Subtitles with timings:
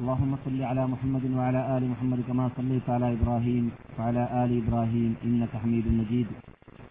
[0.00, 3.64] اللهم صل على محمد وعلى آل محمد كما صليت على إبراهيم
[3.98, 6.28] وعلى آل إبراهيم إنك حميد مجيد.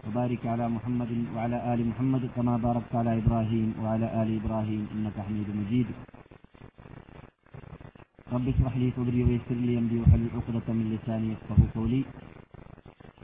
[0.07, 5.49] وبارك على محمد وعلى آل محمد كما باركت على إبراهيم وعلى آل إبراهيم إنك حميد
[5.59, 5.87] مجيد.
[8.33, 12.01] رب اشرح لي صدري ويسر لي أمري واحلل عقدة من لساني يفقهوا قولي.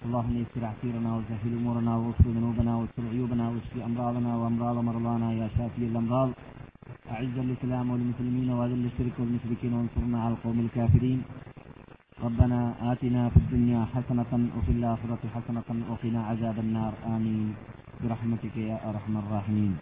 [0.06, 5.84] اللهم يسر عسيرنا وسهل أمورنا واغفر ذنوبنا واستر عيوبنا واشف أمراضنا وأمراض مرضانا يا شافي
[5.92, 6.30] الأمراض.
[7.14, 11.20] أعز الإسلام والمسلمين وأذل الشرك والمشركين وانصرنا على القوم الكافرين.
[12.26, 12.60] ربنا
[12.92, 16.94] آتنا في الدنيا حسنة وفي الآخرة حسنة وقنا عذاب النار.
[17.06, 17.54] آمين.
[18.02, 19.74] برحمتك يا أرحم الراحمين.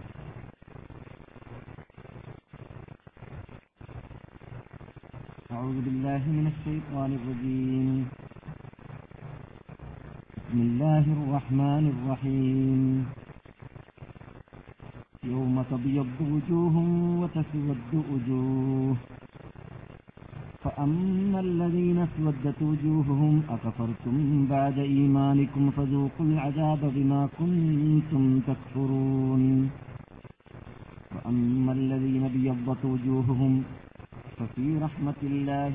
[5.52, 7.88] أعوذ بالله من الشيطان الرجيم.
[10.36, 12.81] بسم الله الرحمن الرحيم.
[15.25, 16.75] يوم تبيض وجوه
[17.22, 18.95] وتسود وجوه.
[20.64, 24.16] فأما الذين اسودت وجوههم أكفرتم
[24.49, 29.69] بعد إيمانكم فذوقوا العذاب بما كنتم تكفرون.
[31.11, 33.64] فأما الذين ابيضت وجوههم
[34.38, 35.73] ففي رحمة الله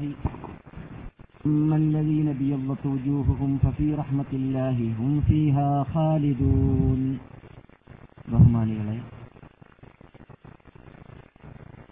[1.47, 7.19] أما الذين ابيضت وجوههم ففي رحمة الله هم فيها خالدون.
[8.35, 9.16] رحمن الله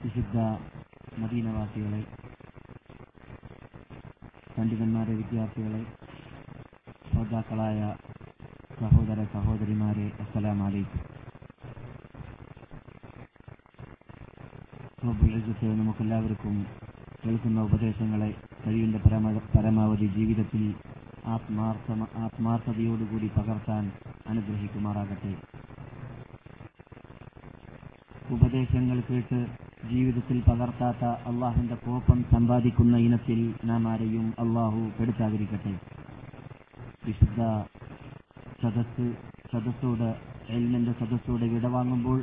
[0.05, 0.38] വിശുദ്ധ
[1.19, 2.00] മദീനവാസികളെ
[4.58, 5.86] പണ്ഡിതന്മാരെ വിദ്യാർത്ഥികളെ
[7.10, 7.97] ശ്രോതാക്കളായ
[8.80, 11.00] സഹോദര സഹോദരിമാരെ അസ്സലാം അലൈക്കും.
[15.78, 16.66] നമുക്കെല്ലാവർക്കും
[17.26, 18.34] കേൾക്കുന്ന ഉപദേശങ്ങളെ
[18.66, 20.75] കഴിയുന്ന പരമ പരമാവധി ജീവിതത്തിൽ
[21.26, 23.92] ആത്മാർത്ഥ ആത്മാർത്ഥതയോടുകൂടി പകർത്താൻ
[24.26, 25.36] അനുഗ്രഹിക്കുമാറാകട്ടെ.
[28.31, 35.72] ഉപദേശങ്ങൾ കേട്ട് ജീവിതത്തിൽ പകർത്താത്ത അള്ളാഹുവിന്റെ കോപ്പം സമ്പാദിക്കുന്ന ഇനത്തിൽ നാം ആരെയും അള്ളാഹു പെടുത്താതിരിക്കട്ടെ
[37.05, 37.41] വിശുദ്ധ
[38.62, 39.06] സദസ്
[39.53, 40.09] സദസ്സോട്
[40.49, 42.19] എൽമിന്റെ സദസ്സോട് വിടവാങ്ങുമ്പോൾ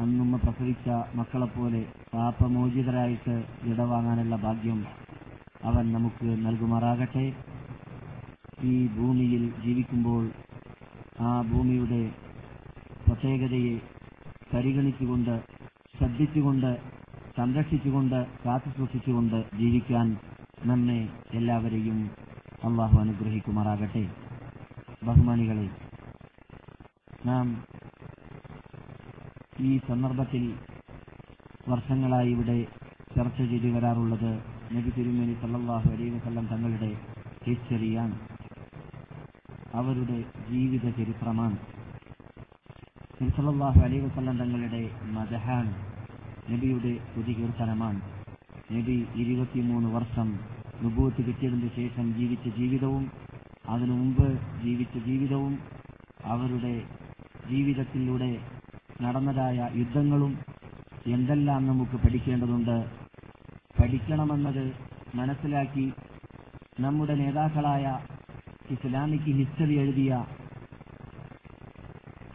[0.00, 1.82] അന്നുമ്മ പ്രസവിച്ച മക്കളെപ്പോലെ
[2.14, 3.34] പാപമോചിതരായിട്ട്
[3.64, 4.78] വിടവാങ്ങാനുള്ള ഭാഗ്യം
[5.64, 7.24] അവൻ നമുക്ക് നൽകുമാറാകട്ടെ.
[8.64, 10.22] ഈ ഭൂമിയിൽ ജീവിക്കുമ്പോൾ
[11.20, 12.02] ആ ഭൂമിയുടെ
[13.06, 13.74] പ്രത്യേകതയെ
[14.54, 15.34] പരിഗണിച്ചുകൊണ്ട്
[16.00, 16.70] ശ്രദ്ധിച്ചുകൊണ്ട്
[17.36, 20.06] സംരക്ഷിച്ചുകൊണ്ട് കാത്തു സൂക്ഷിച്ചുകൊണ്ട് ജീവിക്കാൻ
[20.64, 21.00] നമ്മെ
[21.34, 21.98] എല്ലാവരെയും
[22.68, 24.02] അള്ളാഹു അനുഗ്രഹിക്കുമാറാകട്ടെ.
[25.04, 25.66] ബഹുമാനികളെ
[27.26, 27.46] നാം
[29.60, 30.44] ഈ സന്ദർഭത്തിൽ
[31.68, 32.56] വർഷങ്ങളായി ഇവിടെ
[33.16, 34.30] ചർച്ച ചെയ്തു വരാറുള്ളത്
[34.76, 36.90] നബി തിരുമേനി സല്ലാഹു അലൈഹി വസല്ലം തങ്ങളുടെ
[37.44, 38.16] ഹിസ്റ്ററിയാണ്
[39.74, 40.18] അവരുടെ
[40.50, 41.58] ജീവിത ചരിത്രമാണ്.
[43.38, 44.82] സല്ലാഹു അലൈഹി വസല്ലം തങ്ങളുടെ
[45.18, 45.89] മദഹാണ്.
[46.48, 48.00] നബിയുടെ പുതികീർത്തനമാണ്
[48.72, 50.28] നബി ഇരുപത്തിമൂന്ന് വർഷം
[50.82, 53.04] നുബൂത്ത് കിട്ടിയതിന് ശേഷം ജീവിച്ച ജീവിതവും
[53.68, 54.26] അതിനു മുമ്പ്
[54.62, 55.54] ജീവിച്ച ജീവിതവും
[56.24, 56.74] അവരുടെ
[57.50, 58.30] ജീവിതത്തിലൂടെ
[59.02, 60.32] നടന്നതായ യുദ്ധങ്ങളും
[61.06, 62.76] എന്തെല്ലാം നമുക്ക് പഠിക്കേണ്ടതുണ്ട്?
[63.78, 64.64] പഠിക്കണമെന്നത്
[65.14, 65.92] മനസ്സിലാക്കി
[66.80, 67.84] നമ്മുടെ നേതാക്കളായ
[68.70, 70.12] ഇസ്ലാമിക് ഹിസ്റ്ററി എഴുതിയ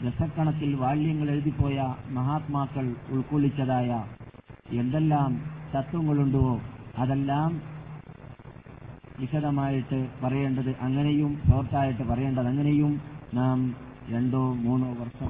[0.06, 1.78] ദശക്കണക്കിൽ വാല്യങ്ങൾ എഴുതിപ്പോയ
[2.10, 3.90] മഹാത്മാക്കൾ ഉൾക്കൊള്ളിച്ചതായ
[4.82, 5.32] എന്തെല്ലാം
[5.76, 6.44] തത്വങ്ങളുണ്ടോ
[6.98, 7.52] അതെല്ലാം
[9.20, 12.94] വിശദമായിട്ട് പറയേണ്ടത് അങ്ങനെയും ഷോർട്ടായിട്ട് പറയേണ്ടത് അങ്ങനെയും
[13.34, 13.60] നാം
[14.10, 15.30] രണ്ടോ മൂന്നോ വർഷം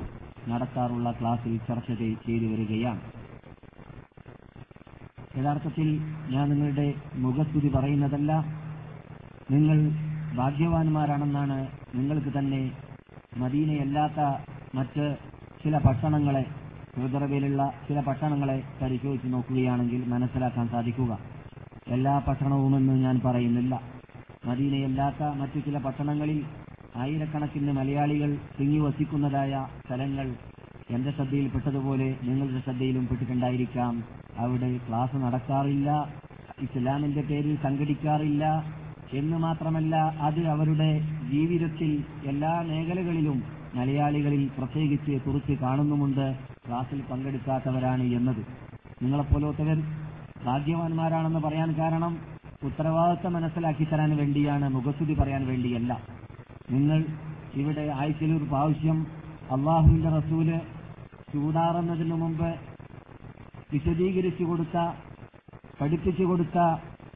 [0.51, 1.91] നടത്താറുള്ള ക്ലാസ്സിൽ ചർച്ച
[2.25, 3.01] ചെയ്തു വരികയാണ്.
[5.37, 5.87] യഥാർത്ഥത്തിൽ
[6.33, 8.31] ഞാൻ നിങ്ങളുടെ മുഖസ്തുതി പറയുന്നതല്ല
[9.51, 9.77] നിങ്ങൾ
[10.35, 11.57] ഭാഗ്യവാന്മാരാണെന്നാണ്
[11.95, 12.61] നിങ്ങൾക്ക് തന്നെ
[13.37, 14.19] മദീനയല്ലാത്ത
[14.75, 15.05] മറ്റ്
[15.63, 16.41] ചില ഭക്ഷണങ്ങളെ
[16.95, 21.11] സൗദറബിയിലുള്ള ചില ഭക്ഷണങ്ങളെ പരിശോധിച്ച് നോക്കുകയാണെങ്കിൽ മനസ്സിലാക്കാൻ സാധിക്കുക.
[21.95, 23.73] എല്ലാ ഭക്ഷണവുമെന്ന് ഞാൻ പറയുന്നില്ല.
[24.47, 26.39] മദീനയല്ലാത്ത മറ്റു ചില പട്ടണങ്ങളിൽ
[27.03, 29.53] ആയിരക്കണക്കിന് മലയാളികൾ തിങ്ങി വസിക്കുന്നതായ
[29.85, 30.27] സ്ഥലങ്ങൾ
[30.95, 33.93] എന്റെ ശ്രദ്ധയിൽപ്പെട്ടതുപോലെ നിങ്ങളുടെ ശ്രദ്ധയിലും പെട്ടിട്ടുണ്ടായിരിക്കാം.
[34.43, 35.89] അവിടെ ക്ലാസ് നടക്കാറില്ല
[36.65, 38.45] ഇസ്ലാമിന്റെ പേരിൽ സംഘടിക്കാറില്ല
[39.19, 39.95] എന്ന് മാത്രമല്ല
[40.27, 40.91] അത് അവരുടെ
[41.31, 41.91] ജീവിതത്തിൽ
[42.31, 43.39] എല്ലാ മേഖലകളിലും
[43.75, 46.25] മലയാളികളിൽ പ്രത്യേകിച്ച് കുറിച്ച് കാണുന്നുമുണ്ട്.
[46.67, 48.41] ക്ലാസ്സിൽ പങ്കെടുക്കാത്തവരാണ് എന്നത്.
[49.03, 49.79] നിങ്ങളെപ്പോലത്തവർ
[50.45, 52.13] ഭാഗ്യവാന്മാരാണെന്ന് പറയാൻ കാരണം
[52.63, 55.91] ഉത്തരവാദിത്തം മനസ്സിലാക്കി തരാൻ വേണ്ടിയാണ് മുഖസ്തുതി പറയാൻ വേണ്ടിയല്ല.
[56.71, 57.05] നിങ്ങൾ
[57.55, 58.97] ഇവിടെ ആഴ്ചയിൽ ഒരു പ്രാവശ്യം
[59.55, 60.47] അള്ളാഹുവിന്റെ റസൂൽ
[61.33, 62.49] ചൂടാറുന്നതിന് മുമ്പ്
[63.73, 64.77] വിശദീകരിച്ചു കൊടുത്ത
[65.81, 66.57] പഠിപ്പിച്ചു കൊടുത്ത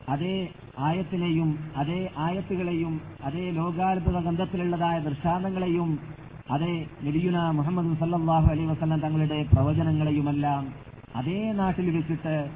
[0.09, 0.35] അതേ
[0.79, 5.99] ആയത്തിനെയും അതേ ആയത്തുകളെയും അതേ ലോകാത്ഭുത ഗന്ധത്തിലുള്ളതായ ദൃഷ്ടാന്തങ്ങളെയും
[6.51, 10.73] അതേ നബിയുന മുഹമ്മദ് സല്ലാഹു അലൈ വസ്ലം തങ്ങളുടെ പ്രവചനങ്ങളെയുമെല്ലാം
[11.15, 12.49] അതേ നാട്ടിൽ വെച്ചിട്ട്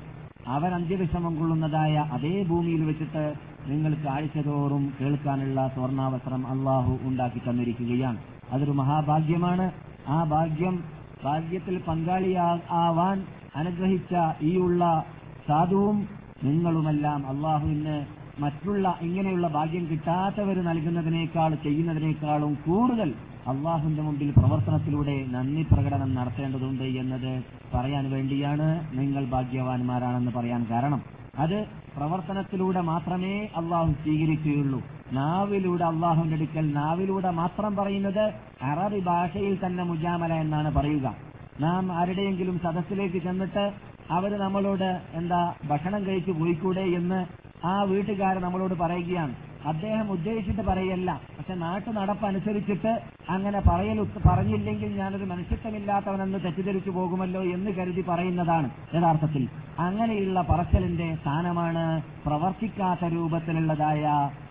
[0.47, 3.33] അവർ അന്ത്യവിഷമം കൊള്ളുന്നതായ അതേ ഭൂമിയിൽ വെച്ചിട്ട്
[3.65, 8.17] നിങ്ങൾക്ക് ആഴ്ചതോറും കേൾക്കാനുള്ള സ്വർണാവസരം അള്ളാഹു ഉണ്ടാക്കി തന്നിരിക്കുകയാണ്.
[8.51, 9.71] അതൊരു മഹാഭാഗ്യമാണ്.
[10.07, 10.83] ആ ഭാഗ്യം
[11.23, 13.25] ഭാഗ്യത്തിൽ പങ്കാളിയാവാൻ
[13.55, 14.13] അനുഗ്രഹിച്ച
[14.57, 15.05] ഉള്ള
[15.47, 16.07] സാധുവും
[16.43, 18.05] നിങ്ങളുമെല്ലാം അള്ളാഹുവിന്
[18.41, 23.13] മറ്റുള്ള ഇങ്ങനെയുള്ള ഭാഗ്യം കിട്ടാത്തവർ നൽകുന്നതിനേക്കാൾ ചെയ്യുന്നതിനേക്കാളും കൂടുതൽ
[23.47, 27.31] അള്ളാഹുവിന്റെ മുമ്പിൽ പ്രവർത്തനത്തിലൂടെ നന്ദി പ്രകടനം നടത്തേണ്ടതുണ്ട് എന്നത്
[27.73, 28.67] പറയാൻ വേണ്ടിയാണ്
[28.99, 31.01] നിങ്ങൾ ഭാഗ്യവാന്മാരാണെന്ന് പറയാൻ കാരണം.
[31.37, 31.57] അത്
[31.97, 34.79] പ്രവർത്തനത്തിലൂടെ മാത്രമേ അള്ളാഹു സ്വീകരിക്കുകയുള്ളൂ.
[35.11, 38.23] നാവിലൂടെ അള്ളാഹുവിന്റെ അടുക്കൽ നാവിലൂടെ മാത്രം പറയുന്നത്
[38.61, 41.15] അറബി ഭാഷയിൽ തന്നെ മുജാമല എന്നാണ് പറയുക.
[41.59, 43.65] നാം ആരുടെയെങ്കിലും സദസ്സിലേക്ക് ചെന്നിട്ട്
[44.11, 47.19] അവർ നമ്മളോട് എന്താ ഭക്ഷണം കഴിച്ചു പോയിക്കൂടെ എന്ന്
[47.65, 49.33] ആ വീട്ടുകാർ നമ്മളോട് പറയുകയാണ്.
[49.67, 51.21] അദ്ദേഹം ഉദ്ദേശിച്ചിട്ട് പറയല്ല.
[51.37, 52.93] പക്ഷെ നാട്ടു നടപ്പനുസരിച്ചിട്ട്
[53.29, 59.43] അങ്ങനെ പറയൽ പറഞ്ഞില്ലെങ്കിൽ ഞാനൊരു മനുഷ്യത്വമില്ലാത്തവനെന്ന് തെറ്റിദ്ധരിച്ചു പോകുമല്ലോ എന്ന് കരുതി പറയുന്നതാണ് യഥാർത്ഥത്തിൽ.
[59.79, 61.83] അങ്ങനെയുള്ള പറച്ചലിന്റെ സ്ഥാനമാണ്
[62.25, 64.03] പ്രവർത്തിക്കാത്ത രൂപത്തിലുള്ളതായ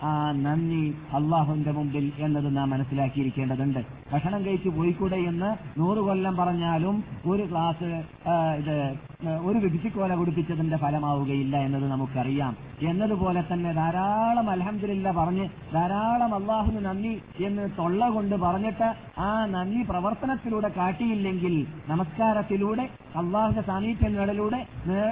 [0.03, 3.81] ആ നന്ദി അള്ളാഹുവിന്റെ മുമ്പിൽ എന്നത് നാം മനസ്സിലാക്കിയിരിക്കേണ്ടതുണ്ട്.
[4.13, 5.51] ഭക്ഷണം കഴിച്ചു പോയിക്കൂടെ എന്ന്
[5.81, 7.91] നൂറ് കൊല്ലം പറഞ്ഞാലും ഒരു ക്ലാസ്
[8.61, 8.77] ഇത്
[9.49, 12.57] ഒരു വിഭിച്ചിക്കോല കുടിപ്പിച്ചതിന്റെ ഫലമാവുകയില്ല എന്നത് നമുക്കറിയാം.
[12.91, 20.69] എന്നതുപോലെ തന്നെ ധാരാളം അലഹമില്ല പറഞ്ഞ് ധാരാളം അള്ളാഹുന് നന്ദി എന്ന് തൊള്ള കൊണ്ട് പറഞ്ഞിട്ട് ആ നന്ദി പ്രവർത്തനത്തിലൂടെ
[20.69, 24.13] കാട്ടിയില്ലെങ്കിൽ നമസ്കാരത്തിലൂടെ അള്ളാഹുന്റെ സാമീപ്യം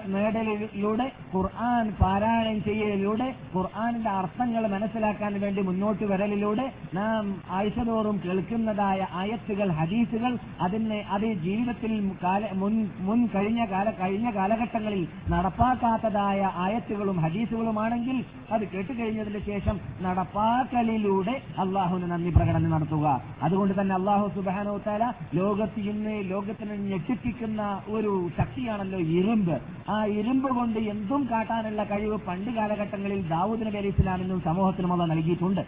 [0.08, 10.38] നേടലിലൂടെ ഖുർആൻ പാരായണം ചെയ്യലിലൂടെ ഖുർആാനിന്റെ അർത്ഥങ്ങൾ മനസ്സിലാക്കാൻ വേണ്ടി മുന്നോട്ട് വരലിലൂടെ നാം ആഴ്ചതോറും കേൾക്കുന്നതായ ആയത്തുകൾ ഹദീസുകൾ
[10.60, 12.12] അതിനെ അത് ജീവിതത്തിൽ
[12.52, 22.30] മുൻ മുൻ കഴിഞ്ഞ കാല കഴിഞ്ഞ കാലഘട്ടങ്ങളിൽ നടപ്പാക്കാത്തതായ ആയത്തുകളും ഹദീസുകളുമാണെങ്കിൽ അത് കേട്ടുകഴിഞ്ഞതിന് ശേഷം നടപ്പാക്കലിലൂടെ അള്ളാഹുവിന് നന്ദി
[22.36, 23.06] പ്രകടനം നടത്തുക.
[23.46, 25.04] അതുകൊണ്ട് തന്നെ അള്ളാഹു സുബാനോ താല
[25.40, 27.62] ലോകത്ത് ഇന്ന് ലോകത്തിന് ഞെട്ടിപ്പിക്കുന്ന
[27.96, 29.54] ഒരു ശക്തിയാണല്ലോ ഇരുമ്പ്.
[29.94, 33.92] ആ ഇരുമ്പ് കൊണ്ട് എന്തും കാട്ടാനുള്ള കഴിവ് പണ്ട് കാലഘട്ടങ്ങളിൽ ദാവൂദ് നബി
[34.48, 35.62] സമൂഹത്തിനുമുള്ള ഇസ്ലാമിനും നൽകിയിട്ടുണ്ട്.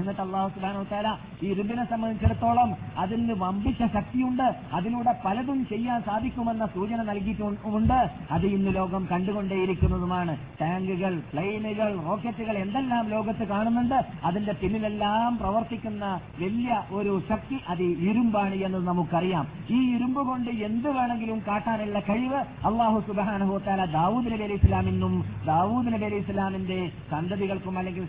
[0.00, 1.08] എന്നിട്ട് അള്ളാഹു സുബാനോ താല
[1.42, 2.70] ഈ ഇരുമ്പിനെ സംബന്ധിച്ചിടത്തോളം
[3.02, 4.46] അതിന് വമ്പിച്ച ശക്തിയുണ്ട്.
[4.76, 7.98] അതിലൂടെ പലതും ചെയ്യാൻ സാധിക്കുമെന്ന സൂചന നൽകിയിട്ടുണ്ട്.
[8.34, 10.34] അത് ഇന്ന് ലോകം കണ്ടുകൊണ്ടേയിരിക്കുന്നതുമാണ്.
[10.60, 13.98] ടാങ്കുകൾ പ്ലെയിനുകൾ റോക്കറ്റുകൾ എന്തെല്ലാം ലോകത്ത് കാണുന്നുണ്ട്.
[14.24, 16.04] അതിന്റെ പിന്നിലെല്ലാം പ്രവർത്തിക്കുന്ന
[16.42, 19.46] വലിയ ഒരു ശക്തി അത് ഇരുമ്പാണ് എന്ന് നമുക്കറിയാം.
[19.76, 22.40] ഈ ഇരുമ്പ് കൊണ്ട് എന്ത് വേണമെങ്കിലും കാട്ടാനുള്ള കഴിവ്
[22.70, 25.16] അള്ളാഹു സുബാനഹുത്താല ദാവൂദ് നബി അലി ഇസ്ലാമിനും
[25.50, 26.80] ദാവൂദ് നബി അലി ഇസ്ലാമിന്റെ
[27.10, 28.06] സന്തതികൾക്കും അല്ലെങ്കിൽ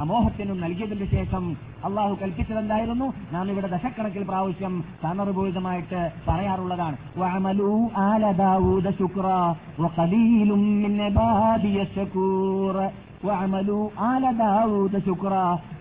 [0.00, 1.30] സമൂഹത്തിനും നൽകിയതിന്റെ ശേഷം
[1.84, 3.12] അള്ളാഹു കൽപ്പിച്ചതെന്തായിരുന്നു?
[3.32, 6.96] നാം ഇവിടെ ദശക്കണക്കിൽ പ്രാവശ്യം സാന്ദർഭോചിതമായിട്ട് പറയാറുള്ളതാണ്.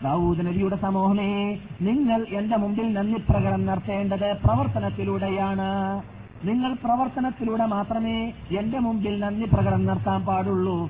[0.03, 6.01] ദാവൂദ് നബിയുടെ സമൂഹമേ നിങ്ങൾ എന്റെ മുമ്പിൽ നന്ദി പ്രകടനം നടത്തേണ്ടത് പ്രവർത്തനത്തിലൂടെയാണ്.
[6.43, 10.89] നിങ്ങൾ പ്രവർത്തനത്തിലൂടെ മാത്രമേ എന്റെ മുമ്പിൽ നന്ദി പ്രകടനം നടത്താൻ പാടുള്ളൂ.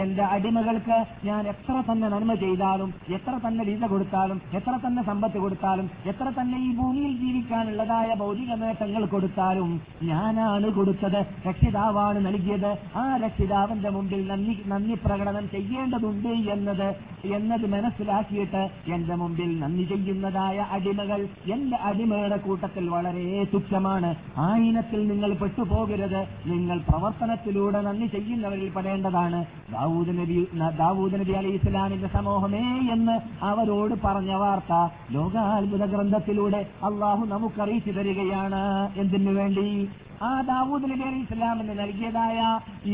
[0.00, 5.90] എന്റെ അടിമകൾക്ക് ഞാൻ എത്ര തന്നെ നന്മ ചെയ്താലും എത്ര തന്നെ വിസ കൊടുത്താലും എത്ര തന്നെ സമ്പത്ത് കൊടുത്താലും
[6.06, 11.20] എത്ര തന്നെ ഈ ഭൂമിയിൽ ജീവിക്കാനുള്ളതായ ഭൗതിക നേട്ടങ്ങൾ കൊടുത്താലും ഞാനാണ് കൊടുത്തത്.
[11.46, 12.70] രക്ഷിതാവാണ് നൽകിയത്.
[12.96, 18.62] ആ രക്ഷിതാവിന്റെ മുമ്പിൽ നന്ദി നന്ദി പ്രകടനം ചെയ്യേണ്ടതുണ്ട് എന്നത് എന്നത് മനസ്സിലാക്കിയിട്ട്
[18.92, 24.16] എന്റെ മുമ്പിൽ നന്ദി ചെയ്യുന്നതായ അടിമകൾ എന്റെ അടിമയുടെ കൂട്ടത്തിൽ വളരെ തുച്ഛമാണ്.
[24.38, 26.20] ആ ഇനത്തിൽ നിങ്ങൾ പെട്ടുപോകരുത്.
[26.46, 29.44] നിങ്ങൾ പ്രവർത്തനത്തിലൂടെ നന്ദി ചെയ്യുന്നവരിൽ പെടേണ്ടതാണ്.
[29.72, 37.90] ദാവൂദ് നബി ദാവൂദ് നബി അലി ഇസ്ലാമിന്റെ സമൂഹമേ എന്ന് അവരോട് പറഞ്ഞ വാർത്ത ലോകാത്ഭുത ഗ്രന്ഥത്തിലൂടെ അള്ളാഹു നമുക്കറിയിച്ചു
[37.90, 38.90] തരികയാണ്.
[38.96, 39.88] എന്തിനു വേണ്ടി?
[40.22, 42.38] ആ ദാവൂദ് നബി അലി ഇസ്ലാമിന് നൽകിയതായ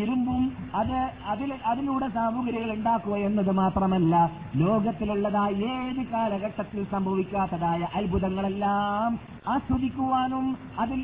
[0.01, 0.43] ഇരുമ്പും
[0.75, 0.97] അത്
[1.33, 4.15] അതിൽ അതിലൂടെ സാമഗ്രികൾ ഉണ്ടാക്കുക എന്നത് മാത്രമല്ല
[4.63, 9.11] ലോകത്തിലുള്ളതായ ഏത് കാലഘട്ടത്തിൽ സംഭവിക്കാത്തതായ അത്ഭുതങ്ങളെല്ലാം
[9.47, 10.47] ആസ്വദിക്കുവാനും
[10.81, 11.01] അതിൽ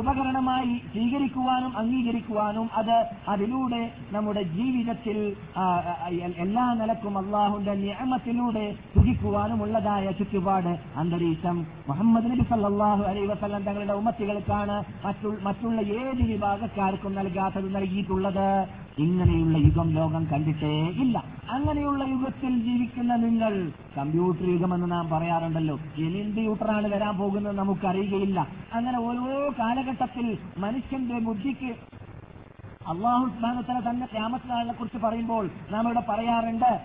[0.00, 2.96] ഉപകരണമായി സ്വീകരിക്കുവാനും അംഗീകരിക്കുവാനും അത്
[3.28, 3.82] അതിലൂടെ
[4.12, 5.18] നമ്മുടെ ജീവിതത്തിൽ
[6.44, 10.72] എല്ലാ നിലക്കും അള്ളാഹുന്റെ നിയമത്തിലൂടെ സുഖിക്കുവാനുമുള്ളതായ ചുറ്റുപാട്
[11.02, 11.56] അന്തരീക്ഷം.
[11.88, 18.66] മുഹമ്മദ് നബി സല്ലാഹു അലൈ വസല്ലം തങ്ങളുടെ ഉമ്മത്തികൾക്കാണ് മറ്റുള്ള ഏത് വിഭാഗക്കാർക്കും നൽകാത്തത് നൽകിയിട്ടുള്ളത്
[18.98, 20.72] ഇങ്ങനെയുള്ള യുഗം ലോകം കണ്ടിട്ടേ
[21.02, 21.24] ഇല്ല.
[21.50, 25.78] അങ്ങനെയുള്ള യുഗത്തിൽ ജീവിക്കുന്ന നിങ്ങൾ കമ്പ്യൂട്ടർ യുഗമെന്ന് നാം പറയാറുണ്ടല്ലോ.
[25.96, 28.48] ഇനി എന്ത് യൂട്ടറാണ് വരാൻ പോകുന്നത് നമുക്കറിയുകയില്ല.
[28.72, 31.70] അങ്ങനെ ഓരോ കാലഘട്ടത്തിൽ മനുഷ്യന്റെ ബുദ്ധിക്ക്
[32.88, 36.80] അള്ളാഹു സ്മാനത്തല തന്നെ ക്യാമത്തിനാളിനെ കുറിച്ച് പറയുമ്പോൾ നാം ഇവിടെ പറയാറുണ്ട്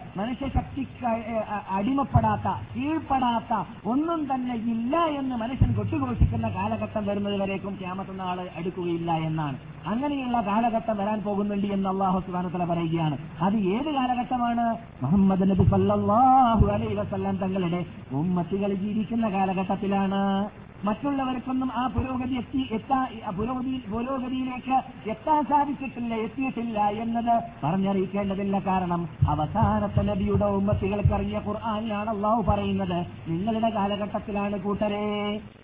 [1.50, 9.12] അ- അടിമപ്പെടാത്ത കീഴ്പ്പെടാത്ത ഒന്നും തന്നെ ഇല്ല എന്ന് മനുഷ്യൻ കൊട്ടുഘോഷിക്കുന്ന കാലഘട്ടം വരുന്നത് വരേക്കും ക്യാമത്ത് നാൾ അടുക്കുകയില്ല
[9.12, 9.58] എന്നാണ്.
[9.88, 13.18] അങ്ങനെയുള്ള കാലഘട്ടം വരാൻ പോകുന്നുണ്ട് എന്ന് അള്ളാഹു സുബാനത്തല പറയുകയാണ്.
[13.42, 14.78] അത് ഏത് കാലഘട്ടമാണ്?
[15.04, 20.50] മുഹമ്മദ് നബി സല്ലാഹു അലൈ വസല്ലം തങ്ങളുടെ ഉമ്മത്തികൾ ജീവിക്കുന്ന കാലഘട്ടത്തിലാണ്.
[20.85, 22.99] മറ്റുള്ളവർക്കൊന്നും ആ പുരോഗതി എത്തി എത്താ
[23.29, 24.77] ആ പുരോഗതി പുരോഗതിയിലേക്ക്
[25.11, 32.99] എത്താൻ സാധിച്ചിട്ടില്ല എത്തിയിട്ടില്ല എന്നത് പറഞ്ഞറിയിക്കേണ്ടതില്ല കാരണം അവസാനത്തെ നബിയുടെ ഉമ്മത്തികൾക്കറിയ ഖുർആാനിലാണ് അള്ളാഹു പറയുന്നത്
[33.29, 35.05] നിങ്ങളുടെ കാലഘട്ടത്തിലാണ് കൂട്ടരെ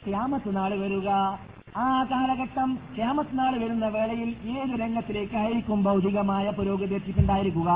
[0.06, 1.08] ക്യാമത്ത് നാൾ വരിക
[1.78, 7.70] ആ കാലഘട്ടം ക്യാമത്ത് നാൾ വരുന്ന വേളയിൽ ഏത് രംഗത്തിലേക്കായിരിക്കും ഭൗതികമായ പുരോഗതി എത്തിയിട്ടുണ്ടായിരിക്കുക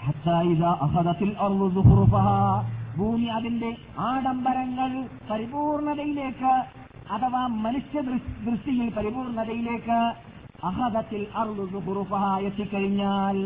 [0.00, 2.42] حتى إذا أخذت الأرض زخرفها
[2.97, 3.69] ഭൂമി അതിന്റെ
[4.07, 4.91] ആഡംബരങ്ങൾ
[5.29, 6.53] പരിപൂർണതയിലേക്ക്
[7.09, 8.01] അഥവാ മനുഷ്യ
[8.45, 9.99] ദൃഷ്ടിയിൽ പരിപൂർണതയിലേക്ക്
[10.63, 11.21] അഹദത്തിൽ
[11.71, 13.39] സുഹുറുഫഹ എത്തിക്കഴിഞ്ഞാൽ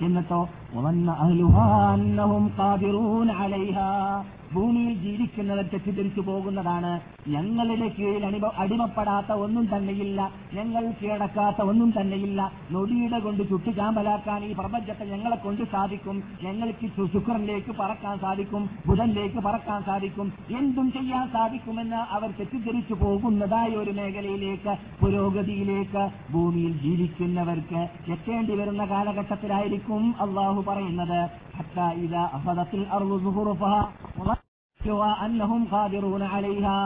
[0.00, 0.40] എന്നിട്ടോ
[0.74, 4.24] വന്ന أهلها أنهم قادرون عليها.
[4.54, 7.00] ഭൂമിയിൽ ജീവിക്കുന്നവർ തെറ്റിദ്ധരിച്ചു പോകുന്നതാണ്.
[7.28, 10.30] ഞങ്ങളുടെ കീഴിൽ അണിമ അടിമപ്പെടാത്ത ഒന്നും തന്നെയില്ല.
[10.54, 12.52] ഞങ്ങൾ കീഴടക്കാത്ത ഒന്നും തന്നെയില്ല.
[12.70, 16.22] നൊടിയുടെ കൊണ്ട് ചുട്ടുചാമ്പലാക്കാൻ ഈ പ്രപഞ്ചത്തെ ഞങ്ങളെ കൊണ്ട് സാധിക്കും.
[16.42, 18.70] ഞങ്ങൾക്ക് ശുക്രനിലേക്ക് പറക്കാൻ സാധിക്കും.
[18.86, 20.32] ബുധനിലേക്ക് പറക്കാൻ സാധിക്കും.
[20.58, 30.59] എന്തും ചെയ്യാൻ സാധിക്കുമെന്ന് അവർ തെറ്റിദ്ധരിച്ചു പോകുന്നതായ ഒരു മേഖലയിലേക്ക് പുരോഗതിയിലേക്ക് ഭൂമിയിൽ ജീവിക്കുന്നവർക്ക് എത്തേണ്ടി വരുന്ന കാലഘട്ടത്തിലായിരിക്കും അള്ളാഹു
[30.65, 31.19] പറയുന്നത്
[31.57, 33.81] حتى إذا أخذت الأرض زخرفها
[34.17, 36.79] وظنوا أنهم قادرون عليها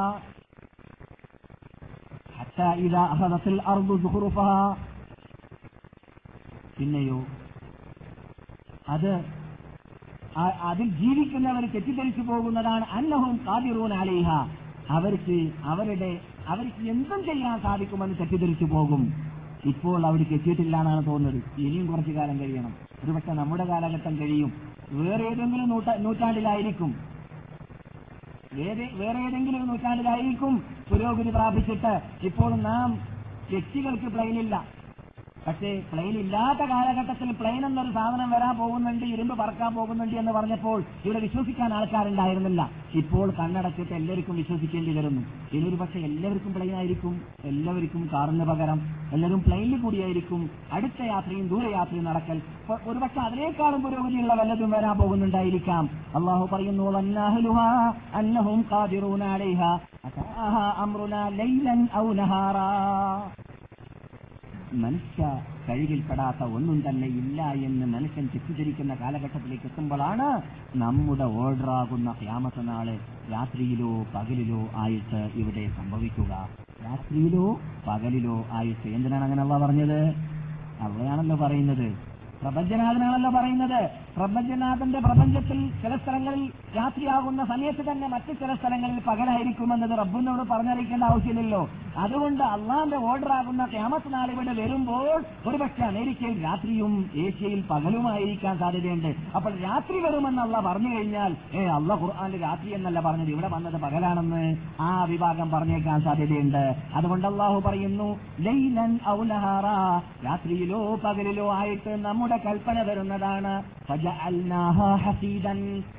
[2.37, 4.61] حتى إذا أخذت الأرض زخرفها
[6.77, 7.17] പിന്നെയോ
[8.87, 9.11] അത്
[10.35, 14.27] ആ- അതിൽ ജീവിക്കുന്നവർ തെറ്റിദ്ധരിച്ചു പോകുന്നതാണ് അന്നഹും കാതിറൂൻ അലൈഹ
[14.97, 15.37] അവർക്ക്
[15.71, 16.11] അവരുടെ
[16.51, 19.01] അവർക്ക് എന്തും ചെയ്യാൻ സാധിക്കുമെന്ന് തെറ്റിദ്ധരിച്ചു പോകും
[19.71, 22.73] ഇപ്പോൾ അവിടേക്ക് എത്തിയിട്ടില്ല എന്നാണ് തോന്നുന്നത് ഇനിയും കുറച്ചു കാലം കഴിയണം
[23.04, 24.52] ഒരുപക്ഷെ നമ്മുടെ കാലഘട്ടം കഴിയും.
[24.90, 26.94] വേറെ ഏതെങ്കിലും നൂറ്റാ- നൂറ്റാണ്ടിലായിരിക്കും.
[28.92, 32.94] വേറെ ഏതെങ്കിലും നൂറ്റാണ്ടിലായിരിക്കും പുരോഗതി പ്രാപിച്ചിട്ട് ഇപ്പോൾ നാം
[33.50, 34.83] വ്യക്തികൾക്ക് പ്ലെയിനില്ല.
[35.46, 41.18] പക്ഷേ പ്ലെയിൻ ഇല്ലാത്ത കാലഘട്ടത്തിൽ പ്ലെയിൻ എന്നൊരു സാധനം വരാൻ പോകുന്നുണ്ട് ഇരുമ്പ് പറക്കാൻ പോകുന്നുണ്ട് എന്ന് പറഞ്ഞപ്പോൾ ഇവിടെ
[41.18, 42.70] വിശ്വസിക്കാൻ ആൾക്കാരുണ്ടായിരുന്നില്ല.
[42.94, 45.22] ഇപ്പോൾ കണ്ണടച്ചിട്ട് എല്ലാവർക്കും വിശ്വസിക്കേണ്ടി വരുന്നു.
[45.52, 48.80] ഇനിയൊരു പക്ഷെ എല്ലാവർക്കും പ്ലെയിൻ ആയിരിക്കും എല്ലാവർക്കും കാറിന് പകരം
[49.12, 55.90] എല്ലാവരും പ്ലെയിനിൽ കൂടിയായിരിക്കും അടുത്ത യാത്രയും ദൂരയാത്രയും നടക്കൽ ഒരു ഒരുപക്ഷെ അതിനേക്കാളും പുരോഗതിയുള്ള വല്ലതും വരാൻ പോകുന്നുണ്ടായിരിക്കാം.
[56.14, 57.68] അള്ളാഹു പറയുന്നു "വന്നാഹ്ലുഹാ
[58.14, 58.64] അന്നഹും
[61.36, 62.06] ലൈലൻ ഔ
[64.74, 70.42] മനുഷ്യ കഴിവിൽപ്പെടാത്ത ഒന്നും തന്നെ ഇല്ല എന്ന് മനുഷ്യൻ തെറ്റിദ്ധരിക്കുന്ന കാലഘട്ടത്തിലേക്ക് എത്തുമ്പോഴാണ്
[70.76, 72.98] നമ്മുടെ ഓർഡറാകുന്ന ക്യാമത്ത നാൾ
[73.32, 76.48] രാത്രിയിലോ പകലിലോ ആയിട്ട് ഇവിടെ സംഭവിക്കുക.
[76.84, 80.14] രാത്രിയിലോ പകലിലോ ആയിട്ട് എന്തിനാണ് അങ്ങനെ അള്ള പറഞ്ഞത്?
[80.80, 81.94] അവിടെയാണല്ലോ പറയുന്നത്.
[82.42, 84.03] പ്രപഞ്ചനാഥനാണല്ലോ പറയുന്നത്.
[84.16, 91.68] പ്രപഞ്ചനാഥന്റെ പ്രപഞ്ചത്തിൽ ചില സ്ഥലങ്ങളിൽ രാത്രിയാകുന്ന സമയത്ത് തന്നെ മറ്റു ചില സ്ഥലങ്ങളിൽ പകലായിരിക്കുമെന്നത് റബ്ബിനോട് പറഞ്ഞറിയിക്കേണ്ട ആവശ്യമില്ലല്ലോ.
[91.98, 99.10] അതുകൊണ്ട് അള്ളാന്റെ ഓർഡറാകുന്ന ക്യാമത്ത് നാൾ ഇവിടെ വരുമ്പോൾ ഒരുപക്ഷെ അമേരിക്കയിൽ രാത്രിയും ഏഷ്യയിൽ പകലുമായിരിക്കാൻ സാധ്യതയുണ്ട്.
[99.34, 104.56] അപ്പോൾ രാത്രി വരുമെന്ന് അള്ള പറഞ്ഞു കഴിഞ്ഞാൽ ഏ അള്ള ഖുർആാന്റെ രാത്രി എന്നല്ല പറഞ്ഞത് ഇവിടെ വന്നത് പകലാണെന്ന്
[104.80, 106.64] ആ വിഭാഗം പറഞ്ഞേക്കാൻ സാധ്യതയുണ്ട്.
[106.94, 108.08] അതുകൊണ്ട് അള്ളാഹു പറയുന്നു
[108.40, 108.98] ലൈലൻ
[110.24, 113.54] രാത്രിയിലോ പകലിലോ ആയിട്ട് നമ്മുടെ കൽപ്പന വരുന്നതാണ്.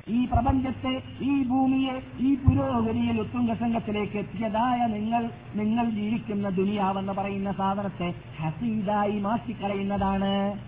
[0.08, 8.14] ഈ പ്രപഞ്ചത്തെ ഈ ഭൂമിയെ ഈ പുരോഗതിയിൽ ഉത്തുംഗ സംഘത്തിലേക്ക് എത്തിയതായ നിങ്ങൾ നിങ്ങൾ ജീവിക്കുന്ന ദുനിയാവെന്ന് പറയുന്ന സാധനത്തെ
[8.40, 10.58] ഹസീദായി മാറ്റിക്കളയുന്നതാണ്.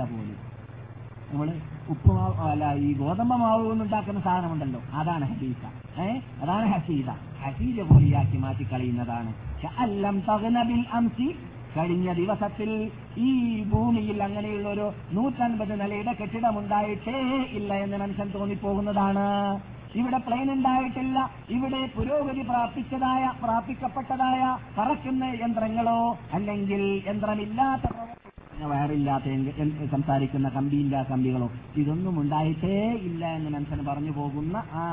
[0.00, 0.36] പോലും.
[1.32, 1.52] നമ്മൾ
[1.88, 4.80] ഉപ്പുമാവ് അല്ല ഈ ഗോതമ്പ മാവ് കൊണ്ടുണ്ടാക്കുന്ന സാധനമുണ്ടല്ലോ.
[4.92, 5.64] അതാണ് ഹസീസ
[6.00, 6.20] ഏ?
[6.42, 7.10] അതാണ് ഹസീദ
[7.42, 9.34] ഹസീദ പോലെയാക്കി മാറ്റിക്കളയുന്നതാണ്.
[9.78, 11.36] അല്ലം തകനബിൽ അംസി
[11.76, 12.70] കഴിഞ്ഞ ദിവസത്തിൽ
[13.28, 13.30] ഈ
[13.72, 17.16] ഭൂമിയിൽ അങ്ങനെയുള്ള ഒരു നൂറ്റൻപത് നിലയുടെ കെട്ടിടമുണ്ടായിട്ടേ
[17.58, 19.26] ഇല്ല എന്ന് മനുഷ്യൻ തോന്നിപ്പോകുന്നതാണ്.
[20.00, 21.18] ഇവിടെ പ്ലെയിൻ ഉണ്ടായിട്ടില്ല.
[21.56, 24.42] ഇവിടെ പുരോഗതി പ്രാപിച്ചതായ പ്രാപിക്കപ്പെട്ടതായ
[24.78, 26.00] പറക്കുന്ന യന്ത്രങ്ങളോ
[26.38, 27.94] അല്ലെങ്കിൽ യന്ത്രമില്ലാത്ത
[28.70, 29.32] വയറില്ലാത്ത
[29.94, 31.48] സംസാരിക്കുന്ന കമ്പിയില്ല കമ്പികളോ
[31.80, 32.76] ഇതൊന്നും ഉണ്ടായിട്ടേ
[33.08, 34.84] ഇല്ല എന്ന് മനുഷ്യൻ പറഞ്ഞു പോകുന്ന ആ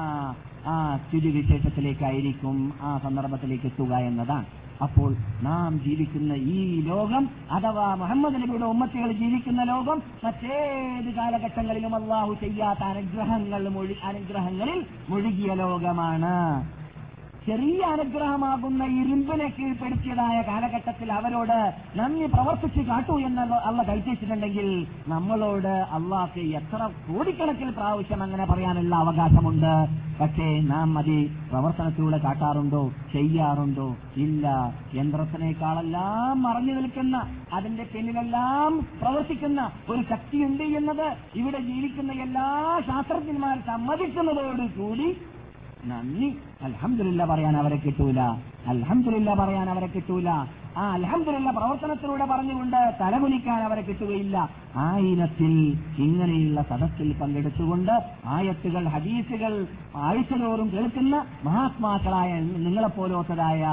[0.72, 0.74] ആ
[1.06, 4.46] സ്ഥിതിവിശേഷത്തിലേക്കായിരിക്കും ആ സന്ദർഭത്തിലേക്ക് എത്തുക എന്നതാണ്.
[4.82, 12.80] അപ്പോൾ നാം ജീവിക്കുന്ന ഈ ലോകം അഥവാ മുഹമ്മദ് നബിയുടെ ഉമ്മത്തികൾ ജീവിക്കുന്ന ലോകം മറ്റേത് കാലഘട്ടങ്ങളിലും അള്ളാഹു ചെയ്യാത്ത
[12.80, 13.68] അനുഗ്രഹങ്ങൾ
[14.03, 16.36] അനുഗ്രഹങ്ങളിൽ മുഴുകിയ ലോകമാണ്.
[17.47, 26.89] ചെറിയ അനുഗ്രഹമാകുന്ന ഇരുമ്പിനെ കീഴ്പ്പെടുത്തിയതായ കാലഘട്ടത്തിൽ അവരോട് നന്ദി പ്രവർത്തിച്ചു കാട്ടൂ എന്ന് അള്ള കൽപ്പിച്ചിട്ടുണ്ടെങ്കിൽ നമ്മളോട് അള്ളാഹ് എത്ര
[27.07, 29.73] കോടിക്കണക്കിൽ പ്രാവശ്യം അങ്ങനെ പറയാനുള്ള അവകാശമുണ്ട്.
[30.21, 32.91] പക്ഷേ നാം മതി പ്രവർത്തനത്തിലൂടെ കാട്ടാറുണ്ടോ?
[33.13, 33.88] ചെയ്യാറുണ്ടോ?
[34.17, 34.47] ഇല്ല.
[34.93, 37.17] യന്ത്രത്തിനേക്കാളെല്ലാം മറഞ്ഞു നിൽക്കുന്ന
[37.53, 45.09] അതിന്റെ പിന്നിലെല്ലാം പ്രവർത്തിക്കുന്ന ഒരു ശക്തിയുണ്ട് എന്നത് ഇവിടെ ജീവിക്കുന്ന എല്ലാ ശാസ്ത്രജ്ഞന്മാർ സമ്മതിക്കുന്നതോട് കൂടി
[45.86, 46.28] നന്ദി.
[46.62, 48.20] അൽഹംദുലില്ല പറയാൻ അവരെ കിട്ടൂല.
[48.68, 50.30] അൽഹംദുലില്ല പറയാൻ അവരെ കിട്ടൂല.
[50.78, 54.50] ആ അൽഹംദുലില്ല പ്രവർത്തനത്തിലൂടെ പറഞ്ഞുകൊണ്ട് തലകുലിക്കാൻ അവരെ കിട്ടുകയില്ല.
[54.75, 55.54] ആയിരത്തിൽ
[55.98, 57.92] ഇങ്ങനെയുള്ള സദസ്സിൽ പങ്കെടുത്തുകൊണ്ട്
[58.25, 63.63] ആയത്തുകൾ ഹദീസുകൾ ആഴ്ചതോറും കേൾക്കുന്ന മഹാത്മാക്കളായ നിങ്ങളെപ്പോലോത്തതായ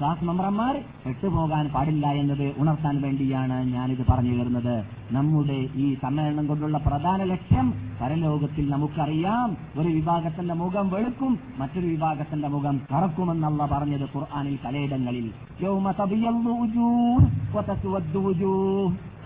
[0.00, 7.22] ക്ലാസ് മെമ്പർമാർ പെട്ടുപോകാൻ പാടില്ല എന്നത് ഉണർത്താൻ വേണ്ടിയാണ് ഞാനിത് പറഞ്ഞു വരുന്നത് നമ്മുടെ ഈ സമ്മേളനം കൊണ്ടുള്ള പ്രധാന
[7.22, 9.56] ലക്ഷ്യം പരലോകത്തിൽ നമുക്കറിയാം.
[9.78, 15.32] ഒരു വിഭാഗത്തിന്റെ മുഖം വെളുക്കും മറ്റൊരു വിഭാഗത്തിന്റെ മുഖം കറക്കുമെന്നല്ല പറഞ്ഞത് ഖുർആാനിൽ കലയിടങ്ങളിൽ.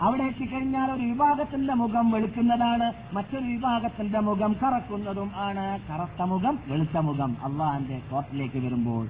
[0.00, 5.80] അവിടെ എത്തിക്കഴിഞ്ഞാൽ ഒരു വിഭാഗത്തിന്റെ മുഖം വെളുക്കുന്നതാണ് മറ്റൊരു വിഭാഗത്തിന്റെ മുഖം കറക്കുന്നതും ആണ്.
[5.90, 9.06] കറുത്ത മുഖം വെളുത്ത മുഖം അള്ളാഹിന്റെ കോർട്ടിലേക്ക് വരുമ്പോൾ.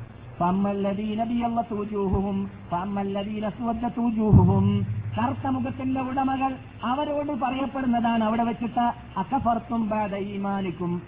[5.17, 8.85] കറുത്ത മുഖത്തിന്റെ ഉടമകൾ അവരോട് പറയപ്പെടുന്നതാണ് അവിടെ വെച്ചിട്ട്
[9.19, 11.03] അക്കപ്പുറത്തും ബാദ ഈമാനിക്കും.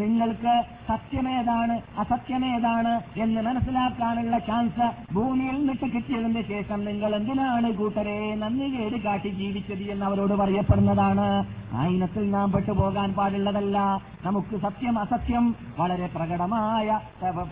[0.00, 0.54] നിങ്ങൾക്ക്
[0.88, 2.92] സത്യമേതാണ് അസത്യമേതാണ്
[3.24, 10.06] എന്ന് മനസ്സിലാക്കാനുള്ള ചാൻസ് ഭൂമിയിൽ നിന്നിട്ട് കിട്ടിയതിന് ശേഷം നിങ്ങൾ എന്തിനാണ് കൂട്ടരെ നന്ദി കേട് കാട്ടി ജീവിച്ചത് എന്ന്
[10.06, 11.28] അവരോട് പറയപ്പെടുന്നതാണ്.
[11.76, 13.78] ആ ഇനത്തിൽ നാം പെട്ടുപോകാൻ പാടുള്ളതല്ല.
[14.26, 15.44] നമുക്ക് സത്യം അസത്യം
[15.78, 16.98] വളരെ പ്രകടമായ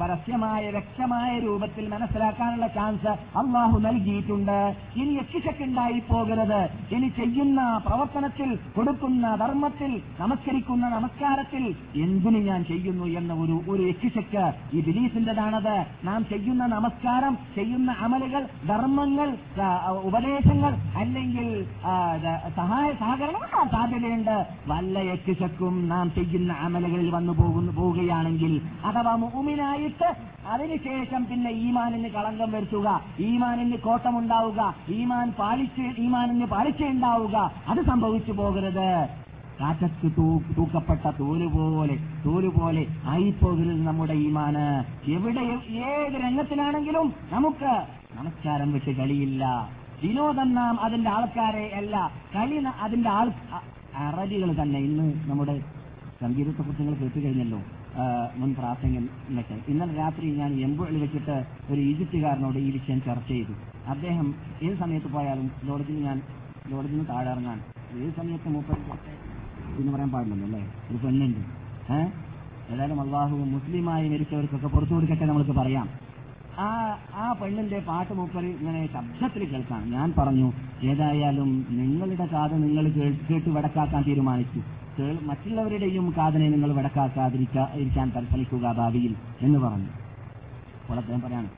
[0.00, 4.58] പരസ്യമായ വ്യക്തമായ രൂപത്തിൽ മനസ്സിലാക്കാനുള്ള ചാൻസ് അള്ളാഹു നൽകിയിട്ടുണ്ട്.
[5.00, 6.62] ഇനി എക്കിശക്കുണ്ടായി പോകരുത്.
[6.96, 11.64] ഇനി ചെയ്യുന്ന പ്രവർത്തനത്തിൽ കൊടുക്കുന്ന ധർമ്മത്തിൽ നമസ്കരിക്കുന്ന നമസ്കാരത്തിൽ
[12.04, 14.44] എന്തിനു ഞാൻ ചെയ്യുന്നു എന്ന ഒരു ഒരു യക്ഷിശക്ക്
[14.76, 19.36] ഈ ബിലീസിന്റേതാണത് നാം ചെയ്യുന്ന നമസ്കാരം ചെയ്യുന്ന അമലുകൾ ധർമ്മങ്ങൾ
[20.02, 21.48] ഉപദേശങ്ങൾ അല്ലെങ്കിൽ
[22.56, 24.36] സഹായ സഹകരണം സാധ്യതയുണ്ട്.
[24.68, 30.10] വല്ല യക്ഷിശക്കും നാം ചെയ്യുന്ന അമലുകളിൽ വന്നു പോകുന്നു പോവുകയാണെങ്കിൽ അഥവാ മുഹുമിനായിട്ട്
[30.46, 37.36] അതിനുശേഷം പിന്നെ ഈമാനിന് കളങ്കം വരുത്തുക ഈമാനിന് കോട്ടമുണ്ടാവുക ഈമാൻ പാലിച്ച് ഈമാനിന് പാലിച്ച ഉണ്ടാവുക
[37.68, 39.21] അത് സംഭവിച്ചു പോകരുത്.
[39.60, 44.84] കാറ്റത്ത് തൂ- തൂക്കപ്പെട്ട തോലുപോലെ തോലുപോലെ തോൽ പോലെ ആയിപ്പോകരുത് നമ്മുടെ ഈമാന്.
[45.10, 49.70] എവിടെ ഏത് രംഗത്തിലാണെങ്കിലും നമുക്ക് നമസ്കാരം വിട്ട് കളിയില്ല.
[50.02, 53.32] വിനോദം നാം അതിന്റെ ആൾക്കാരെ അല്ല കളി അതിന്റെ ആൾ
[53.96, 55.60] അറബികൾ തന്നെ ഇന്ന് നമ്മുടെ
[56.20, 57.60] സംഗീതത്തെ കുറിച്ച് നിങ്ങൾ കേട്ടു കഴിഞ്ഞല്ലോ.
[58.36, 63.52] മുൻ പ്രാസംഗം എന്നൊക്കെ ഇന്നലെ രാത്രി ഞാൻ എംബുകളിൽ വെച്ചിട്ട് ഒരു ഈജിപ്തുകാരനോട് ഈ വിഷയം ചർച്ച ചെയ്തു.
[63.86, 66.22] അദ്ദേഹം ഏത് സമയത്ത് പോയാലും ലോഡ്ജിൽ ഞാൻ
[66.68, 67.58] ലോഡ്ജിൽ നിന്ന് താഴെ ഇറങ്ങാൻ.
[68.02, 68.76] ഏത് സമയത്ത് മൂപ്പർ
[69.80, 70.62] എന്ന് പറയാൻ പാടില്ലല്ലോ അല്ലേ?
[70.90, 71.40] ഒരു പെണ്ണുണ്ട്.
[71.92, 72.08] ഏഹ്
[72.72, 75.88] ഏതായാലും അള്ളാഹു മുസ്ലിമായി മരിച്ചവർക്കൊക്കെ പുറത്തു കൊടുക്കട്ടെ നമ്മൾക്ക് പറയാം.
[76.58, 76.66] ആ
[77.22, 79.82] ആ പെണ്ണിന്റെ പാട്ട് മൂപ്പർ ഇങ്ങനെ ശബ്ദത്തിൽ കേൾക്കാം.
[79.90, 80.48] ഞാൻ പറഞ്ഞു
[80.90, 82.84] ഏതായാലും നിങ്ങളുടെ കാത് നിങ്ങൾ
[83.30, 84.60] കേട്ട് വടക്കാക്കാൻ തീരുമാനിച്ചു.
[85.28, 89.90] മറ്റുള്ളവരുടെയും കാതിനെ നിങ്ങൾ വടക്കാക്കാതിരിക്കാതിരിക്കാൻ പരിശ്രമിക്കുക ഭാവിയിൽ എന്ന് പറഞ്ഞു.
[90.82, 91.48] അപ്പോൾ അദ്ദേഹം പറയാണ്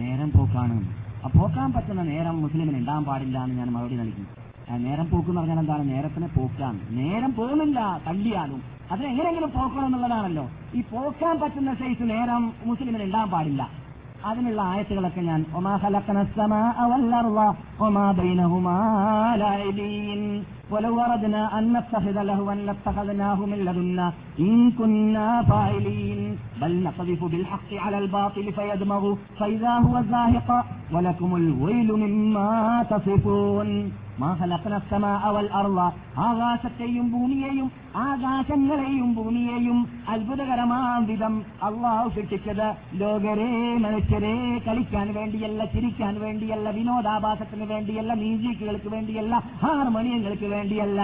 [0.00, 0.76] നേരം പോക്കാണ്.
[1.24, 4.24] ആ പോക്കാൻ പറ്റുന്ന നേരം മുസ്ലിമിന് ഉണ്ടാകാൻ പാടില്ല എന്ന് ഞാൻ മറുപടി നൽകി.
[4.76, 5.88] നേരം പോക്ക് എന്ന് പറഞ്ഞാൽ എന്താണ്?
[5.88, 8.62] നേരത്തിനെ പോക്കാൻ നേരം പോകുന്നില്ല തള്ളിയാലും.
[8.90, 10.50] അതിനെങ്ങനെങ്കിലും പോക്കണം എന്നുള്ളതാണല്ലോ.
[10.74, 13.70] ഈ പോക്കാൻ പറ്റുന്ന സൈസ് നേരം മുസ്ലിമിന് ഉണ്ടാകാൻ പാടില്ല.
[14.24, 15.76] അതിനുള്ള ആയത്തുകളൊക്കെ ഞാൻ ഒമാ
[17.79, 18.77] وما بينهما
[19.37, 20.21] لاعبين
[20.71, 24.07] ولو أردنا أن نتخذ لهوا لاتخذناه من لدنا
[24.39, 26.19] إن كنا فاعلين
[26.61, 29.03] بل نقذف بالحق على الباطل فيدمغ
[29.39, 30.49] فإذا هو زاهق
[30.93, 32.49] ولكم الويل مما
[32.91, 33.69] تصفون
[34.19, 35.77] ما خلقنا السماء والأرض
[36.25, 37.67] ആകാശത്തെയും ഭൂമിയെയും
[38.09, 39.77] ആകാശങ്ങളെയും ഭൂമിയെയും
[40.13, 41.33] അത്ഭുതകരമാം വിധം
[41.67, 42.67] അള്ളാഹു സൃഷ്ടിച്ചത്
[43.01, 43.49] ലോകരെ
[43.85, 44.35] മനുഷ്യരെ
[44.67, 51.00] കളിക്കാൻ വേണ്ടിയല്ല ചിരിക്കാൻ വേണ്ടിയല്ല വിനോദാഭാസത്തിന് വേണ്ടിയല്ല മ്യൂസിക്കുകൾക്ക് വേണ്ടിയല്ല ഹാർമോണിയങ്ങൾക്ക് വേണ്ടിയല്ല.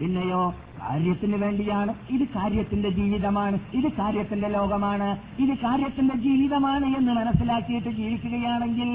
[0.00, 1.94] പിന്നെയോ കാര്യത്തിന് വേണ്ടിയാണ്.
[2.10, 3.58] ഇത് കാര്യത്തിന്റെ ജീവിതമാണ്.
[3.74, 5.08] ഇത് കാര്യത്തിന്റെ ലോകമാണ്.
[5.38, 8.90] ഇത് കാര്യത്തിന്റെ ജീവിതമാണ് എന്ന് മനസ്സിലാക്കിയിട്ട് ജീവിക്കുകയാണെങ്കിൽ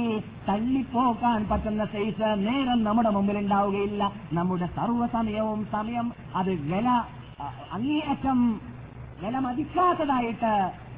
[0.50, 6.88] തള്ളിപ്പോക്കാൻ പറ്റുന്ന സൈസ് നേരം നമ്മുടെ മുമ്പിൽ ഉണ്ടാവുകയില്ല നമ്മുടെ സർവസമയവും സമയം അത് വില
[7.72, 8.40] അങ്ങേയറ്റം
[9.24, 10.54] വില മതിക്കാത്തതായിട്ട്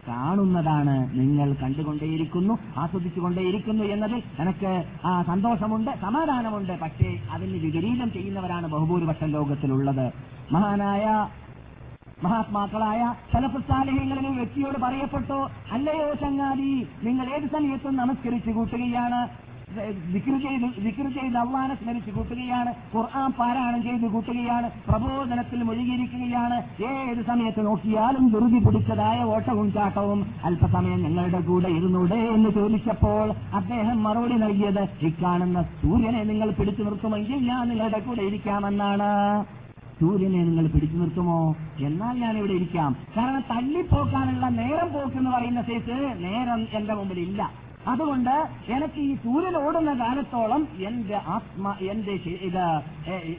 [0.09, 4.71] കാണുന്നതാണ് നിങ്ങൾ കണ്ടുകൊണ്ടേയിരിക്കുന്നു ആസ്വദിച്ചുകൊണ്ടേയിരിക്കുന്നു എന്നതിൽ എനിക്ക്
[5.05, 6.73] ആ സന്തോഷമുണ്ട് സമാധാനമുണ്ട്.
[6.83, 10.07] പക്ഷേ അതിന് വിപരീതം ചെയ്യുന്നവരാണ് ബഹുഭൂരിപക്ഷം ലോകത്തിലുള്ളത്.
[10.51, 11.05] മഹാനായ
[12.23, 13.01] മഹാത്മാക്കളായ
[13.33, 15.37] സലഫുസാലഹ്യങ്ങളിൽ ഒരു വ്യക്തിയോട് പറയപ്പെട്ടു
[15.75, 16.71] അല്ലയോ ചങ്ങാതി
[17.03, 19.21] നിങ്ങൾ ഏത് സമയത്തും നമസ്കരിച്ചു കൂട്ടുകയാണ്?
[21.13, 22.73] ചെയ്ത് അള്ളാനെ സ്മരിച്ച് കൂട്ടുകയാണ്.
[22.95, 24.71] ഖുർആൻ പാരായണം ചെയ്ത് കൂട്ടുകയാണ്.
[24.89, 26.57] പ്രബോധനത്തിൽ മുഴുകിയിരിക്കുകയാണ്.
[26.83, 34.33] ഏത് സമയത്ത് നോക്കിയാലും ധൃതി പിടിച്ചതായ ഓട്ടവും ചാട്ടവും അല്പസമയം നിങ്ങളുടെ കൂടെ ഇരുന്നൂടെ എന്ന് ചോദിച്ചപ്പോൾ അദ്ദേഹം മറുപടി
[34.33, 39.45] നൽകിയത് ഇക്കാണുന്ന സൂര്യനെ നിങ്ങൾ പിടിച്ചു നിർത്തുമെങ്കിൽ ഞാൻ നിങ്ങളുടെ കൂടെ ഇരിക്കാമെന്നാണ്.
[39.99, 41.55] സൂര്യനെ നിങ്ങൾ പിടിച്ചു നിർത്തുമോ?
[41.79, 42.95] എന്നാൽ ഞാൻ ഇവിടെ ഇരിക്കാം.
[43.17, 47.68] കാരണം തള്ളിപ്പോക്കാനുള്ള നേരം പോക്ക് എന്ന് പറയുന്ന സൈസ് നേരം എന്റെ മുമ്പിൽ ഇല്ല.
[47.87, 48.35] അതുകൊണ്ട്
[48.67, 52.15] എനിക്ക് ഈ സൂര്യൻ ഓടുന്ന കാലത്തോളം എന്റെ ആത്മ എന്റെ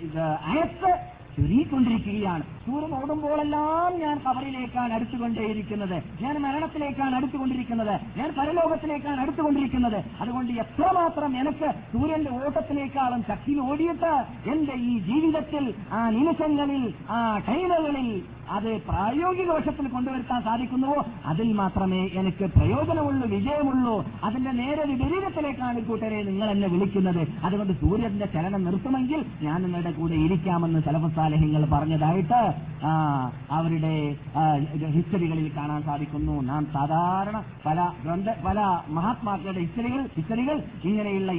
[0.00, 0.92] ഇത് അയസ്
[1.40, 2.42] ചുരുങ്ങിക്കൊണ്ടിരിക്കുകയാണ്.
[2.42, 6.02] സൂര്യൻ ഓടുമ്പോഴെല്ലാം ഞാൻ കബറിലേക്കാണ് അടുത്തുകൊണ്ടേയിരിക്കുന്നത്.
[6.22, 8.00] ഞാൻ മരണത്തിലേക്കാണ് അടുത്തുകൊണ്ടിരിക്കുന്നത്.
[8.18, 10.04] ഞാൻ പരലോകത്തിലേക്കാണ് അടുത്തുകൊണ്ടിരിക്കുന്നത്.
[10.20, 18.82] അതുകൊണ്ട് എത്രമാത്രം എനിക്ക് സൂര്യന്റെ ഓട്ടത്തിലേക്കാളും ശക്തി ഓടിയിട്ട് എന്റെ ഈ ജീവിതത്തിൽ ആ നിമിഷങ്ങളിൽ ആ ടൈമുകളിൽ അത്
[18.82, 21.04] പ്രായോഗിക വശത്തിൽ കൊണ്ടുവരുത്താൻ സാധിക്കുന്നുവോ?
[21.26, 24.04] അതിൽ മാത്രമേ എനിക്ക് പ്രയോജനമുള്ളൂ വിജയമുള്ളൂ.
[24.24, 27.28] അതിന്റെ നേരെ വിപരീതത്തിലേക്കാണ് കൂട്ടരെ നിങ്ങൾ എന്നെ വിളിക്കുന്നത്.
[27.44, 30.80] അതുകൊണ്ട് സൂര്യന്റെ ചലനം നിർത്തുമെങ്കിൽ ഞാൻ നിങ്ങളുടെ കൂടെ ഇരിക്കാമെന്ന്
[31.30, 32.40] സലഫസാലഹ്യങ്ങൾ പറഞ്ഞതായിട്ട്
[33.50, 33.94] അവരുടെ
[34.94, 36.34] ഹിസ്റ്ററികളിൽ കാണാൻ സാധിക്കുന്നു.
[36.50, 41.32] നാം സാധാരണ പല ഗ്രന്ഥ പല മഹാത്മാക്കളുടെ ഹിസ്റ്ററികൾ ഹിസ്റ്ററികൾ ഇങ്ങനെയുള്ള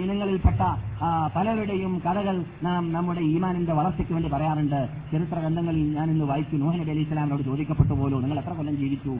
[0.00, 0.62] ഇനങ്ങളിൽപ്പെട്ട
[1.36, 4.80] പലരുടെയും കഥകൾ നാം നമ്മുടെ ഈമാനിന്റെ വളർച്ചയ്ക്ക് വേണ്ടി പറയാറുണ്ട്.
[5.12, 6.56] ചരിത്ര ഗ്രന്ഥങ്ങളിൽ ഞാൻ ഇന്ന് വായിച്ചു.
[6.56, 9.14] നോഹൻ നബി അലിസ്ലാമിനോട് ചോദിക്കപ്പെട്ടു പോലും നിങ്ങൾ എത്ര കൊല്ലം ജീവിച്ചു?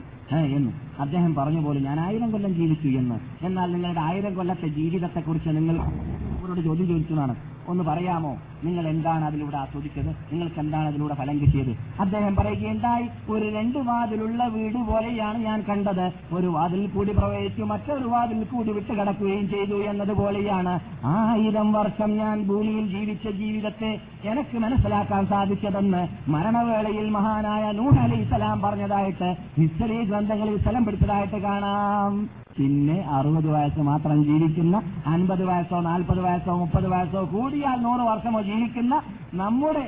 [0.57, 0.71] എന്ന്.
[1.01, 3.17] അദ്ദേഹം പറഞ്ഞു പോലും ഞാൻ ആയിരം കൊല്ലം ജീവിച്ചു എന്ന്.
[3.45, 7.35] എന്നാൽ നിങ്ങളുടെ ആയിരം കൊല്ലത്തെ ജീവിതത്തെക്കുറിച്ച് നിങ്ങൾ അവരോട് ചോദ്യം ചോദിച്ചു എന്നാണ്
[7.67, 8.37] ഒന്ന് പറയാമോ?
[8.63, 10.07] നിങ്ങൾ എന്താണ് അതിലൂടെ ആസ്വദിച്ചത്?
[10.31, 11.71] നിങ്ങൾക്ക് എന്താണ് അതിലൂടെ ഫലം കിട്ടിയത്?
[11.99, 16.13] അദ്ദേഹം പറയുകയുണ്ടായി ഒരു രണ്ട് വാതിലുള്ള വീട് പോലെയാണ് ഞാൻ കണ്ടത്.
[16.33, 22.87] ഒരു വാതിൽ കൂടി പ്രവേശിച്ചു മറ്റൊരു വാതിൽ കൂടി വിട്ട് കിടക്കുകയും ചെയ്തു എന്നതുപോലെയാണ് ആയിരം വർഷം ഞാൻ ഭൂമിയിൽ
[22.87, 23.91] ജീവിച്ച ജീവിതത്തെ
[24.23, 32.29] എനിക്ക് മനസ്സിലാക്കാൻ സാധിച്ചതെന്ന് മരണവേളയിൽ മഹാനായ നൂഹ് അലി സ്വലാം പറഞ്ഞതായിട്ട് ഹിസ്റ്ററി ഗ്രന്ഥങ്ങളിൽ സ്ഥലം പിടിച്ചതായിട്ട് കാണാം.
[32.59, 37.21] പിന്നെ അറുപത് വയസ്സ് മാത്രം ജീവിക്കുന്ന അൻപത് വയസ്സോ നാൽപ്പത് വയസ്സോ മുപ്പത് വയസ്സോ
[37.57, 38.95] കൂടിയാൽ നൂറ് വർഷമോ ജീവിക്കുന്ന
[39.33, 39.83] നമ്മുടെ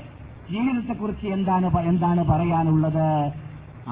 [0.52, 3.06] ജീവിതത്തെക്കുറിച്ച് എന്താണ് എന്താണ് പറയാനുള്ളത്?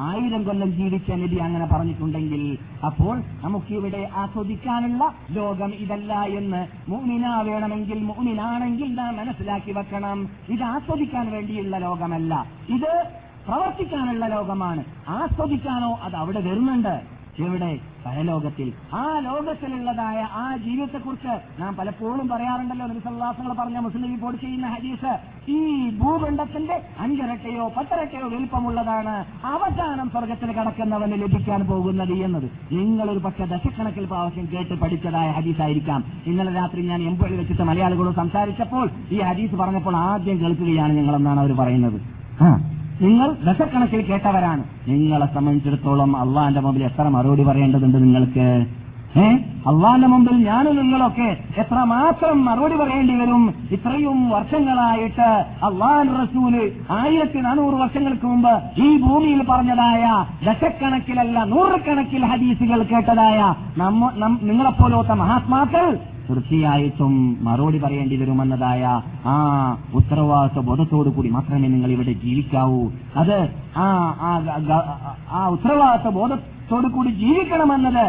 [0.05, 2.41] ആയിരം കൊല്ലം ജീവിച്ച നബി അങ്ങനെ പറഞ്ഞിട്ടുണ്ടെങ്കിൽ
[2.87, 5.03] അപ്പോൾ നമുക്കിവിടെ ആസ്വദിക്കാനുള്ള
[5.37, 10.19] ലോകം ഇതല്ല എന്ന് മുഅ്മിന വേണമെങ്കിൽ മുഅ്മിനാണെങ്കിൽ നാം മനസ്സിലാക്കി വെക്കണം.
[10.49, 12.33] ഇത് ആസ്വദിക്കാൻ വേണ്ടിയുള്ള ലോകമല്ല.
[12.77, 12.91] ഇത്
[13.47, 14.83] പ്രവർത്തിക്കാനുള്ള ലോകമാണ്.
[15.19, 16.95] ആസ്വദിക്കാനോ അത് അവിടെ വരുന്നുണ്ട്.
[17.39, 18.73] എവിടെ പരലോകത്തിൽ.
[18.95, 22.87] ആ ലോകത്തിലുള്ളതായ ആ ജീവിതത്തെക്കുറിച്ച് നാം പലപ്പോഴും പറയാറുണ്ടല്ലോ.
[22.87, 25.17] നിസല്ലാസങ്ങൾ പറഞ്ഞ മുസ്ലിം റിപ്പോർട്ട് ചെയ്യുന്ന ഹദീസ്.
[25.51, 32.51] ഈ ഭൂഖണ്ഡത്തിന്റെ അഞ്ചിരട്ടയോ പത്തിരട്ടയോ വലിപ്പമുള്ളതാണ് അവസാനം സ്വർഗത്തിൽ കടക്കുന്നവന് ലഭിക്കാൻ പോകുന്നത് എന്നത്.
[32.71, 36.03] നിങ്ങളൊരു പക്ഷെ ദശക്കണക്കിൽ പ്രാവശ്യം കേട്ട് പഠിച്ചതായ ഹദീസായിരിക്കാം.
[36.25, 42.01] ഇന്നലെ രാത്രി ഞാൻ എംപൊഴി വെച്ചിട്ട് മലയാളികളോട് സംസാരിച്ചപ്പോൾ ഈ ഹദീസ് പറഞ്ഞപ്പോൾ ആദ്യം കേൾക്കുകയാണ് ഞങ്ങളെന്നാണ് അവർ പറയുന്നത്.
[43.01, 44.63] നിങ്ങൾ ദശക്കണക്കിൽ കേട്ടവരാണ്.
[44.87, 48.47] നിങ്ങളെ സംബന്ധിച്ചിടത്തോളം അള്ളാന്റെ മുമ്പിൽ എത്ര മറുപടി പറയേണ്ടതുണ്ട് നിങ്ങൾക്ക്?
[49.17, 49.25] ഏ?
[49.67, 53.43] അള്ളാന്റെ മുമ്പിൽ ഞാനും നിങ്ങളൊക്കെ എത്ര മാത്രം മറുപടി പറയേണ്ടി വരും?
[53.71, 55.29] ഇത്രയും വർഷങ്ങളായിട്ട്
[55.63, 56.55] അള്ളാൻ റസൂൽ
[56.97, 60.03] ആയിരത്തി നാനൂറ് വർഷങ്ങൾക്ക് മുമ്പ് ഈ ഭൂമിയിൽ പറഞ്ഞതായ
[60.45, 63.39] ദശക്കണക്കിലല്ല നൂറുകണക്കിൽ ഹദീസുകൾ കേട്ടതായ
[63.77, 64.01] നമ്മ
[64.41, 65.87] നിങ്ങളെപ്പോലത്തെ മഹാത്മാക്കൾ
[66.27, 67.13] തീർച്ചയായിട്ടും
[67.47, 68.83] മറുപടി പറയേണ്ടി വരുമെന്നതായ
[69.31, 69.35] ആ
[69.99, 72.83] ഉത്തരവാദിത്വ ബോധത്തോടു കൂടി മാത്രമേ നിങ്ങൾ ഇവിടെ ജീവിക്കാവൂ.
[73.21, 73.37] അത്
[73.83, 73.87] ആ
[75.39, 78.05] ആ ഉത്തരവാദിത്വ ബോധത്തോടു കൂടി ജീവിക്കണമെന്നത്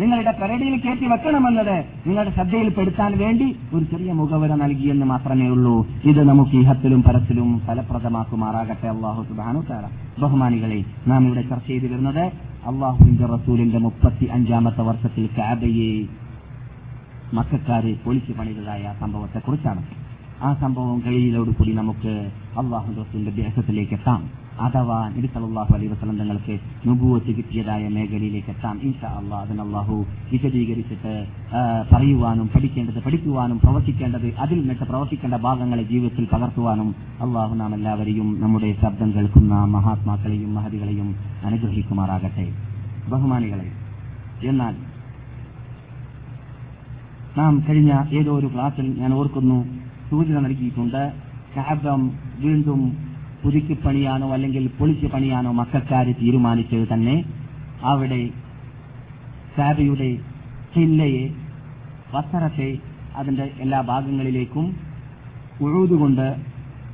[0.00, 5.74] നിങ്ങളുടെ പെരടിയിൽ കയറ്റി വെക്കണമെന്നത് നിങ്ങളുടെ ശ്രദ്ധയിൽപ്പെടുത്താൻ വേണ്ടി ഒരു ചെറിയ മുഖവര നൽകിയെന്ന് മാത്രമേ ഉള്ളൂ.
[6.10, 8.88] ഇത് നമുക്ക് ഇഹത്തിലും പരത്തിലും ഫലപ്രദമാക്കുമാറാകട്ടെ.
[8.94, 9.84] അള്ളാഹു സുബാനു താര
[10.22, 12.24] ബഹുമാനികളെ നാം ഇവിടെ ചർച്ച ചെയ്തിരുന്നത്
[12.70, 15.92] അള്ളാഹുവിന്റെ റസൂലിന്റെ മുപ്പത്തി അഞ്ചാമത്തെ വർഷത്തിൽ കാബയെ
[17.34, 19.82] മക്കാരെ പൊളിച്ചു പണിതതായ സംഭവത്തെക്കുറിച്ചാണ്.
[20.42, 22.12] ആ സംഭവം കഴിയിലോടുകൂടി നമുക്ക്
[22.58, 24.30] അള്ളാഹു റസൂലിന്റെ ദേഹത്തിലേക്ക് എത്താം.
[24.60, 25.28] അഥവാ നബി
[25.74, 28.80] അലൈ വസ്ലം തങ്ങൾക്ക് നുബുവത്ത് കിട്ടിയതായ മേഖലയിലേക്ക് എത്താം.
[28.82, 31.26] ഇൻഷാ അള്ളാഹ് അതിന് അള്ളാഹു വിശദീകരിച്ചിട്ട്
[31.92, 39.14] പറയുവാനും പഠിക്കേണ്ടത് പഠിക്കുവാനും പ്രവർത്തിക്കേണ്ടത് അതിൽ നിന്നിട്ട് പ്രവർത്തിക്കേണ്ട ഭാഗങ്ങളെ ജീവിതത്തിൽ പകർത്തുവാനും അള്ളാഹു നാം എല്ലാവരെയും നമ്മുടെ ശബ്ദം
[39.14, 42.46] കേൾക്കുന്ന മഹാത്മാക്കളെയും മഹതികളെയും അനുഗ്രഹിക്കുമാറാകട്ടെ.
[43.08, 43.68] ബഹുമാനികളെ
[44.48, 44.89] എന്നാൽ
[47.36, 49.58] നാം കഴിഞ്ഞ ഏതോ ഒരു ക്ലാസ്സിൽ ഞാൻ ഓർക്കുന്നു
[50.10, 51.02] സൂചന നൽകിയിട്ടുണ്ട്.
[51.56, 52.00] കാബം
[52.38, 52.80] വീണ്ടും
[53.42, 57.24] പുതുക്കി പണിയാനോ അല്ലെങ്കിൽ പൊളിച്ചു പണിയാനോ മക്കാര് തീരുമാനിച്ചത് തന്നെ
[57.84, 58.28] അവിടെ
[59.58, 60.10] കാബയുടെ
[60.74, 61.24] ചില്ലയെ
[62.12, 62.70] വസ്ത്രത്തെ
[63.16, 64.66] അതിന്റെ എല്ലാ ഭാഗങ്ങളിലേക്കും
[65.60, 66.26] ഉഴുതുകൊണ്ട്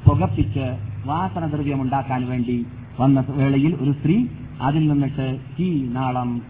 [0.04, 0.66] പുകപ്പിച്ച്
[1.06, 2.66] വാസനദ്രവ്യമുണ്ടാക്കാൻ വേണ്ടി
[3.00, 4.16] വന്ന വേളയിൽ ഒരു സ്ത്രീ
[4.60, 5.26] അതിൽ നിന്നിട്ട്
[5.58, 6.42] തീ നാളം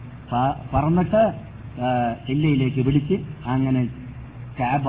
[0.74, 1.22] പറന്നിട്ട്
[1.80, 2.14] ആ,
[2.80, 3.14] വിളിച്ച്
[3.46, 3.88] അങ്ങനെ
[4.60, 4.88] കാബ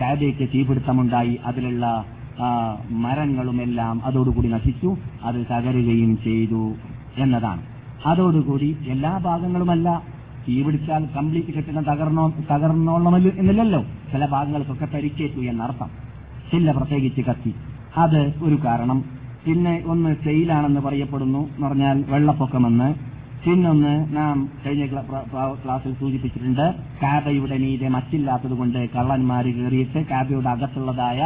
[0.00, 1.38] കാബയ്ക്ക് തീപിടുത്തമുണ്ടായി.
[1.44, 2.04] അതിലുള്ള
[2.40, 4.96] മരങ്ങളും മരങ്ങളുമെല്ലാം അതോടുകൂടി നശിച്ചു.
[5.24, 6.74] അത് തകരുകയും ചെയ്തു
[7.18, 7.62] എന്നതാണ്.
[8.06, 10.02] അതോടുകൂടി എല്ലാ ഭാഗങ്ങളുമല്ല.
[10.48, 13.84] തീ പിടിച്ചാൽ കംപ്ലീറ്റ് കെട്ടിടം തകർന്നോ തകർന്നോളണമല്ലോ എന്നില്ലല്ലോ.
[14.12, 15.90] ചില ഭാഗങ്ങൾക്കൊക്കെ പരിക്കേറ്റു എന്നർത്ഥം.
[16.52, 17.54] ചില്ല പ്രത്യേകിച്ച് കത്തി.
[17.96, 19.04] അത് ഒരു കാരണം.
[19.46, 21.38] പിന്നെ ഒന്ന് സെയിലാണെന്ന് പറയപ്പെടുന്നു.
[21.38, 23.15] എന്ന് പറഞ്ഞാൽ വെള്ളപ്പൊക്കമെന്ന്.
[23.44, 24.84] പിന്നൊന്ന് നാം കഴിഞ്ഞ
[25.64, 26.64] ക്ലാസ്സിൽ സൂചിപ്പിച്ചിട്ടുണ്ട്.
[27.02, 31.20] കാബയുടെ മീതെ മറ്റില്ലാത്തത് കൊണ്ട് കള്ളന്മാര് കയറിയിട്ട് കാബയുടെ അകത്തുള്ളതായ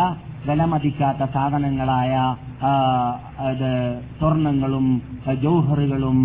[0.47, 2.13] വിലമതിക്കാത്ത സാധനങ്ങളായ
[4.19, 4.87] സ്വർണങ്ങളും
[5.43, 6.19] ജോഹറുകളും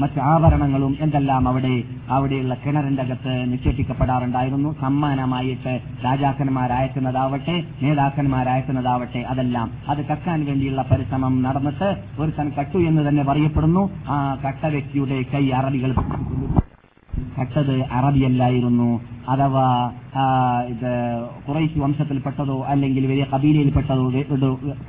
[0.00, 1.74] മറ്റ് ആഭരണങ്ങളും എന്തെല്ലാം അവിടെ
[2.16, 4.70] അവിടെയുള്ള കിണറിന്റെ അകത്ത് നിക്ഷേപിക്കപ്പെടാറുണ്ടായിരുന്നു.
[4.80, 5.72] സമ്മാനമായിട്ട്
[6.04, 9.70] രാജാക്കന്മാരയക്കുന്നതാവട്ടെ നേതാക്കന്മാരയക്കുന്നതാവട്ടെ അതെല്ലാം.
[9.88, 13.84] അത് കക്കാൻ വേണ്ടിയുള്ള പരിശ്രമം നടന്നിട്ട് ഒരു തൻ കട്ടു എന്ന് തന്നെ പറയപ്പെടുന്നു.
[14.08, 15.92] ആ കട്ട വ്യക്തിയുടെ കൈ അറബികൾ
[17.38, 18.90] കട്ടത് അറബിയല്ലായിരുന്നു.
[19.28, 19.64] അഥവാ
[20.68, 20.90] ഇത്
[21.48, 24.06] കുറേശ് വംശത്തിൽപ്പെട്ടതോ അല്ലെങ്കിൽ വലിയ കബീലയിൽപ്പെട്ടതോ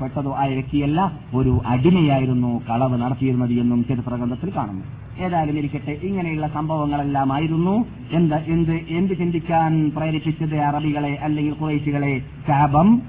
[0.02, 1.00] പെട്ടതോ ആയ വ്യക്തിയല്ല
[1.36, 4.84] ഒരു അടിമയായിരുന്നു കളവ് നടത്തിയിരുന്നത് എന്നും ചരിത്ര ഗ്രന്ഥത്തിൽ കാണുന്നു.
[5.20, 12.14] ഏതായാലും ഇരിക്കട്ടെ ഇങ്ങനെയുള്ള സംഭവങ്ങളെല്ലാമായിരുന്നു എന്ത് എന്ത് എന്ത് ചിന്തിക്കാൻ പ്രേരിപ്പിച്ചത് അറബികളെ അല്ലെങ്കിൽ കുറേശികളെ?
[12.48, 13.02] ശാപം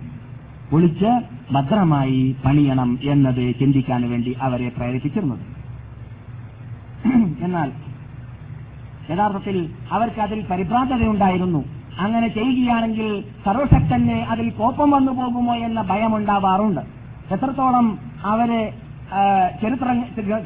[0.72, 1.10] ഒളിച്ച്
[1.52, 5.44] ഭദ്രമായി പണിയണം എന്നത് ചിന്തിക്കാൻ വേണ്ടി അവരെ പ്രേരിപ്പിച്ചിരുന്നത്.
[7.44, 7.72] എന്നാൽ
[9.10, 9.56] യഥാർത്ഥത്തിൽ
[9.92, 11.64] അവർക്ക് അതിൽ പരിഭ്രാന്തതയുണ്ടായിരുന്നു
[11.98, 16.80] അങ്ങനെ ചെയ്യുകയാണെങ്കിൽ സർവശക്തന് അതിൽ കോപ്പം വന്നു പോകുമോ എന്ന ഭയമുണ്ടാവാറുണ്ട്.
[17.34, 17.86] എത്രത്തോളം
[18.24, 18.50] അവർ
[19.62, 19.88] ചരിത്ര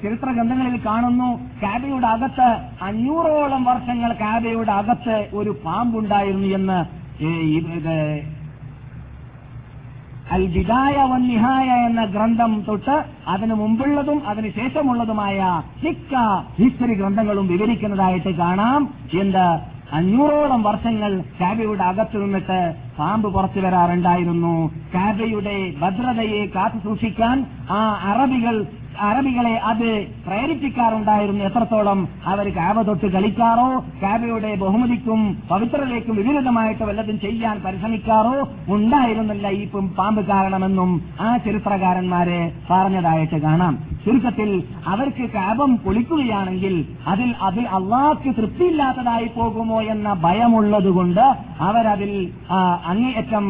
[0.02, 1.28] ചരിത്ര ഗ്രന്ഥങ്ങളിൽ കാണുന്നു
[1.62, 2.48] കാബയുടെ അകത്ത്
[2.82, 6.78] അഞ്ഞൂറോളം വർഷങ്ങൾ കാബയുടെ അകത്ത് ഒരു പാമ്പുണ്ടായിരുന്നു എന്ന്
[10.32, 16.14] അൽ ബിദായ വൻ നിഹായ എന്ന ഗ്രന്ഥം തൊട്ട് അതിനു മുമ്പുള്ളതും അതിനു ശേഷമുള്ളതുമായ മിക്ക
[16.62, 18.88] ഹിസ്റ്ററി ഗ്രന്ഥങ്ങളും വിവരിക്കുന്നതായിട്ട് കാണാം.
[19.20, 19.76] എന്ത്?
[19.92, 24.70] അഞ്ഞൂറോളം വർഷങ്ങൾ കാബയുടെ അകത്തു നിന്നിട്ട് പാമ്പ് പുറത്തു വരാറുണ്ടായിരുന്നു.
[24.94, 28.66] കാബയുടെ ഭദ്രതയെ കാത്തു സൂക്ഷിക്കാൻ ആ അറബികൾ
[29.08, 29.88] അറബികളെ അത്
[30.26, 31.42] പ്രേരിപ്പിക്കാറുണ്ടായിരുന്നു.
[31.48, 31.98] എത്രത്തോളം
[32.32, 33.68] അവർ കാവ തൊട്ട് കളിക്കാറോ
[34.02, 38.36] കാവയുടെ ബഹുമതിക്കും പവിത്രതയ്ക്കും വിപരീതമായിട്ട് വല്ലതും ചെയ്യാൻ പരിശ്രമിക്കാറോ
[38.76, 39.46] ഉണ്ടായിരുന്നില്ല.
[39.60, 39.64] ഈ
[39.98, 40.90] പാമ്പ് കാരണമെന്നും
[41.26, 43.74] ആ ചരിത്രകാരന്മാരെ പറഞ്ഞതായിട്ട് കാണാം.
[44.06, 44.50] ചുരുക്കത്തിൽ
[44.92, 46.74] അവർക്ക് കാപം പൊളിക്കുകയാണെങ്കിൽ
[47.12, 51.24] അതിൽ അതിൽ അള്ളാഹ്ക്ക് തൃപ്തിയില്ലാത്തതായി പോകുമോ എന്ന ഭയമുള്ളതുകൊണ്ട്
[51.68, 52.12] അവരതിൽ
[52.92, 53.46] അങ്ങേയറ്റം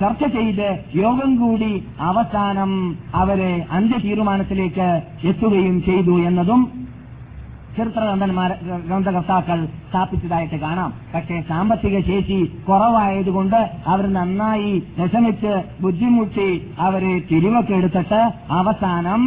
[0.00, 0.66] ചർച്ച ചെയ്ത്
[1.02, 1.72] യോഗം കൂടി
[2.10, 2.72] അവസാനം
[3.22, 4.81] അവരെ അന്ത്യ തീരുമാനത്തിലേക്ക്
[5.24, 6.62] എത്തുകയും ചെയ്തു എന്നതും
[7.76, 8.00] ചരിത്ര
[8.86, 10.90] ഗ്രന്ഥകർത്താക്കൾ സ്ഥാപിച്ചതായിട്ട് കാണാം.
[11.14, 19.22] പക്ഷേ സാമ്പത്തിക ശേഷി കുറവായതുകൊണ്ട് അവർ നന്നായി വിഷമിച്ച് ബുദ്ധിമുട്ടി അവരെ തിരിവൊക്കെ എടുത്തിട്ട് അവസാനം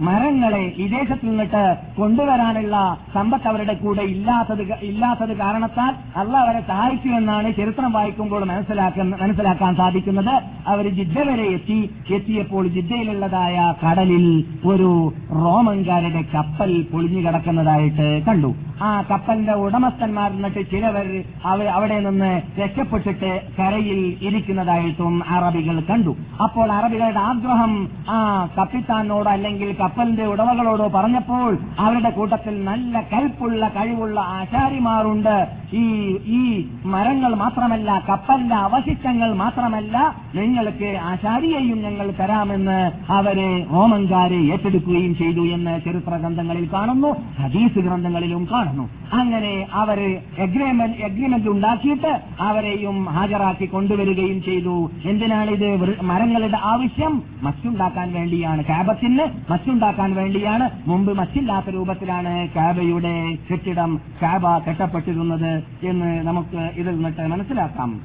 [0.00, 7.92] മരങ്ങളെ വിദേശത്ത് നിന്നിട്ട് കൊണ്ടുവരാനുള്ള സമ്പത്ത് അവരുടെ കൂടെ ഇല്ലാത്തത് ഇല്ലാത്തത് കാരണത്താൽ അല്ല അവരെ സഹായിച്ചു എന്നാണ് ചരിത്രം
[7.92, 10.42] വായിക്കുമ്പോൾ മനസ്സിലാക്കാൻ സാധിക്കുന്നത്.
[10.66, 11.90] അവർ ജിദ്ദ വരെ എത്തി.
[12.14, 18.54] എത്തിയപ്പോൾ ജിദ്ദയിലുള്ളതായ കടലിൽ ഒരു റോമൻകാരുടെ കപ്പൽ പൊളിഞ്ഞു കിടക്കുന്നതായിട്ട് കണ്ടു.
[18.82, 26.16] ആ കപ്പലിന്റെ ഉടമസ്ഥന്മാർ എന്നിട്ട് ചിലവർ അവ- അവിടെ നിന്ന് രക്ഷപ്പെട്ടിട്ട് കരയിൽ ഇരിക്കുന്നതായിട്ടും അറബികൾ കണ്ടു.
[26.42, 35.46] അപ്പോൾ അറബികളുടെ ആഗ്രഹം ആ കപ്പിത്താനോട് അല്ലെങ്കിൽ കപ്പലിന്റെ ഉടമകളോട് പറഞ്ഞപ്പോൾ അവരുടെ കൂട്ടത്തിൽ നല്ല കൽപ്പുള്ള കഴിവുള്ള ആശാരിമാരുണ്ട്.
[35.72, 35.84] ഈ
[36.26, 45.80] ഈ മരങ്ങൾ മാത്രമല്ല കപ്പലിന്റെ അവശിഷ്ടങ്ങൾ മാത്രമല്ല നിങ്ങൾക്ക് ആചാരിയെയും ഞങ്ങൾ തരാമെന്ന് അവരെ റോമൻകാരെ ഏറ്റെടുക്കുകയും ചെയ്തു എന്ന്
[45.84, 48.88] ചരിത്ര ഗ്രന്ഥങ്ങളിൽ കാണുന്നു ഹദീസ് ഗ്രന്ഥങ്ങളിലും കാണുന്നു.
[49.12, 54.90] അങ്ങനെ അവർ എഗ്രിമെന്റ് എഗ്രിമെന്റ് ഉണ്ടാക്കിയിട്ട് അവരെയും ഹാജരാക്കി കൊണ്ടുവരികയും ചെയ്തു.
[55.04, 56.02] എന്തിനാണിത്?
[56.02, 58.64] മരങ്ങളുടെ ആവശ്യം മറ്റുണ്ടാക്കാൻ വേണ്ടിയാണ്.
[58.64, 59.18] കാബത്തിന്
[59.50, 60.70] മച്ചുണ്ടാക്കാൻ വേണ്ടിയാണ്.
[60.86, 68.00] മുമ്പ് മറ്റില്ലാത്ത രൂപത്തിലാണ് കാബയുടെ കെട്ടിടം കാബ കെട്ടപ്പെട്ടിരുന്നത് എന്ന് നമുക്ക് ഇതിൽ നിന്നിട്ട് മനസ്സിലാക്കാം.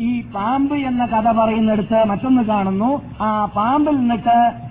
[0.00, 3.02] ഈ പാമ്പ് എന്ന കഥ പറയുന്നിടത്ത് മറ്റൊന്ന് കാണുന്നു.
[3.20, 4.65] ആ പാമ്പിൽ നിന്നിട്ട്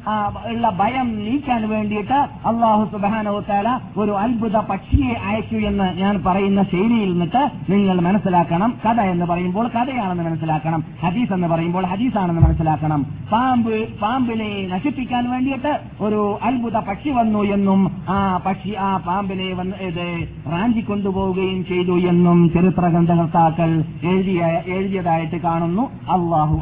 [0.49, 2.17] ഉള്ള ഭയം നീക്കാൻ വേണ്ടിയിട്ട്
[2.49, 8.73] അള്ളാഹു സുബാനോത്താല ഒരു അത്ഭുത പക്ഷിയെ അയച്ചു എന്ന് ഞാൻ പറയുന്ന ശൈലിയിൽ നിന്നിട്ട് നിങ്ങൾ മനസ്സിലാക്കണം.
[8.85, 10.83] കഥ എന്ന് പറയുമ്പോൾ കഥയാണെന്ന് മനസ്സിലാക്കണം.
[11.03, 13.03] ഹദീസ് എന്ന് പറയുമ്പോൾ ഹദീസാണെന്ന് മനസ്സിലാക്കണം.
[13.31, 20.27] പാമ്പ് പാമ്പിനെ നശിപ്പിക്കാൻ വേണ്ടിയിട്ട് ഒരു അത്ഭുത പക്ഷി വന്നു എന്നും ആ പക്ഷി ആ പാമ്പിനെ വന്ന് ഇത്
[20.51, 25.85] റാഞ്ചി കൊണ്ടുപോവുകയും ചെയ്തു എന്നും ചരിത്ര ഗ്രന്ഥകർത്താക്കൾ എഴുതിയ എഴുതിയതായിട്ട് കാണുന്നു.
[26.09, 26.55] അള്ളാഹു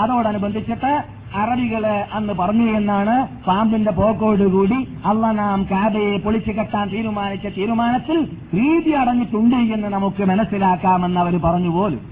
[0.00, 0.92] അതോടനുബന്ധിച്ചിട്ട്
[1.34, 3.14] അറബികൾ അന്ന് പറഞ്ഞു എന്നാണ്
[3.46, 8.18] പാമ്പിന്റെ പോക്കോടുകൂടി അല്ല നാം കാബയെ പൊളിച്ചു കെട്ടാൻ തീരുമാനിച്ച തീരുമാനത്തിൽ
[8.52, 12.02] പ്രീതി അടഞ്ഞിട്ടുണ്ട് എന്ന് നമുക്ക് മനസ്സിലാക്കാമെന്ന് അവർ പറഞ്ഞു പോലും.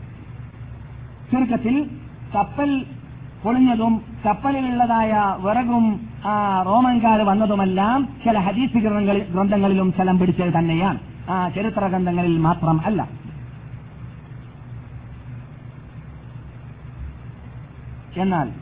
[1.30, 1.74] ചുരുക്കത്തിൽ
[2.34, 2.70] കപ്പൽ
[3.42, 3.92] പൊളിഞ്ഞതും
[4.26, 5.84] കപ്പലിലുള്ളതായ വിറകും
[6.26, 6.32] ആ,
[6.66, 8.78] റോമൻകാർ വന്നതുമെല്ലാം ചില ഹദീസ്
[9.32, 10.98] ഗ്രന്ഥങ്ങളിലും സ്ഥലം പിടിച്ചത് തന്നെയാണ്.
[11.30, 13.00] ആ ചരിത്ര ഗ്രന്ഥങ്ങളിൽ മാത്രം അല്ല.
[18.20, 18.52] എന്നാൽ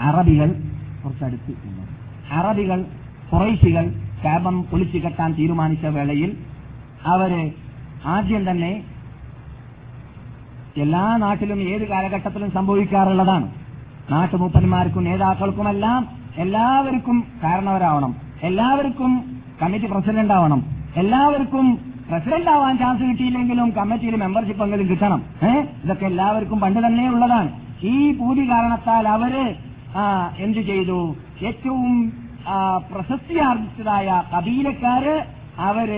[0.00, 0.54] അറബികൾ
[1.04, 1.54] കുറച്ചടുത്ത്
[2.32, 2.84] അറബികൾ
[3.32, 3.84] കുറൈശികൾ
[4.24, 6.36] കാബം പൊളിച്ചു കെട്ടാൻ തീരുമാനിച്ച വേളയിൽ
[7.04, 7.52] അവർ
[8.06, 8.84] ആദ്യം തന്നെ
[10.76, 13.50] എല്ലാ നാട്ടിലും ഏത് കാലഘട്ടത്തിലും സംഭവിക്കാറുള്ളതാണ്.
[14.10, 18.16] നാട്ടുമൂപ്പന്മാർക്കും നേതാക്കൾക്കുമെല്ലാം എല്ലാവർക്കും കാരണവരാവണം.
[18.42, 20.64] എല്ലാവർക്കും കമ്മിറ്റി പ്രസിഡന്റ് ആവണം
[20.96, 25.20] എല്ലാവർക്കും പ്രസിഡന്റ് ആവാൻ ചാൻസ് കിട്ടിയില്ലെങ്കിലും കമ്മിറ്റിയിൽ മെമ്പർഷിപ്പ് എങ്കിലും കിട്ടണം.
[25.84, 27.50] ഇതൊക്കെ എല്ലാവർക്കും പണ്ട് തന്നെ ഉള്ളതാണ്.
[27.92, 29.34] ഈ പൂതി കാരണത്താൽ അവർ
[30.44, 31.00] എന്ത് ചെയ്തു?
[31.48, 31.92] ഏറ്റവും
[32.90, 35.14] പ്രശസ്തി പ്രശസ്തിയാർജിച്ചതായ കബീലക്കാര്
[35.68, 35.88] അവർ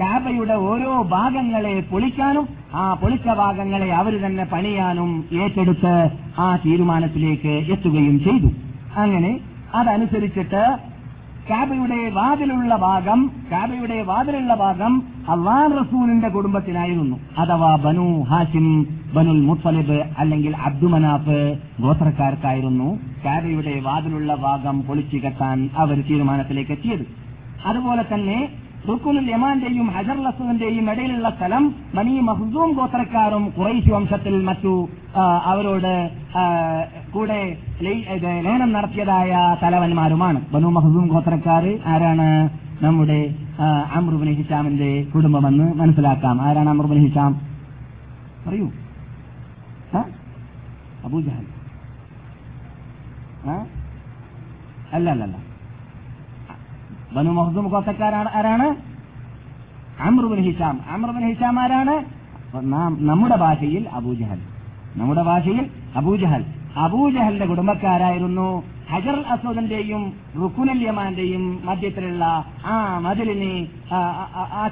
[0.00, 5.10] കാബയുടെ ഓരോ ഭാഗങ്ങളെ പൊളിക്കാനും ആ പൊളിച്ച ഭാഗങ്ങളെ അവർ തന്നെ പണിയാനും
[5.42, 5.94] ഏറ്റെടുത്ത്
[6.38, 8.50] ആ തീരുമാനത്തിലേക്ക് എത്തുകയും ചെയ്തു.
[9.02, 9.32] അങ്ങനെ
[9.74, 10.62] അതനുസരിച്ചിട്ട്
[11.50, 13.20] കാബയുടെ വാതിലുള്ള ഭാഗം
[13.52, 14.92] കാബയുടെ വാതിലുള്ള ഭാഗം
[15.28, 18.68] അള്ളാൻ റസൂലിന്റെ കുടുംബത്തിനായിരുന്നു അഥവാ ബനു ഹാഷിം
[19.14, 21.38] ബനുൽ മുത്തലിബ് അല്ലെങ്കിൽ അബ്ദുമനാഫ്
[21.80, 22.88] ഗോത്രക്കാർക്കായിരുന്നു
[23.24, 27.04] കാബയുടെ വാതിലുള്ള ഭാഗം പൊളിച്ചു കെട്ടാൻ അവർ തീരുമാനത്തിലേക്ക് എത്തിയത്.
[27.66, 28.38] അതുപോലെ തന്നെ
[28.88, 31.64] റുക്കുനുൽ യമാന്റെയും ഹജർ ലസുവിന്റെയും ഇടയിലുള്ള സ്ഥലം
[31.96, 34.72] മനി മഹ്സൂം ഗോത്രക്കാരും കുറൈശി വംശത്തിൽ മറ്റു
[35.50, 35.92] അവരോട്
[37.14, 37.38] കൂടെ
[38.46, 40.40] ലേനം നടത്തിയതായ തലവന്മാരുമാണ്.
[40.54, 42.28] ബനു മഹ്സൂം ഗോത്രക്കാർ ആരാണ്?
[42.84, 43.18] നമ്മുടെ
[43.98, 46.36] അമ്രുബിൻ ഹിഷാമിന്റെ കുടുംബമെന്ന് മനസ്സിലാക്കാം.
[46.48, 47.32] ആരാണ് അമ്രുബിൻ ഹിഷാം
[48.46, 48.68] പറയൂ?
[51.06, 51.46] അബൂജഹൽ?
[54.96, 55.36] അല്ല അല്ല അല്ല
[57.14, 58.66] ബനു മഹദും ഗോത്രക്കാരാണ് ആരാണ്?
[60.00, 61.94] അമ്രുബിൻ ഹിഷാം അമ്രുബിൻ ഹിഷാം ആരാണ്?
[63.08, 64.40] നമ്മുടെ ഭാഷയിൽ അബൂജഹൽ
[64.96, 65.64] നമ്മുടെ ഭാഷയിൽ
[65.96, 66.42] അബൂജഹൽ
[66.76, 68.46] അബൂജഹലിന്റെ കുടുംബക്കാരായിരുന്നു
[68.90, 70.02] ഹജർ അസോദന്റെയും
[70.40, 72.24] റുക്കുനൽ യമാന്റെയും മധ്യത്തിലുള്ള
[72.66, 73.52] ആ മതിലിനെ
[73.92, 73.98] ആ,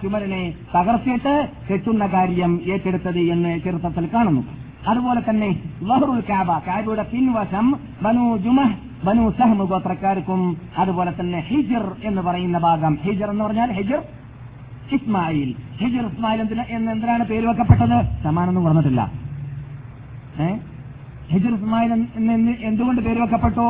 [0.02, 0.42] ചുമരിനെ
[0.74, 1.34] തകർത്തിട്ട്
[1.68, 4.42] കെട്ടുന്ന കാര്യം ഏറ്റെടുത്തത് എന്ന് ചെറുത്തത്തിൽ കാണുന്നു.
[4.86, 5.50] അതുപോലെ തന്നെ
[5.82, 7.66] ലഹറുൽ കാബ കാബയുടെ പിൻവശം
[8.02, 8.74] ബനു ജുമഹ്
[9.06, 10.40] ബനു സഹമ ഗോത്രക്കാർക്കും
[10.82, 12.92] അതുപോലെ തന്നെ ഹിജർ എന്ന് പറയുന്ന ഭാഗം.
[13.04, 14.00] ഹിജർ എന്ന് പറഞ്ഞാൽ ഹിജർ
[14.96, 15.50] ഇസ്മായിൽ.
[15.80, 16.40] ഹിജർ ഇസ്മായിൽ
[16.76, 17.98] എന്ന് എന്തിനാണ് പേര് വെക്കപ്പെട്ടത്?
[18.24, 19.02] സമാനൊന്നും പറഞ്ഞിട്ടില്ല.
[21.32, 21.92] ഹിജർ ഇസ്മായിൽ
[22.70, 23.66] എന്തുകൊണ്ട് പേര് വെക്കപ്പെട്ടു?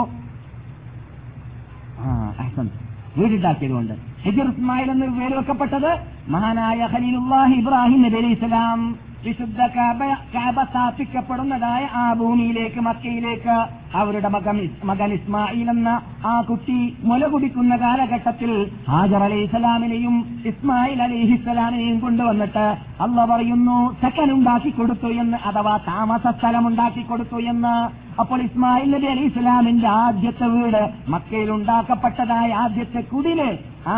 [2.02, 2.08] ആ
[2.42, 2.68] അഹ്സൻ.
[3.16, 5.90] വീടുണ്ടാക്കിയതുകൊണ്ട് ഹിജർ ഇസ്മായിൽ എന്ന് പേര് വെക്കപ്പെട്ടത്
[6.34, 8.80] മഹാനായ ഖലീലുല്ലാഹി ഇബ്രാഹിം നബി അലൈഹി സ്വലാം
[9.24, 10.00] വിശുദ്ധ കാബ
[10.34, 13.56] കാബ സ്ഥാപിക്കപ്പെടുന്നതായ ആ ഭൂമിയിലേക്ക് മക്കയിലേക്ക്
[14.00, 14.56] അവരുടെ മകൻ
[14.90, 15.88] മകൻ ഇസ്മായിൽ എന്ന
[16.30, 16.76] ആ കുട്ടി
[17.08, 18.52] മുല കുടിക്കുന്ന കാലഘട്ടത്തിൽ
[18.88, 20.16] ഹാജർ അലൈഹി ഇസ്ലാമിനെയും
[20.50, 22.66] ഇസ്മായിൽ അലൈഹി ഇസ്ലാമിനെയും കൊണ്ടുവന്നിട്ട്
[23.06, 27.74] അല്ല പറയുന്നു സെക്കൻ ഉണ്ടാക്കി കൊടുത്തു എന്ന് അഥവാ താമസ സ്ഥലം ഉണ്ടാക്കി കൊടുത്തു എന്ന്.
[28.20, 33.40] അപ്പോൾ ഇസ്മായിൽ നബി അലി ഇസ്ലാമിന്റെ ആദ്യത്തെ വീട് മക്കയിൽ ഉണ്ടാക്കപ്പെട്ടതായ ആദ്യത്തെ കുടിൽ
[33.86, 33.96] ആ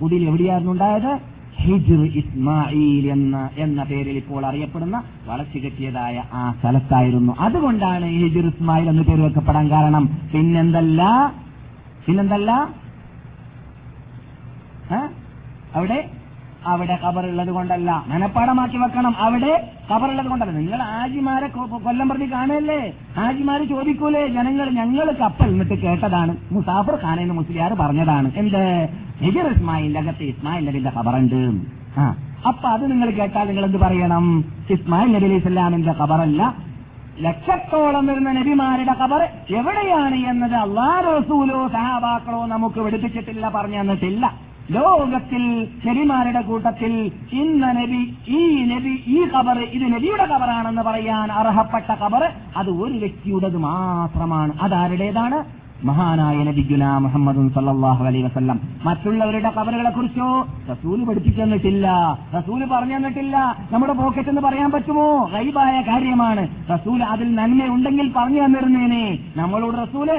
[0.00, 1.12] കുടിൽ എവിടെയായിരുന്നു ഉണ്ടായത്?
[1.60, 7.36] ഹിജ്ർ ഇസ്മായിൽ എന്ന എന്ന പേരിൽ ഇപ്പോൾ അറിയപ്പെടുന്ന വളച്ചു കിട്ടിയതായ ആ സ്ഥലത്തായിരുന്നു.
[7.40, 10.06] അതുകൊണ്ടാണ് ഹിജ്ർ ഇസ്മായിൽ എന്ന് പേര് വെക്കപ്പെടാൻ കാരണം.
[10.32, 11.32] പിന്നെന്തല്ല?
[12.06, 12.52] പിന്നെന്തല്ല?
[15.76, 16.10] അവിടെ?
[16.66, 18.04] അവിടെ കബറുള്ളത് കൊണ്ടല്ല.
[18.08, 19.14] മനപ്പാടമാക്കി വെക്കണം.
[19.18, 20.52] അവിടെ കബറുള്ളത് കൊണ്ടല്ല.
[20.52, 24.26] നിങ്ങൾ ആജിമാരെ കൊല്ലം പ്രതി കാണല്ലേ ആജിമാര് ചോദിക്കൂലേ?
[24.26, 26.36] ജനങ്ങൾ ഞങ്ങൾ കപ്പൽ എന്നിട്ട് കേട്ടതാണ്.
[26.52, 28.30] മുസാഫർ ഖാനെന്ന് മുസ്ലിയാർ പറഞ്ഞതാണ്.
[28.36, 28.88] എന്ത്?
[29.24, 31.40] ഹിജർ ഇസ്മായിൽ അകത്ത് ഇസ്മായിൽ നബിന്റെ ഖബറുണ്ട്.
[32.00, 32.04] ആ
[32.50, 34.24] അപ്പൊ അത് നിങ്ങൾ കേട്ടാൽ നിങ്ങൾ എന്ത് പറയണം?
[34.76, 36.42] ഇസ്മായിൽ നബി അലൈഹി സ്വലാമിന്റെ ഖബറല്ല.
[37.24, 39.22] ലക്ഷത്തോളം വരുന്ന നബിമാരുടെ ഖബർ
[39.58, 44.24] എവിടെയാണ് എന്നത് അള്ളാ റസൂലോ സഹാബാക്കളോ നമുക്ക് പഠിപ്പിച്ചിട്ടില്ല പറഞ്ഞു തന്നിട്ടില്ല.
[44.76, 45.42] ലോകത്തിൽ
[45.86, 46.92] നബിമാരുടെ കൂട്ടത്തിൽ
[47.42, 48.02] ഇന്ന നബി
[48.38, 48.40] ഈ
[48.72, 52.22] നബി ഈ ഖബർ ഇത് നബിയുടെ ഖബറാണെന്ന് പറയാൻ അർഹപ്പെട്ട ഖബർ
[52.56, 54.52] അത് ഒരു വ്യക്തിയുടേത് മാത്രമാണ്.
[54.62, 55.40] അതാരുടേതാണ്?
[55.84, 58.60] മഹാനായ നബിഗുന മുഹമ്മദ് സല്ലാഹു അലൈ വസല്ലം.
[58.84, 61.86] മറ്റുള്ളവരുടെ കബറുകളെ കുറിച്ചോ റസൂൽ പഠിപ്പിച്ചു തന്നിട്ടില്ല
[62.38, 65.30] റസൂൽ പറഞ്ഞു തന്നിട്ടില്ല നമ്മുടെ പോക്കറ്റ് എന്ന് പറയാൻ പറ്റുമോ?
[65.34, 66.48] റൈബായ കാര്യമാണ്.
[66.74, 69.18] റസൂൽ അതിൽ നന്മയുണ്ടെങ്കിൽ പറഞ്ഞു തന്നിരുന്നേനെ.
[69.36, 70.10] നമ്മളോട് റസൂൽ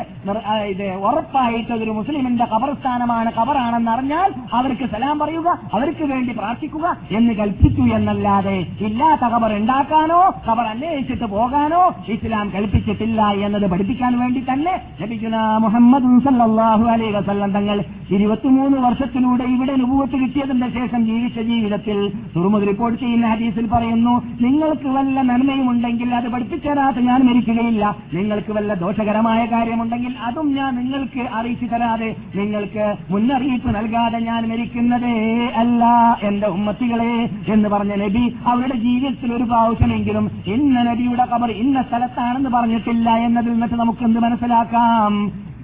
[0.66, 3.32] ഇത് ഉറപ്പായിട്ട് അതൊരു മുസ്ലിമിന്റെ കബർസ്ഥാനമാണ്.
[3.42, 10.66] കബറാണെന്ന് അറിഞ്ഞാൽ അവർക്ക് സലാം പറയുക അവർക്ക് വേണ്ടി പ്രാർത്ഥിക്കുക എന്ന് കൽപ്പിച്ചു എന്നല്ലാതെ ഇല്ലാത്ത കബർ ഉണ്ടാക്കാനോ കബർ
[10.66, 17.78] അന്വേഷിച്ചിട്ട് പോകാനോ ഇസ്ലാം കൽപ്പിച്ചിട്ടില്ല എന്നത് പഠിപ്പിക്കാൻ വേണ്ടി തന്നെ നബിഗുന മുഹമ്മദ് സല്ലാഹു അലൈ വസല്ലം തങ്ങൾ
[18.16, 21.98] ഇരുപത്തിമൂന്ന് വർഷത്തിലൂടെ ഇവിടെ അനുഭവത്ത് കിട്ടിയതിന്റെ ശേഷം ജീവിച്ച ജീവിതത്തിൽ
[22.36, 27.84] തുറമുഖ റിപ്പോർട്ട് ചെയ്യുന്ന ഹദീസിൽ പറയുന്നു നിങ്ങൾക്ക് വല്ല നന്മയും ഉണ്ടെങ്കിൽ അത് പഠിപ്പിച്ചു തരാതെ ഞാൻ മരിക്കുകയില്ല.
[28.14, 35.16] നിങ്ങൾക്ക് വല്ല ദോഷകരമായ കാര്യമുണ്ടെങ്കിൽ അതും ഞാൻ നിങ്ങൾക്ക് അറിയിച്ചു തരാതെ നിങ്ങൾക്ക് മുന്നറിയിപ്പ് നൽകാതെ ഞാൻ മരിക്കുന്നതേ
[35.56, 35.84] അല്ല
[36.30, 37.12] എന്റെ ഉമ്മത്തികളെ
[37.54, 40.26] എന്ന് പറഞ്ഞ നബി അവരുടെ ജീവിതത്തിൽ ഒരു പ്രാവശ്യമെങ്കിലും
[40.56, 45.14] ഇന്ന നബിയുടെ കബർ ഇന്ന സ്ഥലത്താണെന്ന് പറഞ്ഞിട്ടില്ല എന്നതിൽ നിന്നിട്ട് നമുക്ക് എന്ത് മനസ്സിലാക്കാം?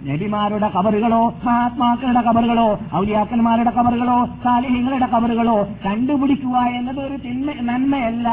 [0.08, 8.30] നബിമാരുടെ കബറുകളോ മഹാത്മാക്കളുടെ കബറുകളോ ഔലിയാക്കന്മാരുടെ കബറുകളോ സാലിഹ്യങ്ങളുടെ കബറുകളോ കണ്ടുപിടിക്കുക എന്നത് ഒരു തിന്മ നന്മയല്ല.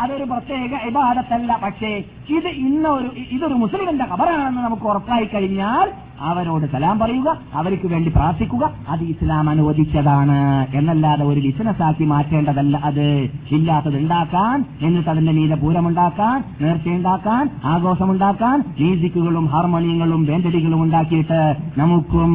[0.00, 1.60] അതൊരു പ്രത്യേക ഇബാദത്തല്ല.
[1.62, 5.90] പക്ഷേ ഇത് ഇന്നൊരു ഇതൊരു മുസ്ലിമിന്റെ കബറാണെന്ന് നമുക്ക് ഉറപ്പായി കഴിഞ്ഞാൽ
[6.22, 8.70] അവരോട് സലാം പറയുക അവർക്ക് വേണ്ടി പ്രാർത്ഥിക്കുക.
[8.88, 10.38] അത് ഇസ്ലാം അനുവദിച്ചതാണ്.
[10.74, 13.06] എന്നല്ലാതെ ഒരു ബിസിനസ് ആക്കി മാറ്റേണ്ടതല്ല അത്.
[13.50, 21.40] ഇല്ലാത്തത് ഉണ്ടാക്കാൻ എന്നിട്ട് അതിന്റെ മീതെ പൂരമുണ്ടാക്കാൻ നേർച്ചയുണ്ടാക്കാൻ ആഘോഷമുണ്ടാക്കാൻ മ്യൂസിക്കുകളും ഹാർമോണിയങ്ങളും വേണ്ടടികളും ഉണ്ടാക്കിയിട്ട്
[21.78, 22.32] നമുക്കും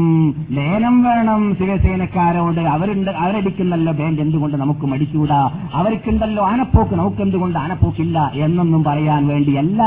[0.51, 1.55] ലേലം വേണം.
[1.55, 5.41] ശിവസേനക്കാരോട് അവരുണ്ട് അവരടിക്കുന്നല്ലോ ബാൻഡ് എന്തുകൊണ്ട് നമുക്ക് മടിച്ചൂടാ
[5.73, 9.83] അവർക്കുണ്ടല്ലോ ആനപ്പോക്ക് നമുക്ക് എന്തുകൊണ്ട് ആനപ്പോക്കില്ല എന്നൊന്നും പറയാൻ വേണ്ടിയല്ല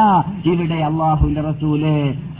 [0.47, 1.85] ഇവിടെ അള്ളാഹുവിന്റെ റസൂൽ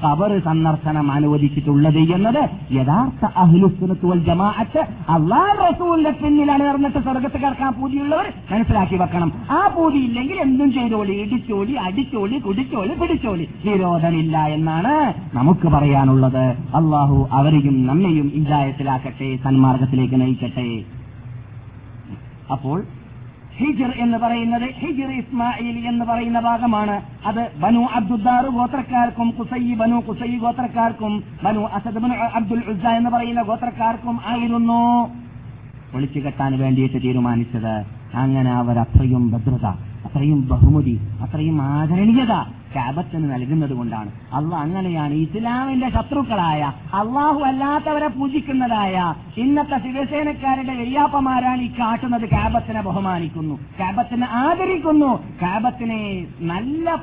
[0.05, 1.13] ഖബർ സന്ദർശനം
[1.51, 2.43] അനുവദിച്ചിട്ടുള്ളത് എന്നത്
[2.79, 4.83] യഥാർത്ഥ അഹ്ലുസുനത്ത് വൽ ജമാഅത്ത്
[5.15, 9.31] അള്ളാഹ് റസൂലിന്റെ പിന്നിൽ അണിനിർന്നിട്ട് സ്വർഗത്ത് കിടക്കാൻ പൂതിയുള്ളവർ മനസ്സിലാക്കി വെക്കണം.
[9.59, 13.47] ആ പൂതി ഇല്ലെങ്കിൽ എന്തും ചെയ്തോളി ഇടിച്ചോളി അടിച്ചോളി കുടിച്ചോളി പിടിച്ചോളി.
[13.67, 14.95] വിരോധമില്ല എന്നാണ്
[15.39, 16.45] നമുക്ക് പറയാനുള്ളത്.
[16.81, 20.69] അള്ളാഹു അവരെയും നമ്മയും ഇതായത്തിലാക്കട്ടെ സന്മാർഗത്തിലേക്ക് നയിക്കട്ടെ.
[22.55, 22.79] അപ്പോൾ
[23.61, 26.97] ഹിജർ എന്ന് പറയുന്നത് ഹിജർ ഇസ്മായിൽ എന്ന് പറയുന്ന ഭാഗമാണ്.
[27.27, 33.43] അത് ബനു അബ്ദുദ്ദാർ ഗോത്രക്കാർക്കും കുസൈ ബനു കുസൈ ഗോത്രക്കാർക്കും ബനു അസദ് ബനു അബ്ദുൽ ഉസ എന്ന് പറയുന്ന
[33.43, 34.81] ഗോത്രക്കാർക്കും ആയിരുന്നു.
[35.95, 37.75] ഒളിച്ചു കെട്ടാൻ വേണ്ടിയിട്ട് തീരുമാനിച്ചത്.
[38.17, 39.67] അങ്ങനെ അവർ അത്രയും ഭദ്രത
[40.07, 42.35] അത്രയും ബഹുമതി അത്രയും ആദരണീയത
[42.77, 44.11] കാബത്തിന് നൽകുന്നത് കൊണ്ടാണ്.
[44.33, 46.63] അള്ള അങ്ങനെയാണ് ഇസ്ലാമിന്റെ ശത്രുക്കളായ
[46.95, 48.97] അള്ളാഹു അല്ലാത്തവരെ പൂജിക്കുന്നതായ
[49.37, 52.27] ഇന്നത്തെ ശിവസേനക്കാരുടെ വെയ്യാപ്പമാരാണ് ഈ കാട്ടുന്നത്.
[52.29, 55.11] കാബത്തിനെ ബഹുമാനിക്കുന്നു കാബത്തിനെ ആദരിക്കുന്നു.
[55.43, 56.01] കാബത്തിനെ
[56.53, 56.97] നല്ല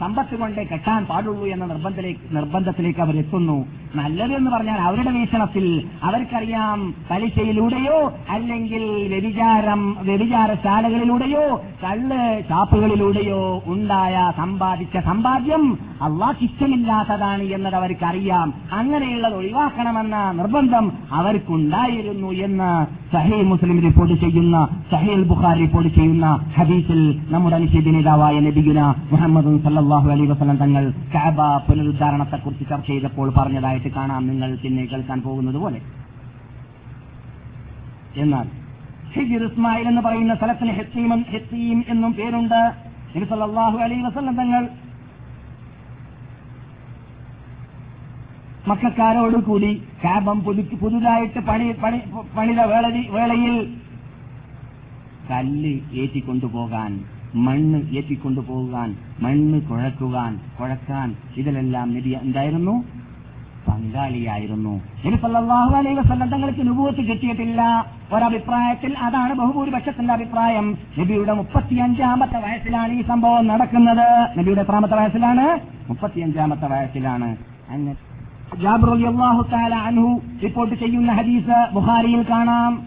[0.00, 3.58] സമ്പത്ത് കൊണ്ട് കെട്ടാൻ പാടുള്ളൂ എന്ന നിർബന്ധത്തിലേക്ക് നിർബന്ധത്തിലേക്ക് അവർ എത്തുന്നു
[3.94, 5.64] നല്ലത് എന്ന് പറഞ്ഞാൽ അവരുടെ വീക്ഷണത്തിൽ
[6.02, 6.78] അവർക്കറിയാം
[7.10, 7.98] പലിശയിലൂടെയോ
[8.30, 11.44] അല്ലെങ്കിൽ വ്യഭിചാരം വ്യഭിചാരശാലകളിലൂടെയോ
[11.84, 15.64] കള്ള് ഷാപ്പുകളിലൂടെയോ ഉണ്ടായ സമ്പാദിച്ച സമ്പാദ്യം
[16.02, 18.54] അള്ളാഹ് ഇഷ്ടമില്ലാത്തതാണ് എന്നത് അവർക്കറിയാം.
[18.72, 22.70] അങ്ങനെയുള്ളത് ഒഴിവാക്കണമെന്ന നിർബന്ധം അവർക്കുണ്ടായിരുന്നു എന്ന്
[23.12, 24.56] സഹീൽ മുസ്ലിം റിപ്പോർട്ട് ചെയ്യുന്ന
[24.90, 26.26] സഹീൽ ബുഖാരി റിപ്പോർട്ട് ചെയ്യുന്ന
[26.56, 28.80] ഹദീസിൽ നമ്മുടെ അനുശീതി നേതാവായ നബിഗുന
[29.12, 30.84] മുഹമ്മദ് സല്ലാഹു അലൈ വസ്ലം തങ്ങൾ
[31.14, 31.38] കാബ
[31.68, 33.28] പുനരുദ്ധാരണത്തെക്കുറിച്ച് ചർച്ച ചെയ്തപ്പോൾ
[33.80, 35.80] പറഞ്ഞതായിട്ട് കാണാം നിങ്ങൾ പിന്നെ കേൾക്കാൻ പോകുന്നത് പോലെ.
[38.22, 38.46] എന്നാൽ
[39.14, 42.60] ഹിജിർ ഇസ്മായിൽ എന്ന് പറയുന്ന സ്ഥലത്തിന് ഹെത്തീം ഹെത്തീം എന്നും പേരുണ്ട്.
[43.46, 44.62] അള്ളാഹു അലൈ വസല്ലം തങ്ങൾ
[48.70, 49.70] മക്കാരോട് കൂടി
[50.02, 51.98] കാബം പുതുക്കി പുതുതായിട്ട് പണി പണി
[52.36, 53.56] പണിത വേള വേളയിൽ
[55.30, 56.92] കല്ല് ഏറ്റിക്കൊണ്ടുപോകാൻ
[57.46, 58.88] മണ്ണ് ഏറ്റിക്കൊണ്ടുപോകാൻ
[59.24, 61.08] മണ്ണ് കുഴക്കുവാൻ കുഴക്കാൻ
[61.40, 62.74] ഇതിലെല്ലാം നബി എന്തായിരുന്നു?
[63.68, 64.82] പങ്കാളിയായിരുന്നു.
[65.06, 67.86] നബി സല്ലല്ലാഹു അലൈഹി വസ്ലം തങ്ങൾക്ക് നുപൂത്ത് കിട്ടിയിട്ടില്ല.
[68.12, 70.78] ഒരഭിപ്രായത്തിൽ അതാണ് ബഹുഭൂരിപക്ഷത്തിന്റെ അഭിപ്രായം.
[70.98, 74.38] നബിയുടെ മുപ്പത്തിയഞ്ചാമത്തെ വയസ്സിലാണ് ഈ സംഭവം നടക്കുന്നത്.
[74.38, 75.60] നബിയുടെ എത്രാമത്തെ വയസ്സിലാണ്?
[75.88, 77.36] മുപ്പത്തിയഞ്ചാമത്തെ വയസ്സിലാണ്.
[77.70, 77.96] അങ്ങനെ
[79.76, 82.82] അൻഹു റിപ്പോർട്ട് ചെയ്യുന്ന ഹദീസ് ബുഹാരിയിൽ കാണാം.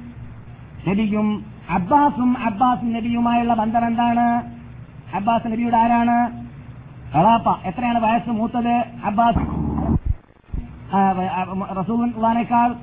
[0.88, 4.42] നബിയും അബ്ബാസും അബ്ബാസ് നബിയുമായുള്ള ബന്ധം എന്താണ്?
[5.16, 6.44] അബ്ബാസ് നബിയുടെ ആരാണ്?
[7.16, 8.86] കളാപ്പ എത്രയാണ് വയസ്സ് മൂത്തത്?
[9.06, 9.73] അബ്ബാസ്
[11.80, 12.76] റസൂൽനേക്കാൾ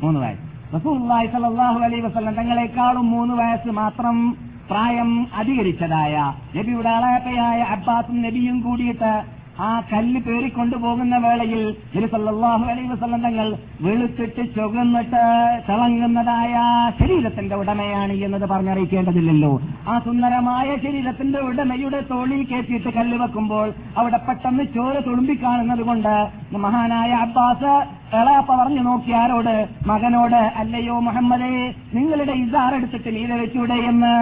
[0.00, 0.42] മൂന്ന് വയസ്സ്.
[0.74, 4.36] റസൂള്ളി സല്ലല്ലാഹു അലൈ വസ്ലം തങ്ങളെക്കാളും മൂന്ന് വയസ്സ് മാത്രം
[4.68, 11.60] പ്രായം അധികരിച്ചതായ നബിയുടെ അളയപ്പയായ അബ്ബാസും നബിയും കൂടിയിട്ട് ആ കല്ല് പേറിക്കൊണ്ടുപോകുന്ന വേളയിൽ
[11.94, 13.46] നബി സല്ലല്ലാഹു അലൈഹി വസല്ലം തങ്ങൾ
[13.80, 15.22] വെളുത്തിട്ട് ചുകന്നിട്ട്
[15.68, 16.54] തിളങ്ങുന്നതായ
[16.98, 19.52] ശരീരത്തിന്റെ ഉടമയാണ് എന്നത് പറഞ്ഞറിയിക്കേണ്ടതില്ലല്ലോ.
[19.88, 26.12] ആ സുന്ദരമായ ശരീരത്തിന്റെ ഉടമയുടെ തോളിൽ കയറ്റിയിട്ട് കല്ല് വെക്കുമ്പോൾ അവിടെ പെട്ടെന്ന് ചോര തുളുമ്പിക്കാണുന്നത് കൊണ്ട്
[26.58, 27.72] മഹാനായ അബ്ബാസ്
[28.12, 29.54] എളാപ്പ പറഞ്ഞു നോക്കി ആരോട്
[29.86, 31.52] മകനോട് അല്ലയോ മുഹമ്മദേ
[31.94, 34.14] നിങ്ങളുടെ ഇസാർ എടുത്തിട്ട് നീല വെച്ചൂടെ എന്ന്?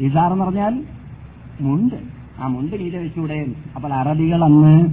[0.00, 0.74] ഇസാർ എന്ന് പറഞ്ഞാൽ
[1.60, 1.98] മുണ്ട്.
[2.40, 4.88] ആ മുണ്ട് നീല വെച്ചൂടെ അപ്പോൾ അറബികൾ അന്ന്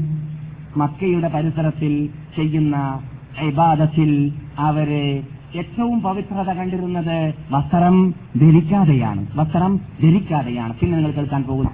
[0.80, 3.02] മക്കയുടെ പരിസരത്തിൽ ചെയ്യുന്ന
[3.42, 5.24] ഇബാദത്തിൽ അവരെ
[5.56, 9.28] ഏറ്റവും പവിത്രത കണ്ടിരുന്നത് വസ്ത്രം ധരിക്കാതെയാണ്.
[9.36, 10.74] വസ്ത്രം ധരിക്കാതെയാണ്.
[10.74, 11.72] പിന്നെ നിങ്ങൾ കേൾക്കാൻ പോകുന്നു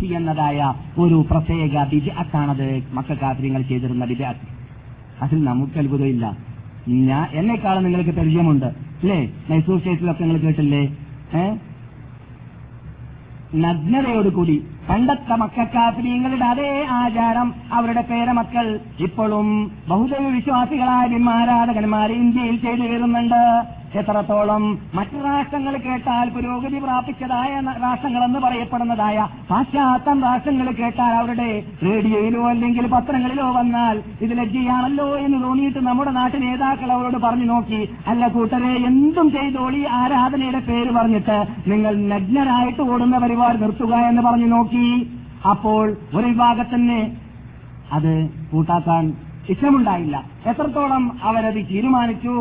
[0.00, 4.48] ചെയ്യുന്നതായ ഒരു പ്രത്യേക ബിജാത്താണത് മക്കാര്യങ്ങൾ ചെയ്തിരുന്ന ബിജാത്ത്
[5.22, 6.36] അതിൽ നമുക്ക് അത്ഭുതമില്ല.
[6.88, 8.66] ഞാൻ എന്നെക്കാളും നിങ്ങൾക്ക് പരിചയമുണ്ട്.
[8.66, 10.82] അല്ലേ മൈസൂർ സ്റ്റേറ്റിലൊക്കെ നിങ്ങൾ കേട്ടില്ലേ?
[11.34, 11.73] ഏഹ്
[13.62, 14.56] നഗ്നതയോടുകൂടി
[14.88, 18.66] പണ്ടത്തെ മക്കാഫിരിയങ്ങളുടെ അതേ ആചാരം അവരുടെ പേരമക്കൾ
[18.98, 19.48] ഇപ്പോഴും
[19.88, 23.40] ബഹുദൈവ വിശ്വാസികളായ ആരാധകന്മാരെ ഇന്ത്യയിൽ ചെയ്തു വരുന്നുണ്ട്
[24.00, 24.62] എത്രത്തോളം
[24.96, 27.50] മറ്റു രാഷ്ട്രങ്ങൾ കേട്ടാൽ പുരോഗതി പ്രാപിച്ചതായ
[27.84, 31.50] രാഷ്ട്രങ്ങളെന്ന് പറയപ്പെടുന്നതായ പാശ്ചാത്യ രാഷ്ട്രങ്ങൾ കേട്ടാൽ അവരുടെ
[31.86, 37.80] റേഡിയോയിലോ അല്ലെങ്കിൽ പത്രങ്ങളിലോ വന്നാൽ ഇത് ലജ്ജയാണല്ലോ എന്ന് തോന്നിയിട്ട് നമ്മുടെ നാട്ടിൽ നേതാക്കൾ അവരോട് പറഞ്ഞു നോക്കി
[38.12, 41.38] അല്ല കൂട്ടരെ എന്തും ചെയ്തോളി ആരാധനയുടെ പേര് പറഞ്ഞിട്ട്
[41.72, 44.86] നിങ്ങൾ നഗ്നരായിട്ട് ഓടുന്ന പരിപാടി നിർത്തുക എന്ന് പറഞ്ഞു നോക്കി.
[45.52, 45.84] അപ്പോൾ
[46.16, 47.00] ഒരു വിഭാഗത്തിന്
[47.92, 48.12] അത്
[48.52, 49.04] കൂട്ടാക്കാൻ
[49.52, 50.16] ഇഷ്ടമുണ്ടായില്ല.
[50.50, 52.34] എത്രത്തോളം അവരത് തീരുമാനിച്ചു?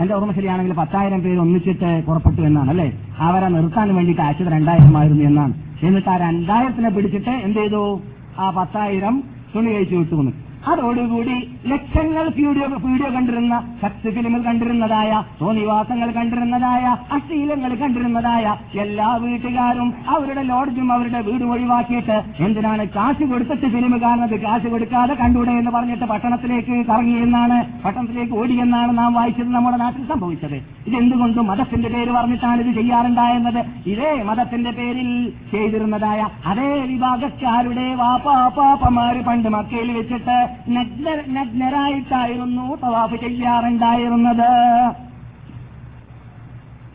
[0.00, 2.92] എന്റെ ഓർമ്മ ശരിയാണെങ്കിൽ പത്തായിരം പേര് ഒന്നിച്ചിട്ട് പുറപ്പെട്ടു എന്നാണ് അല്ലെ?
[3.18, 5.54] അവരെ നിർത്താൻ വേണ്ടിയിട്ട് അയച്ചത് രണ്ടായിരം ആയിരുന്നു എന്നാണ്.
[5.82, 8.00] എന്നിട്ട് ആ രണ്ടായിരത്തിനെ പിടിച്ചിട്ട് എന്ത് ചെയ്തു?
[8.38, 9.24] ആ പത്തായിരം
[9.54, 11.36] തുണി കഴിച്ചു വിട്ടുവന്നു അതോടുകൂടി
[11.70, 16.84] ലക്ഷങ്ങൾ വീഡിയോ വീഡിയോ കണ്ടിരുന്ന സെക്സ് ഫിലിമിൽ കണ്ടിരുന്നതായ തോന്നിവാസങ്ങൾ കണ്ടിരുന്നതായ
[17.16, 18.44] അശ്ലീലങ്ങൾ കണ്ടിരുന്നതായ
[18.84, 24.36] എല്ലാ വീട്ടുകാരും അവരുടെ ലോഡ്ജും അവരുടെ വീടും ഒഴിവാക്കിയിട്ട് എന്തിനാണ് കാശ് കൊടുത്തിട്ട് ഫിലിം കാണുന്നത്?
[24.44, 30.58] കാശ് കൊടുക്കാതെ കണ്ടൂടെ എന്ന് പറഞ്ഞിട്ട് പട്ടണത്തിലേക്ക് കറങ്ങിയെന്നാണ് പട്ടണത്തിലേക്ക് ഓടിയെന്നാണ് നാം വായിച്ചത് നമ്മുടെ നാട്ടിൽ സംഭവിച്ചത്.
[30.88, 33.60] ഇതെന്തുകൊണ്ടും മതത്തിന്റെ പേര് പറഞ്ഞിട്ടാണ് ഇത് ചെയ്യാറുണ്ടായിരുന്നത്
[33.92, 35.10] ഇതേ മതത്തിന്റെ പേരിൽ
[35.52, 36.20] ചെയ്തിരുന്നതായ
[36.52, 40.38] അതേ വിഭാഗക്കാരുടെ വാപ്പാപ്പാപ്പമാര് പണ്ട് മക്കയിൽ വെച്ചിട്ട്
[40.68, 44.92] നഗ്ന- നഗ്നരായിട്ടായിരുന്നു തവാഫ് ചെയ്യാറുണ്ടായിരുന്നത്.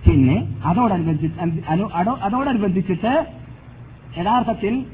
[0.10, 1.40] പിന്നെ അതോടനുബന്ധിച്ച്
[2.24, 3.26] അതോടനുബന്ധിച്ചിട്ട്
[4.18, 4.86] യഥാർത്ഥത്തിൽ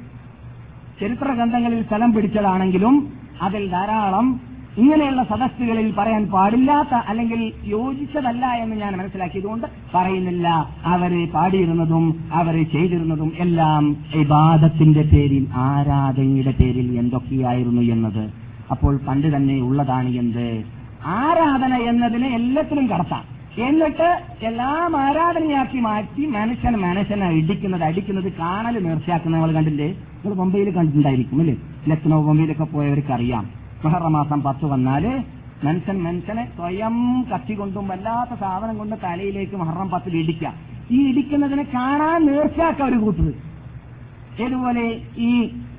[1.02, 4.42] ചരിത്ര ഗ്രന്ഥങ്ങളിൽ സ്ഥലം പിടിച്ചതാണെങ്കിലും അതിൽ ധാരാളം
[4.78, 10.70] ഇങ്ങനെയുള്ള സദസ്സുകളിൽ പറയാൻ പാടില്ലാത്ത അല്ലെങ്കിൽ യോജിച്ചതല്ല എന്ന് ഞാൻ മനസ്സിലാക്കിയതുകൊണ്ട് പറയുന്നില്ല.
[10.86, 18.41] അവരെ പാടിയിരുന്നതും അവരെ ചെയ്തിരുന്നതും എല്ലാം ഇബാദത്തിന്റെ പേരിൽ ആരാധനയുടെ പേരിൽ എന്തൊക്കെയായിരുന്നു എന്നത്.
[18.72, 20.64] അപ്പോൾ പണ്ട് തന്നെ ഉള്ളതാണ് എന്ത്?
[21.06, 23.24] ആരാധന എന്നതിനെ എല്ലാത്തിനും കടത്താം.
[23.68, 24.10] എന്നിട്ട്
[24.46, 29.88] എല്ലാം ആരാധനയാക്കി മാറ്റി മനുഷ്യൻ മനുഷ്യനെ ഇടിക്കുന്നത് അടിക്കുന്നത് കാണൽ നേർച്ചയാക്കുന്ന നമ്മൾ കണ്ടില്ലേ?
[29.90, 31.56] നിങ്ങൾ മുംബൈയിൽ കണ്ടിട്ടുണ്ടായിരിക്കും അല്ലേ?
[31.88, 33.50] ലക്നൗ മുംബൈയിലൊക്കെ പോയവർക്ക് അറിയാം.
[33.86, 35.24] മഹറമാസം പത്ത് വന്നാൽ
[35.64, 40.54] മനുഷ്യൻ മനുഷ്യനെ സ്വയം കത്തി കൊണ്ടും വല്ലാത്ത സാധനം കൊണ്ട് തലയിലേക്ക് മഹറം പത്തിൽ ഇടിക്കുക.
[40.92, 43.32] ഈ ഇടിക്കുന്നതിനെ കാണാൻ നേർച്ചയാക്ക ഒരു കൂട്ടത്
[44.44, 44.86] ഇതുപോലെ
[45.18, 45.32] ഈ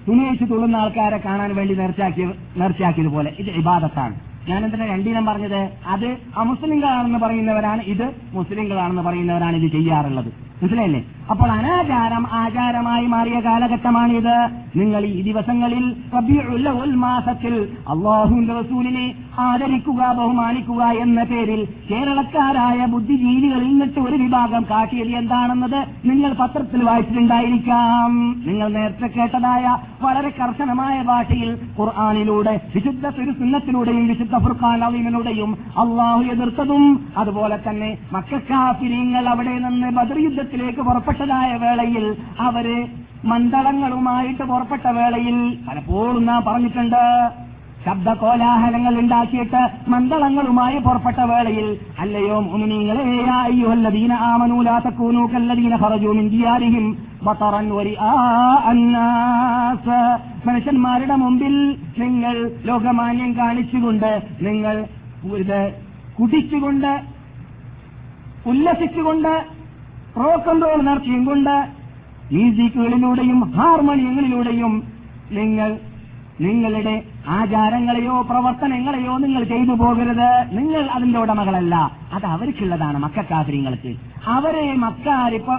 [0.09, 3.33] തുണിയച്ച് തുള്ളുന്ന ആൾക്കാരെ കാണാൻ വേണ്ടി നേർച്ചയാക്കിയ നേർച്ചയാക്കിയതുപോലെ.
[3.39, 4.15] ഇത് ഇബാദത്താണ്.
[4.49, 5.71] ഞാൻ എന്തിനാ രണ്ടീനം പറഞ്ഞത്?
[5.87, 10.27] അത് അമുസ്ലിങ്ങളാണെന്ന് പറയുന്നവരാണ് ഇത് മുസ്ലിങ്ങളാണെന്ന് പറയുന്നവരാണ് ഇത് ചെയ്യാറുള്ളത്.
[10.27, 11.05] മനസ്സിലായില്ലേ?
[11.31, 14.37] അപ്പോൾ അനാചാരം ആചാരമായി മാറിയ കാലഘട്ടമാണിത്.
[14.77, 15.85] നിങ്ങൾ ഈ ദിവസങ്ങളിൽ
[16.97, 17.55] മാസത്തിൽ
[17.93, 26.83] അള്ളാഹുവിന്റെ റസൂലിനെ ആദരിക്കുക ബഹുമാനിക്കുക എന്ന പേരിൽ കേരളക്കാരായ ബുദ്ധിജീവികളിൽ നിന്നിട്ട് ഒരു വിഭാഗം കാട്ടിയത് എന്താണെന്നത് നിങ്ങൾ പത്രത്തിൽ
[26.83, 28.11] വായിച്ചിട്ടുണ്ടായിരിക്കാം.
[28.47, 29.64] നിങ്ങൾ നേരത്തെ കേട്ടതായ
[30.03, 36.85] വളരെ കർശനമായ ഭാഷയിൽ ഖുർആാനിലൂടെ വിശുദ്ധ തിരുസുന്നത്തിലൂടെയും വിശുദ്ധ ഫുർഖാൻ അവീമിലൂടെയും അള്ളാഹു എതിർത്തതും
[37.16, 40.83] അതുപോലെ തന്നെ മക്കാഫിരിങ്ങൾ അവിടെ നിന്ന് ബദർ യുദ്ധത്തിലേക്ക്
[41.13, 42.05] പുറപ്പെട്ടതായ വേളയിൽ
[42.41, 42.67] അവർ
[43.31, 45.37] മണ്ഡലങ്ങളുമായിട്ട് പുറപ്പെട്ട വേളയിൽ
[45.67, 47.03] പലപ്പോഴും നാം പറഞ്ഞിട്ടുണ്ട്.
[47.85, 49.61] ശബ്ദ കോലാഹലങ്ങൾ ഉണ്ടാക്കിയിട്ട്
[49.93, 51.67] മന്ദളങ്ങളുമായി പുറപ്പെട്ട വേളയിൽ
[52.03, 55.75] അല്ലയോ മുമിനീങ്ങളെ യാ അയ്യുഹല്ലദീന ആമനൂ ലാ തകൂനൂ കല്ലദീന
[57.27, 58.13] ബതറൻ വരിആ
[58.73, 60.01] അന്നാസ്.
[60.49, 61.57] മനുഷ്യന്മാരുടെ മുമ്പിൽ
[62.03, 62.37] നിങ്ങൾ
[62.71, 64.13] ലോകമാന്യം കാണിച്ചുകൊണ്ട്
[64.49, 64.77] നിങ്ങൾ
[66.19, 66.93] കുടിച്ചുകൊണ്ട്
[68.51, 69.35] ഉല്ലസിച്ചുകൊണ്ട്
[70.17, 71.55] റോക്ക് റോൾ നടത്തിയും കൊണ്ട്
[72.33, 74.75] മ്യൂസിക്കുകളിലൂടെയും ഹാർമോണിയങ്ങളിലൂടെയും
[75.31, 75.71] നിങ്ങൾ
[76.39, 76.95] നിങ്ങളുടെ
[77.29, 80.31] ആചാരങ്ങളെയോ പ്രവർത്തനങ്ങളെയോ നിങ്ങൾ ചെയ്തു പോകരുത്.
[80.53, 81.91] നിങ്ങൾ അതിന്റെ ഉടമകളല്ല.
[82.12, 83.97] അത് അവർക്കുള്ളതാണ് മക്കാഫര്യങ്ങൾക്ക്
[84.27, 85.59] അവരെ മക്കാരിപ്പോ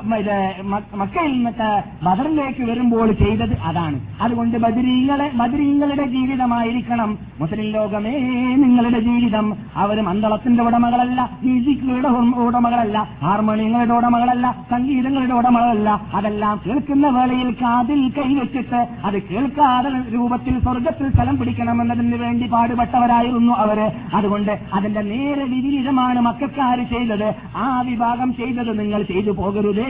[0.95, 3.99] മക്കയിൽ നിന്നിട്ട് ബദറിലേക്ക് വരുമ്പോൾ ചെയ്തത് അതാണ്.
[4.21, 7.17] അതുകൊണ്ട് ബദരീങ്ങളെ ബദരീങ്ങളുടെ ജീവിതമായിരിക്കണം.
[7.39, 8.11] മുസ്ലിം ലോകമേ
[8.55, 9.57] നിങ്ങളുടെ ജീവിതം.
[9.75, 12.07] അവർ മന്ദളത്തിന്റെ ഉടമകളല്ല മ്യൂസിക്കുകളുടെ
[12.47, 16.01] ഉടമകളല്ല ഹാർമോണിയങ്ങളുടെ ഉടമകളല്ല സംഗീതങ്ങളുടെ ഉടമകളല്ല.
[16.13, 23.79] അതെല്ലാം കേൾക്കുന്ന വേളയിൽ കാതിൽ കൈവച്ചിട്ട് അത് കേൾക്കാതെ രൂപത്തിൽ സ്വർഗത്തിൽ സ്ഥലം പിടിക്കണമെന്നതിന് വേണ്ടി പാടുപെട്ടവരായിരുന്നു അവർ.
[24.13, 27.27] അതുകൊണ്ട് അതിന്റെ നേരെ വിപരീതമാണ് മക്കാര് ചെയ്തത്.
[27.55, 29.87] ആ വിഭാഗം ചെയ്തത് നിങ്ങൾ ചെയ്തു പോകരുതേ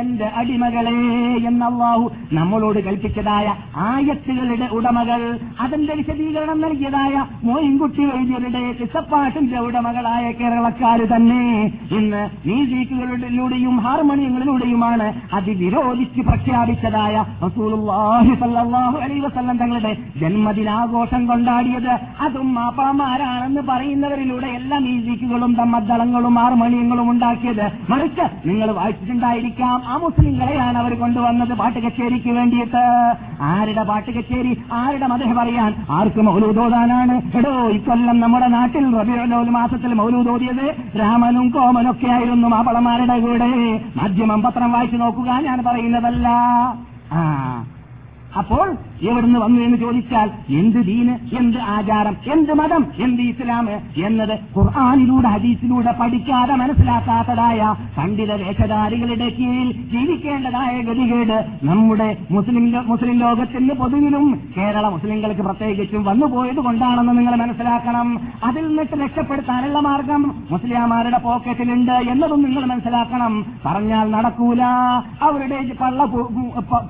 [0.00, 0.94] എന്റെ അടിമകളെ
[1.48, 3.46] എന്നല്ലാഹു നമ്മളോട് കൽപ്പിച്ചതായ
[3.86, 5.22] ആയത്തുകളുടെ ഉടമകൾ
[5.60, 7.14] അതിന്റെ വിശദീകരണം നൽകിയതായ
[7.44, 11.42] മോയിൻകുട്ടി വൈദ്യരുടെ കിസപ്പാട്ടിന്റെ ഉടമകളായ കേരളക്കാര് തന്നെ.
[11.98, 18.32] ഇന്ന് മ്യൂസിക്കുകളിലൂടെയും ഹാർമോണിയങ്ങളിലൂടെയുമാണ് അത് വിരോധിച്ച് പ്രഖ്യാപിച്ചതായ റസൂലുള്ളാഹി
[19.04, 21.98] അലൈഹി വസല്ലം തങ്ങളുടെ ജന്മദിനാഘോഷം കൊണ്ടാടിയത്.
[22.20, 27.72] അതും മാപ്പാമാരാണെന്ന് പറയുന്നവരിലൂടെ എല്ലാ മ്യൂസിക്കുകളും തമ്മദ്ദളങ്ങളും ആർമണിയങ്ങളും ഉണ്ടാക്കിയത്.
[27.90, 33.14] മറിച്ച് നിങ്ങൾ വായിച്ചിട്ടുണ്ടായിരിക്കാം ആ മുസ്ലിങ്ങളെയാണ് അവർ കൊണ്ടുവന്നത് പാട്ട് കച്ചേരിക്ക് വേണ്ടിയിട്ട്.
[33.40, 34.62] ആരുടെ പാട്ട് കച്ചേരി?
[34.72, 35.74] ആരുടെ മതം പറയാൻ?
[35.90, 43.80] ആർക്ക് മൗലൂദോദാനാണ് എടോ ഇക്കൊല്ലം നമ്മുടെ നാട്ടിൽ റബിയുൽ മാസത്തിൽ മൗലൂദോദിയത് രാമനും കോമനൊക്കെ ആയിരുന്നു മാപ്പളമാരുടെ കൂടെ.
[43.96, 46.28] മാധ്യമം പത്രം വായിച്ചു നോക്കുക ഞാൻ പറയുന്നതല്ല.
[47.12, 47.22] ആ
[48.38, 51.36] അപ്പോൾ എവിടുന്ന് വന്നു എന്ന് ചോദിച്ചാൽ എന്ത് ദീന്?
[51.38, 52.16] എന്ത് ആചാരം?
[52.32, 52.86] എന്ത് മതം?
[52.98, 53.68] എന്ത് ഇസ്ലാം
[54.06, 64.40] എന്നത് ഖുർആാനിലൂടെ ഹദീസിലൂടെ പഠിക്കാതെ മനസ്സിലാക്കാത്തതായ പണ്ഡിത വേഷധാരികളുടെ കീഴിൽ ജീവിക്കേണ്ടതായ ഗതികേട് നമ്മുടെ മുസ്ലിം മുസ്ലിം ലോകത്തിന് പൊതുവിലും
[64.56, 68.20] കേരള മുസ്ലിങ്ങൾക്ക് പ്രത്യേകിച്ചും വന്നുപോയത് കൊണ്ടാണെന്ന് നിങ്ങൾ മനസ്സിലാക്കണം.
[68.44, 73.46] അതിൽ നിന്നിട്ട് രക്ഷപ്പെടുത്താനുള്ള മാർഗം മുസ്ലിംമാരുടെ പോക്കറ്റിലുണ്ട് എന്നതും നിങ്ങൾ മനസ്സിലാക്കണം.
[73.66, 74.62] പറഞ്ഞാൽ നടക്കൂല.
[75.22, 76.04] അവരുടെ പള്ള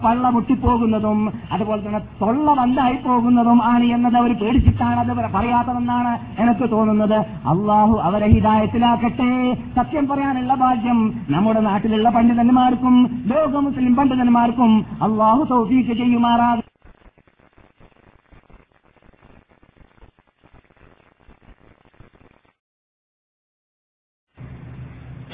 [0.04, 6.12] പള്ള മുട്ടിപ്പോകുന്നതും അതുപോലെ തന്നെ തൊള്ള വണ്ടായി പോകുന്നതും ആണ് എന്നത് അവർ പേടിച്ചിട്ടാണ് അത് പറയാത്തതെന്നാണ്
[6.42, 7.18] എനിക്ക് തോന്നുന്നത്.
[7.52, 9.30] അള്ളാഹു അവരെ ഹിതായത്തിലാക്കട്ടെ
[9.76, 14.72] സത്യം പറയാനുള്ള ഭാഗ്യം നമ്മുടെ നാട്ടിലുള്ള പണ്ഡിതന്മാർക്കും ലോക മുസ്ലിം പണ്ഡിതന്മാർക്കും
[15.02, 16.62] അള്ളാഹു സൗഫീക്ക് ചെയ്യുമാറാകും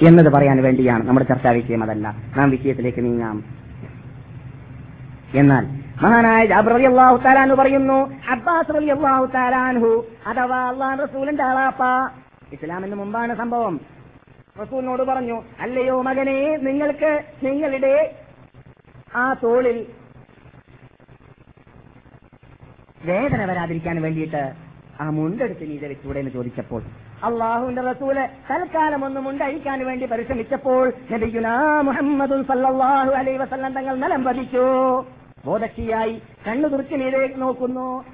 [0.09, 2.07] എന്നത് പറയാൻ വേണ്ടിയാണ് നമ്മുടെ ചർച്ചാ വിഷയം അതല്ല.
[2.37, 3.37] നാം വിഷയത്തിലേക്ക് നീങ്ങാം.
[5.35, 5.65] എന്നാൽ
[5.95, 7.97] മഹാനായ ജാബർ അലി അള്ളാഹു താലാനു പറയുന്നു
[8.31, 9.91] അബ്ബാസ് അലി അള്ളാഹു താലാൻഹു
[10.27, 11.83] അഥവാ അള്ളാഹ് റസൂലിന്റെ ആളാപ്പ.
[12.53, 13.75] ഇസ്ലാമിന് മുമ്പാണ് സംഭവം.
[14.61, 17.11] റസൂലിനോട് പറഞ്ഞു അല്ലയോ മകനെ നിങ്ങൾക്ക്
[17.45, 17.95] നിങ്ങളുടെ
[19.17, 19.79] ആ തോളിൽ
[23.05, 24.43] വേദന വരാതിരിക്കാൻ വേണ്ടിയിട്ട്
[25.01, 26.83] ആ മുണ്ടെടുത്ത് നീ വെച്ചൂടെ എന്ന് ചോദിച്ചപ്പോൾ
[27.29, 28.17] അള്ളാഹുവിന്റെ റസൂൽ
[28.51, 31.55] തൽക്കാലം ഒന്ന് മുണ്ടഴിക്കാൻ വേണ്ടി പരിശ്രമിച്ചപ്പോൾ നബിയുനാ
[31.89, 34.67] മുഹമ്മദ് സല്ലല്ലാഹു അലൈഹി വസല്ലം തങ്ങൾ നിലം പതിച്ചു
[35.45, 38.05] ബോധക്ഷിയായി കണ്ണു തുറച്ച് നീരേക്ക് നോക്കുന്നു.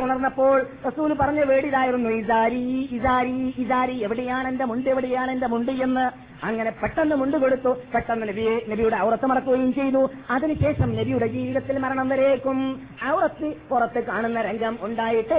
[0.00, 5.72] ഉണർന്നപ്പോൾ റസൂൽ പറഞ്ഞ വേടിതായിരുന്നു ഇസാരി ഇസാരി ഇസാരി എവിടെയാണ് എന്റെ മുണ്ട് എവിടെയാണ് എന്റെ മുണ്ട്?
[5.72, 6.10] എന്ന്.
[6.46, 7.76] അങ്ങനെ പെട്ടെന്ന് മുണ്ട് കൊടുത്തു.
[7.94, 10.10] പെട്ടെന്ന് നബിയെ നബിയുടെ ഔറത്ത് മറക്കുകയും ചെയ്തു.
[10.30, 12.88] അതിനുശേഷം നബിയുടെ ജീവിതത്തിൽ മരണം വരേക്കും.
[13.06, 15.38] ഔറത്ത് പുറത്ത് കാണുന്ന രംഗം ഉണ്ടായിട്ടേ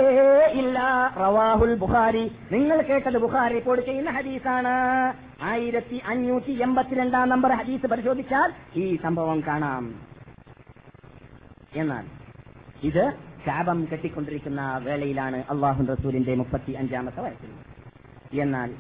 [0.52, 0.80] ഇല്ല.
[1.18, 2.32] റവാഹുൽ ബുഖാരി.
[2.52, 5.14] നിങ്ങൾ കേട്ടത് ബുഖാരി റിപ്പോർട്ട് ചെയ്യുന്ന ഹദീസാണ്.
[5.42, 10.09] ആയിരത്തി അഞ്ഞൂറ്റി എൺപത്തിരണ്ടാം നമ്പർ ഹദീസ് പരിശോധിച്ചാൽ ഈ സംഭവം കാണാം.
[11.76, 12.06] എന്നാൽ
[12.84, 13.14] ഇത്
[13.46, 17.50] ശാപം കെട്ടിക്കൊണ്ടിരിക്കുന്ന വേളയിലാണ് അള്ളാഹു റസൂലിന്റെ മുപ്പത്തി അഞ്ചാമത്തെ വയസ്സിൽ.
[18.42, 18.76] എന്നാൽ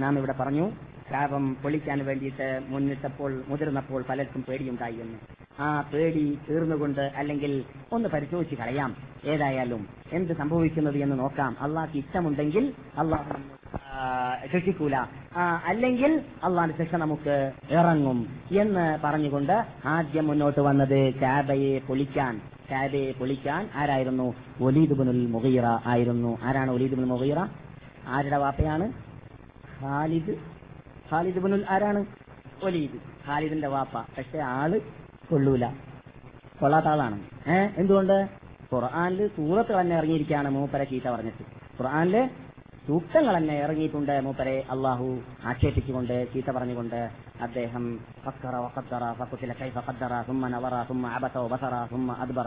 [0.00, 0.70] നാം ഇവിടെ പറഞ്ഞു
[1.10, 5.18] ശാപം പൊളിക്കാൻ വേണ്ടിയിട്ട് മുന്നിട്ടപ്പോൾ മുതിർന്നപ്പോൾ പലർക്കും പേടിയുണ്ടായി എന്ന്.
[5.60, 8.96] ആ പേടി തീർന്നുകൊണ്ട് അല്ലെങ്കിൽ ഒന്ന് പരിശോധിച്ച് കളയാം.
[9.24, 11.56] ഏതായാലും എന്ത് സംഭവിക്കുന്നത് എന്ന് നോക്കാം.
[11.60, 13.57] അള്ളാഹ് ഇഷ്ടമുണ്ടെങ്കിൽ അള്ളാഹു
[14.52, 14.96] ശിക്ഷിക്കൂല
[15.64, 18.26] അല്ലെങ്കിൽ അള്ളാന്റെ ശിക്ഷ നമുക്ക് ഇറങ്ങും
[18.60, 22.40] എന്ന് പറഞ്ഞുകൊണ്ട് ആദ്യം മുന്നോട്ട് വന്നത് കാബയെ പൊളിക്കാൻ.
[22.70, 24.34] കാബയെ പൊളിക്കാൻ ആരായിരുന്നു?
[24.60, 26.38] ഒലീദ് ബുനുൽ മുഗീറ ആയിരുന്നു.
[26.42, 27.38] ആരാണ് ഒലീദ് ബിനുൽ മുഗീറ?
[28.06, 28.92] ആരുടെ വാപ്പയാണ്?
[29.82, 30.34] ഖാലിദ്.
[31.10, 32.06] ഖാലിദ് ബുനുൽ ആരാണ്?
[32.62, 32.98] ഒലീദ്.
[33.26, 33.94] ഖാലിദിന്റെ വാപ്പ.
[34.18, 34.80] പക്ഷെ ആൾ
[35.30, 35.66] കൊള്ളൂല.
[36.60, 37.20] കൊള്ളാത്ത ആളാണ്.
[37.48, 38.28] ഏഹ് എന്തുകൊണ്ട്?
[38.74, 41.42] ഖുർആാനിൽ സൂറത്ത് തന്നെ ഇറങ്ങിയിരിക്കുകയാണ് മൂപ്പര ചീത്ത പറഞ്ഞിട്ട്.
[41.78, 42.30] ഖുർആാനിൽ
[42.88, 44.64] സൂക്തങ്ങൾ തന്നെ ഇറങ്ങിയിട്ടുണ്ട് മൂപ്പരെ.
[44.70, 45.06] അള്ളാഹു
[45.44, 47.00] ആക്ഷേപിച്ചുകൊണ്ട് ചീത്ത പറഞ്ഞുകൊണ്ട്
[47.42, 47.84] അദ്ദേഹം
[49.60, 50.12] കൈഫ ഖദ്ദറ
[50.48, 50.74] നവറ
[51.16, 51.74] അബസ വബസറ
[52.22, 52.46] അദ്ബറ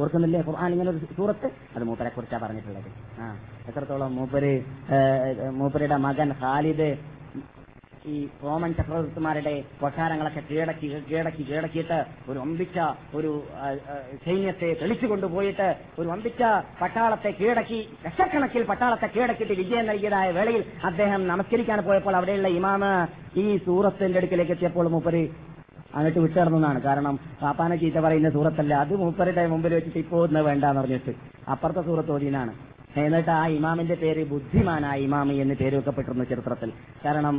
[0.00, 0.40] ഓർക്കുന്നില്ലേ
[0.74, 1.48] ഇങ്ങനെ ഒരു സൂറത്ത്?
[1.76, 2.88] അത് മൂപ്പരെ കുറിച്ചാണ് പറഞ്ഞിട്ടുള്ളത്.
[3.20, 3.26] ആ.
[3.68, 4.52] എത്രത്തോളം മൂപ്പര്
[5.52, 6.88] മൂപ്പരുടെ മകൻ ഖാലിദ്
[8.10, 11.98] ഈ റോമൻ ചക്രവർത്തിമാരുടെ കൊട്ടാരങ്ങളൊക്കെ കീഴടക്കി കീഴടക്കി കീഴടക്കിയിട്ട്
[12.30, 12.78] ഒരു ഒമ്പിച്ച
[13.18, 13.30] ഒരു
[14.24, 15.68] സൈന്യത്തെ തെളിച്ചു കൊണ്ടുപോയിട്ട്
[16.00, 16.42] ഒരു ഒമ്പിച്ച
[16.80, 22.92] പട്ടാളത്തെ കീഴടക്കി ലക്ഷക്കണക്കിൽ പട്ടാളത്തെ കീഴടക്കിയിട്ട് വിജയം നൽകിയതായ വേളയിൽ അദ്ദേഹം നമസ്കരിക്കാൻ പോയപ്പോൾ അവിടെയുള്ള ഇമാമ്
[23.42, 25.22] ഈ സൂറത്തിന്റെ അടുക്കിലേക്ക് എത്തിയപ്പോൾ മൂപ്പര്
[25.98, 28.74] അങ്ങോട്ട് വിട്ടിറന്നതാണ് കാരണം പാപ്പാനെ ചീത്ത പറയുന്ന സൂറത്തല്ല.
[28.84, 31.12] അത് മൂപ്പരുടെ മുമ്പിൽ വെച്ചിട്ട് ഇപ്പോ ഒന്ന് വേണ്ടെന്ന് പറഞ്ഞിട്ട്
[31.52, 32.52] അപ്പുറത്തെ സൂറത്ത് ഓതിനാണ്
[33.02, 36.70] എന്നിട്ട് ആ ഇമാമിന്റെ പേര് ബുദ്ധിമാനായ ഇമാമി എന്ന് പേര് വെക്കപ്പെട്ടിരുന്നു ചരിത്രത്തിൽ.
[37.04, 37.36] കാരണം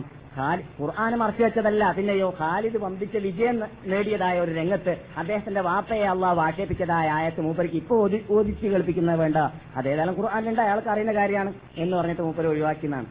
[0.81, 1.91] ഖുർആന് മറച്ചു വെച്ചതല്ല.
[1.97, 3.57] പിന്നെയോ ഖാലിദ് വമ്പിച്ച വിജയം
[3.91, 9.37] നേടിയതായ ഒരു രംഗത്ത് അദ്ദേഹത്തിന്റെ വാപ്പയെ അള്ളാഹ് ആക്ഷേപിച്ചതായ ആയത്ത് മൂപ്പർക്ക് ഇപ്പൊ ഓതി ഓദിച്ച് കേൾപ്പിക്കുന്നത് വേണ്ട.
[9.77, 13.07] അതേതായാലും ഖുർആാനുണ്ട് അയാൾക്ക് അറിയുന്ന കാര്യമാണ് എന്ന് പറഞ്ഞിട്ട് മൂപ്പര് ഒഴിവാക്കുന്നതാണ്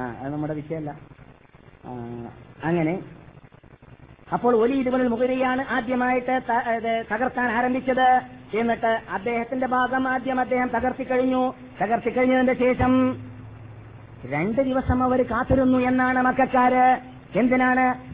[0.00, 0.90] ആ അത് നമ്മുടെ വിഷയമല്ല.
[2.64, 2.94] അങ്ങനെ.
[4.32, 6.34] അപ്പോൾ ഒലി ഇതുപോലെ മുഖരിയാണ് ആദ്യമായിട്ട്
[7.12, 8.08] തകർക്കാൻ ആരംഭിച്ചത്.
[8.58, 11.42] എന്നിട്ട് അദ്ദേഹത്തിന്റെ ഭാഗം ആദ്യം അദ്ദേഹം തകർത്തിക്കഴിഞ്ഞു
[11.82, 12.92] തകർത്തിക്കഴിഞ്ഞതിന്റെ ശേഷം
[14.24, 16.86] രണ്ട് ദിവസം അവർ കാത്തിരുന്നു എന്നാണ് മക്കാര്.
[17.38, 18.05] എന്തിനാണ്?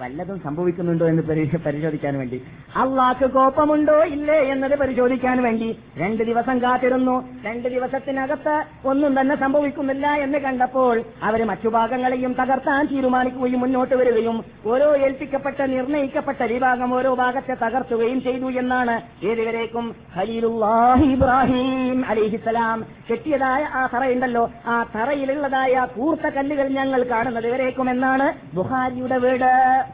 [0.00, 2.42] വല്ലതും സംഭവിക്കുന്നുണ്ടോ എന്ന് പരി- പരിശോധിക്കാൻ വേണ്ടി.
[2.76, 4.04] അള്ളാഹ്ക്ക് കോപ്പമുണ്ടോ?
[4.04, 5.78] ഇല്ലേ എന്നത് പരിശോധിക്കാൻ വേണ്ടി.
[5.98, 7.28] രണ്ട് ദിവസം കാത്തിരുന്നു.
[7.44, 14.96] രണ്ട് ദിവസത്തിനകത്ത് ഒന്നും തന്നെ സംഭവിക്കുന്നില്ല എന്ന് കണ്ടപ്പോൾ അവർ മറ്റു ഭാഗങ്ങളെയും തകർത്താൻ തീരുമാനിക്കുകയും മുന്നോട്ട് വരികയും ഓരോ
[14.96, 24.50] ഏൽപ്പിക്കപ്പെട്ട നിർണയിക്കപ്പെട്ട വിഭാഗം ഓരോ ഭാഗത്തെ തകർത്തുകയും ചെയ്തു എന്നാണ് ഏതുവരേക്കും ഖലീലുല്ലാഹി ഇബ്രാഹിം അലിഹിസലാം കെട്ടിയതായ ആ തറയുണ്ടല്ലോ.
[24.66, 29.84] ആ തറയിലുള്ളതായ കൂർത്ത കല്ലുകൾ ഞങ്ങൾ കാണുന്നത് വരേക്കും എന്നാണ് ബുഹാരിയുടെ വീട്.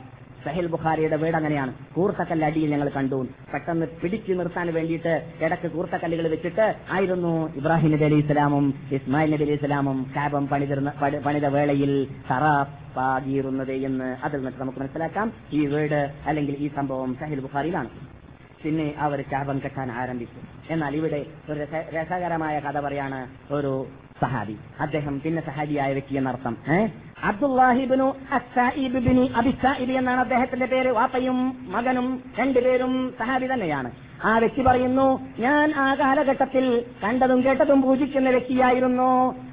[0.46, 1.72] സഹിൽ ബുഖാരിയുടെ വീട് അങ്ങനെയാണ്.
[1.94, 3.26] കൂർത്തക്കല്ല് അടിയിൽ ഞങ്ങൾ കണ്ടു.
[3.52, 9.64] പെട്ടെന്ന് പിടിച്ചു നിർത്താൻ വേണ്ടിയിട്ട് ഇടയ്ക്ക് കൂർത്തക്കല്ലുകൾ വെച്ചിട്ട് ആയിരുന്നു ഇബ്രാഹിം നബി അലൈഹി ഇസ്ലാമും ഇസ്മായിൽ നബി അലൈഹി
[9.64, 10.90] ഇസ്ലാമും കാബം പണിതിരുന്ന
[11.26, 12.62] പണിത വേളയിൽ തറ
[12.96, 15.32] പാകീറുന്നത് എന്ന് അതിൽ നിന്ന് നമുക്ക് മനസ്സിലാക്കാം.
[15.52, 17.88] ഈ വീട് അല്ലെങ്കിൽ ഈ സംഭവം സഹിൽ ബുഖാരിയിലാണ്.
[18.64, 20.72] പിന്നെ അവർ ശാപം കെട്ടാൻ ആരംഭിച്ചു.
[20.72, 21.60] എന്നാൽ ഇവിടെ ഒരു
[21.94, 23.86] രസകരമായ കഥ പറയാണ് ഒരു
[24.20, 24.56] സഹാബി.
[24.80, 26.56] അദ്ദേഹം പിന്നെ സഹാബിയായ വ്യക്തി എന്നർത്ഥം.
[26.74, 30.88] ഏഹ് അബ്ദുല്ലാഹിബിനു അസായിബിബിനി അബിസായിബി എന്നാണ് അദ്ദേഹത്തിന്റെ പേര്.
[30.88, 31.38] വാപ്പയും
[31.68, 33.90] മകനും രണ്ടുപേരും സഹാബി തന്നെയാണ്.
[34.24, 35.06] ആ വ്യക്തി പറയുന്നു
[35.38, 39.08] ഞാൻ ആ കാലഘട്ടത്തിൽ കണ്ടതും കേട്ടതും പൂജിക്കുന്ന വ്യക്തിയായിരുന്നു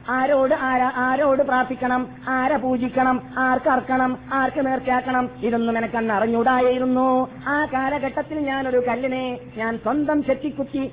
[0.10, 2.08] ആരോട് ആരാ ആരോട് പ്രാർത്ഥിക്കണം?
[2.28, 3.22] ആരെ പൂജിക്കണം?
[3.38, 5.30] ആർക്കർക്കണം ആർക്ക് നേർച്ചയാക്കണം?
[5.42, 10.92] ഇതൊന്നും എനക്കന്ന് അറിഞ്ഞൂടായിരുന്നു ആ കാലഘട്ടത്തിൽ ഞാനൊരു കല്ലിനെ ഞാൻ സ്വന്തം ചെത്തിക്കുത്തി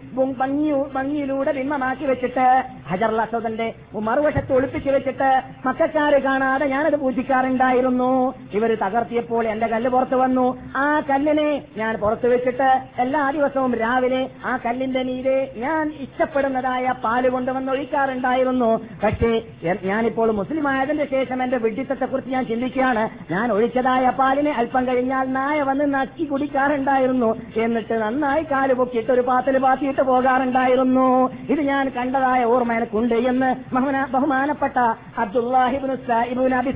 [0.94, 8.34] ഭംഗിയിലൂടെ ബിംബമാക്കി വെച്ചിട്ട് ഹജർ അസദന്റെ മറുവശത്ത് ഒളിപ്പിച്ചു വെച്ചിട്ട് മക്കാര് കാണാതെ ഞാനത് പൂജിക്കാറുണ്ടായിരുന്നു.
[8.52, 10.58] ഇവർ തകർത്തിയപ്പോൾ എന്റെ കല്ല് പുറത്തു വന്നു.
[10.76, 17.72] ആ കല്ലിനെ ഞാൻ പുറത്തു വെച്ചിട്ട് എല്ലാ ദിവസവും രാവിലെ ആ കല്ലിന്റെ നീരെ ഞാൻ ഇഷ്ടപ്പെടുന്നതായ പാൽ കൊണ്ടുവന്ന്
[17.72, 18.70] ഒഴിക്കാറുണ്ടായിരുന്നു
[19.02, 19.42] പക്ഷേ
[19.82, 23.32] ഞാനിപ്പോൾ മുസ്ലിം ആയതിന്റെ ശേഷം എന്റെ വിഡിത്തത്തെ കുറിച്ച് ഞാൻ ചിന്തിക്കുകയാണ്.
[23.32, 27.36] ഞാൻ ഒഴിച്ചതായ പാലിനെ അല്പം കഴിഞ്ഞാൽ നായ വന്ന് നക്കി കുടിക്കാറുണ്ടായിരുന്നു.
[27.56, 31.30] എന്നിട്ട് നന്നായി കാൽ പൊക്കിയിട്ട് ഒരു പാത്തിൽ പാത്തിയിട്ട് പോകാറുണ്ടായിരുന്നു.
[31.50, 34.78] ഇത് ഞാൻ കണ്ടതായ ഓർമ്മ എനിക്കുണ്ട് എന്ന് ബഹുമാന- ബഹുമാനപ്പെട്ട
[35.18, 36.70] അബ്ദുല്ലാഹിബിൻ അബി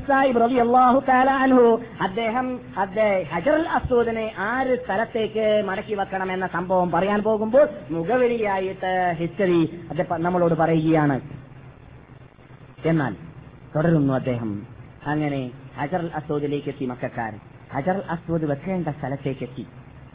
[2.00, 10.22] അദ്ദേഹം അദ്ദേഹം ഹജറുൽ ആര് ആറ് സ്ഥലത്തേക്ക് മടക്കി വെക്കണം എന്ന സംഭവം പറയാൻ പോകുമ്പോൾ മുഖവിലിയായിട്ട് ഹിസ്റ്ററി അദ്ദേഹം
[10.22, 11.20] നമ്മളോട് പറയുകയാണ്.
[12.84, 13.16] എന്നാൽ
[13.76, 14.66] തുടരുന്നു അദ്ദേഹം.
[15.06, 17.34] അങ്ങനെ ഹജർ അൽ അസ്വദിലേക്ക് എത്തി മക്കാർ.
[17.74, 19.66] ഹജർ അൽ അസ്വദ് വെക്കേണ്ട സ്ഥലത്തേക്ക് എത്തി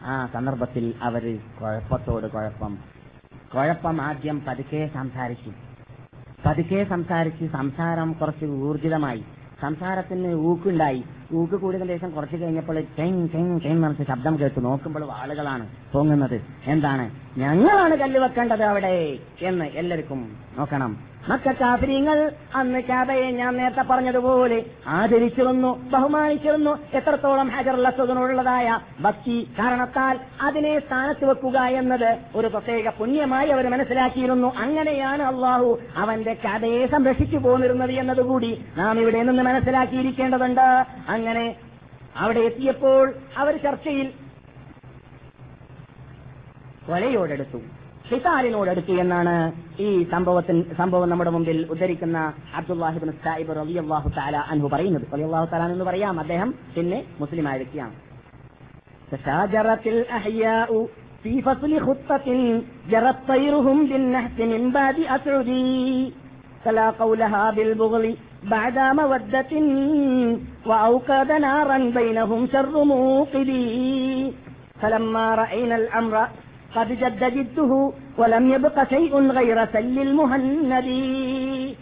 [0.03, 2.77] ആ സന്ദർഭത്തിൽ അവർ കുഴപ്പത്തോട് കുഴപ്പം.
[3.55, 5.51] കുഴപ്പം ആദ്യം പതുക്കെ സംസാരിച്ചു.
[6.45, 9.23] പതുക്കെ സംസാരിച്ച് സംസാരം കുറച്ച് ഊർജിതമായി.
[9.61, 11.03] സംസാരത്തിന് ഊക്കുണ്ടായി.
[11.33, 14.59] ഊക്ക് കൂടിയതിന് ശേഷം കുറച്ച് കഴിഞ്ഞപ്പോൾ ടെങ് ടെങ് ടെങ് നിറച്ച് ശബ്ദം കേട്ടു.
[14.59, 16.41] നോക്കുമ്പോൾ ആളുകളാണ് പൊങ്ങുന്നത്.
[16.65, 17.11] എന്താണ്?
[17.39, 20.97] ഞങ്ങളാണ് കല്ല് വെക്കേണ്ടത് അവിടെ എന്ന് എല്ലാവർക്കും നോക്കണം.
[21.27, 26.79] മക്കാഫിരിങ്ങൾ അന്ന് കാബയെ ഞാൻ നേരത്തെ പറഞ്ഞതുപോലെ ആദരിച്ചിരുന്നു ബഹുമാനിച്ചിരുന്നു.
[26.93, 34.53] എത്രത്തോളം ഹജറുള്ളതിനുള്ളതായ ഭക്തി കാരണത്താൽ അതിനെ സ്ഥാനത്ത് വെക്കുക എന്നത് ഒരു പ്രത്യേക പുണ്യമായി അവർ മനസ്സിലാക്കിയിരുന്നു.
[34.57, 40.85] അങ്ങനെയാണ് അള്ളാഹു അവന്റെ കഥയെ സംരക്ഷിച്ചു പോന്നിരുന്നത് എന്നതുകൂടി നാം ഇവിടെ നിന്ന് മനസ്സിലാക്കിയിരിക്കേണ്ടതുണ്ട്.
[41.09, 41.55] അങ്ങനെ
[42.17, 44.13] അവിടെ എത്തിയപ്പോൾ അവർ ചർച്ചയിൽ
[46.87, 49.34] കൊലയോടെടുത്തു ഹിതാലിനോടെടുത്തു എന്നാണ്
[49.80, 52.18] ഈ സംഭവത്തിന് സംഭവം നമ്മുടെ മുമ്പിൽ ഉദ്ധരിക്കുന്ന
[52.58, 57.94] അബ്ദുല്ലാഹിബിൻ സാഹിബ് റളിയല്ലാഹു തആല അൻഹു പറയുന്നത് റളിയല്ലാഹു തആല എന്ന് പറയാം അദ്ദേഹം പിന്നെ മുസ്ലിമായ വ്യക്തിയാണ്
[59.10, 60.70] تشاجرت الأحياء
[61.22, 62.28] في فصل خطة
[62.88, 65.68] جرت طيرهم بالنهس من بعد أسعدي
[66.64, 68.04] فلا قولها بالبغل
[68.46, 69.52] بعد مودة
[70.66, 73.66] وأوقد نارا بينهم شر موقدي
[74.80, 76.14] فلما رأينا الأمر
[76.74, 77.72] قد جد جده
[78.18, 80.86] ولم يبق شيء غير سل المهند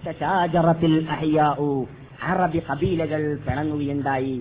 [0.05, 1.59] تشاجرت الأحياء
[2.25, 4.35] അറബി കബീലകൾ പിണങ്ങുകയുണ്ടായി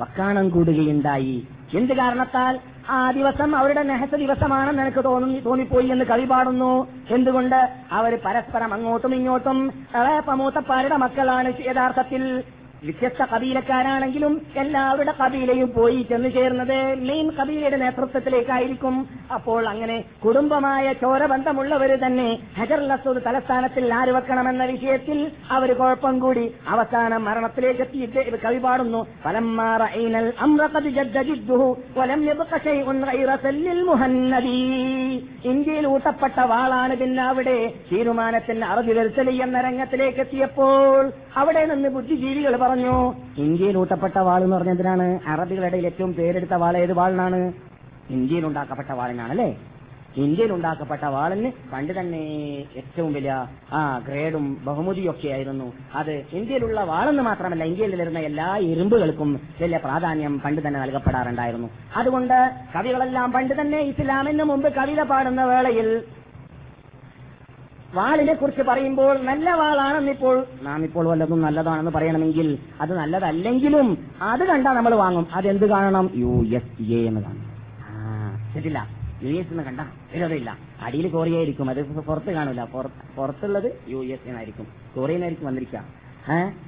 [0.00, 1.36] വക്കാണം കൂടുകയുണ്ടായി
[1.74, 2.54] എന്ത് കാരണത്താൽ
[2.90, 6.70] ആ ദിവസം അവരുടെ നെഹസ ദിവസമാണെന്ന് എനിക്ക് തോന്നി തോന്നിപ്പോയി എന്ന് കവി പാടുന്നു
[7.16, 7.58] എന്തുകൊണ്ട്
[7.92, 9.58] അവർ പരസ്പരം അങ്ങോട്ടും ഇങ്ങോട്ടും
[10.40, 12.24] മൂത്തപ്പാരുടെ മക്കളാണ് യഥാർത്ഥത്തിൽ
[12.85, 14.33] വ്യത്യസ്ത കബീലക്കാരാണെങ്കിലും
[14.63, 16.77] എല്ലാവരുടെ കബീലയും പോയി ചെന്ന് ചേർന്നത്
[17.07, 18.95] മെയിൻ കബീലയുടെ നേതൃത്വത്തിലേക്കായിരിക്കും.
[19.35, 22.27] അപ്പോൾ അങ്ങനെ കുടുംബമായ ചോരബന്ധമുള്ളവർ തന്നെ
[22.57, 25.19] ഹജർ അസൂദ് തലസ്ഥാനത്തിൽ ആര് വെക്കണമെന്ന വിഷയത്തിൽ
[25.57, 26.45] അവർ കുഴപ്പം കൂടി.
[26.67, 29.01] അവസാനം മരണത്തിലേക്ക് എത്തിയിട്ട് കവി പാടുന്നു.
[35.51, 37.57] ഇന്ത്യയിൽ ഊട്ടപ്പെട്ട വാളാണ് പിന്നെ അവിടെ
[37.89, 41.11] തീരുമാനത്തിന് അറുതി വരുത്തലി എന്ന രംഗത്തിലേക്ക് എത്തിയപ്പോൾ
[41.41, 42.73] അവിടെ നിന്ന് ബുദ്ധിജീവികൾ പറഞ്ഞു
[43.43, 47.39] ഇന്ത്യയിൽ ഊട്ടപ്പെട്ട വാൾ എന്ന് പറഞ്ഞതിനാണ് അറബികളുടെ ഏറ്റവും പേരെടുത്ത വാൾ ഏത് വാളിനാണ്?
[48.09, 49.47] ഇന്ത്യയിൽ ഉണ്ടാക്കപ്പെട്ട വാളിനാണ് അല്ലേ?
[50.23, 52.21] ഇന്ത്യയിൽ ഉണ്ടാക്കപ്പെട്ട വാളിന് പണ്ട് തന്നെ
[52.81, 53.33] ഏറ്റവും വലിയ
[53.73, 60.39] ആ ഗ്രേഡും ബഹുമതിയും ഒക്കെ ആയിരുന്നു അത് ഇന്ത്യയിലുള്ള വാളെന്ന് മാത്രമല്ല ഇന്ത്യയിൽ വരുന്ന എല്ലാ ഇരുമ്പുകൾക്കും വലിയ പ്രാധാന്യം
[60.39, 61.69] പണ്ട് തന്നെ നൽകപ്പെടാറുണ്ടായിരുന്നു.
[61.95, 62.37] അതുകൊണ്ട്
[62.75, 65.89] കവികളെല്ലാം പണ്ട് തന്നെ ഇസ്ലാമിന് മുമ്പ് കവിത പാടുന്ന വേളയിൽ
[67.95, 74.73] വാളിനെ കുറിച്ച് പറയുമ്പോൾ നല്ല വാളാണെന്ന് ഇപ്പോൾ നാം ഇപ്പോൾ വല്ലതും നല്ലതാണെന്ന് പറയണമെങ്കിൽ അത് നല്ലതല്ലെങ്കിലും അത് കണ്ടാ
[74.73, 75.27] നമ്മൾ വാങ്ങും.
[75.33, 76.09] അതെന്ത് കാണണം?
[76.15, 77.45] യു എസ് എ എന്ന് കാണും.
[77.79, 78.87] ആ ശരില്ല
[79.23, 79.81] യു എസ് എന്ന് കണ്ട?
[80.13, 81.69] വിരോധമില്ല അടിയിൽ കൊറിയായിരിക്കും.
[81.69, 82.63] അത് പുറത്ത് കാണില്ല.
[82.63, 84.67] പുറത്ത് പുറത്തുള്ളത് യു എസ് എന്നായിരിക്കും.
[84.95, 85.83] കൊറിയനായിരിക്കും വന്നിരിക്കുക.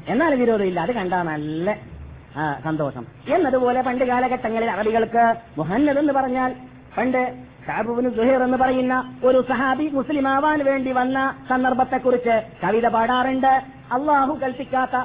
[0.08, 0.80] എന്നാൽ വിരോധമില്ല.
[0.80, 1.78] അത് കണ്ടാ നല്ല
[2.64, 3.06] സന്തോഷം.
[3.30, 6.56] എന്നതുപോലെ പണ്ട് കാലഘട്ടങ്ങളിൽ അറബികൾക്ക് മുഹന്നദ് എന്ന് പറഞ്ഞാൽ
[6.98, 7.22] പണ്ട്
[7.68, 8.96] ഷാബുബിന് സുഹൈർ എന്ന് പറയുന്ന
[9.28, 11.18] ഒരു സഹാബി മുസ്ലിം ആവാൻ വേണ്ടി വന്ന
[11.50, 13.54] സന്ദർഭത്തെക്കുറിച്ച് കവിത പാടാറുണ്ട്.
[13.96, 14.96] അള്ളാഹു കൽപ്പിക്കാത്ത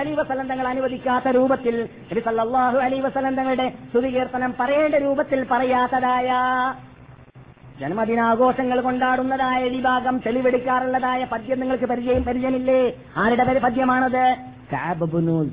[0.00, 1.76] അലൈഹി വസല്ലം തങ്ങൾ അനുവദിക്കാത്ത രൂപത്തിൽ
[2.08, 6.28] നബി സല്ലല്ലാഹു അലൈഹി വസല്ലം തങ്ങളുടെ സ്തുതികീർത്തനം പറയേണ്ട രൂപത്തിൽ പറയാത്തതായ
[7.80, 12.82] ജന്മദിനാഘോഷങ്ങൾ കൊണ്ടാടുന്നതായ വിഭാഗം തെളിവെടുക്കാറുള്ളതായ പദ്യം നിങ്ങൾക്ക് പരിചയം പരിചയമില്ലേ?
[13.22, 14.24] ആരുടെ പദ്യമാണത്?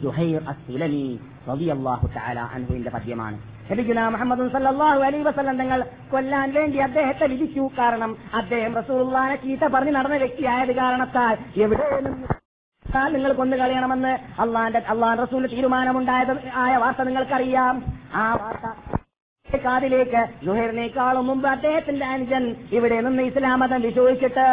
[0.03, 1.05] സുഹൈർ അസ്സുലമി
[1.49, 3.39] റളിയല്ലാഹു തആല അൻഹുവിന്റെ പദ്യമാണ്.
[3.69, 5.79] നബിഗുന മുഹമ്മദ് സല്ലാഹു അലൈ വസ്ലം തങ്ങൾ
[6.11, 7.63] കൊല്ലാൻ വേണ്ടി അദ്ദേഹത്തെ വിധിച്ചു.
[7.79, 11.85] കാരണം അദ്ദേഹം റസൂള്ളാനെ ചീത്ത പറഞ്ഞു നടന്ന വ്യക്തിയായത് കാരണത്താൽ എവിടെ
[12.85, 16.33] താൻ നിങ്ങൾ കൊന്നു കളയണമെന്ന് അള്ളാന്റെ അള്ളാൻ റസൂൽ തീരുമാനമുണ്ടായത്
[16.63, 17.75] ആയ വാർത്ത നിങ്ങൾക്കറിയാം.
[18.13, 18.67] ആ വാർത്ത
[19.47, 24.45] കാതിലേക്ക് ജുഹേറിനേക്കാളും മുമ്പ് അദ്ദേഹത്തിന്റെ അനുജൻ ഇവിടെ നിന്ന് ഇസ്ലാം മതം വിശ്വസിച്ചിട്ട്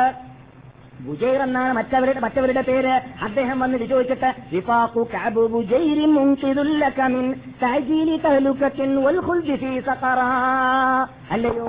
[1.06, 2.94] ബുജൈർ എന്നാണ് മറ്റവരുടെ മറ്റവരുടെ പേര്.
[3.22, 4.30] അദ്ദേഹം വന്ന് വിചോദിച്ചിട്ട്
[5.14, 5.40] കഅബു
[9.06, 9.20] വൽ
[9.80, 10.20] സഖറ.
[11.30, 11.68] അല്ലയോ?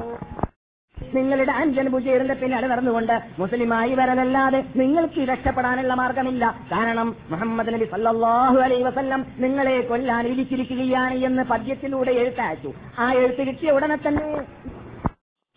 [1.14, 6.56] നിങ്ങളുടെ അഞ്ചൻ ബുജൈറിന്റെ പിന്നാലെ നടന്നുകൊണ്ട് മുസ്ലിമായി വരലല്ലാതെ നിങ്ങൾക്ക് രക്ഷപ്പെടാനുള്ള മാർഗമില്ല.
[6.72, 12.74] കാരണം മുഹമ്മദ് നബി സല്ലാഹു അലൈ വസല്ലം നിങ്ങളെ കൊല്ലാൻ ഇരിച്ചിരിക്കുകയാണ് എന്ന് പദ്യത്തിലൂടെ എഴുത്തയച്ചു.
[13.00, 14.28] ആ എഴുത്ത് കിട്ടിയ ഉടനെ തന്നെ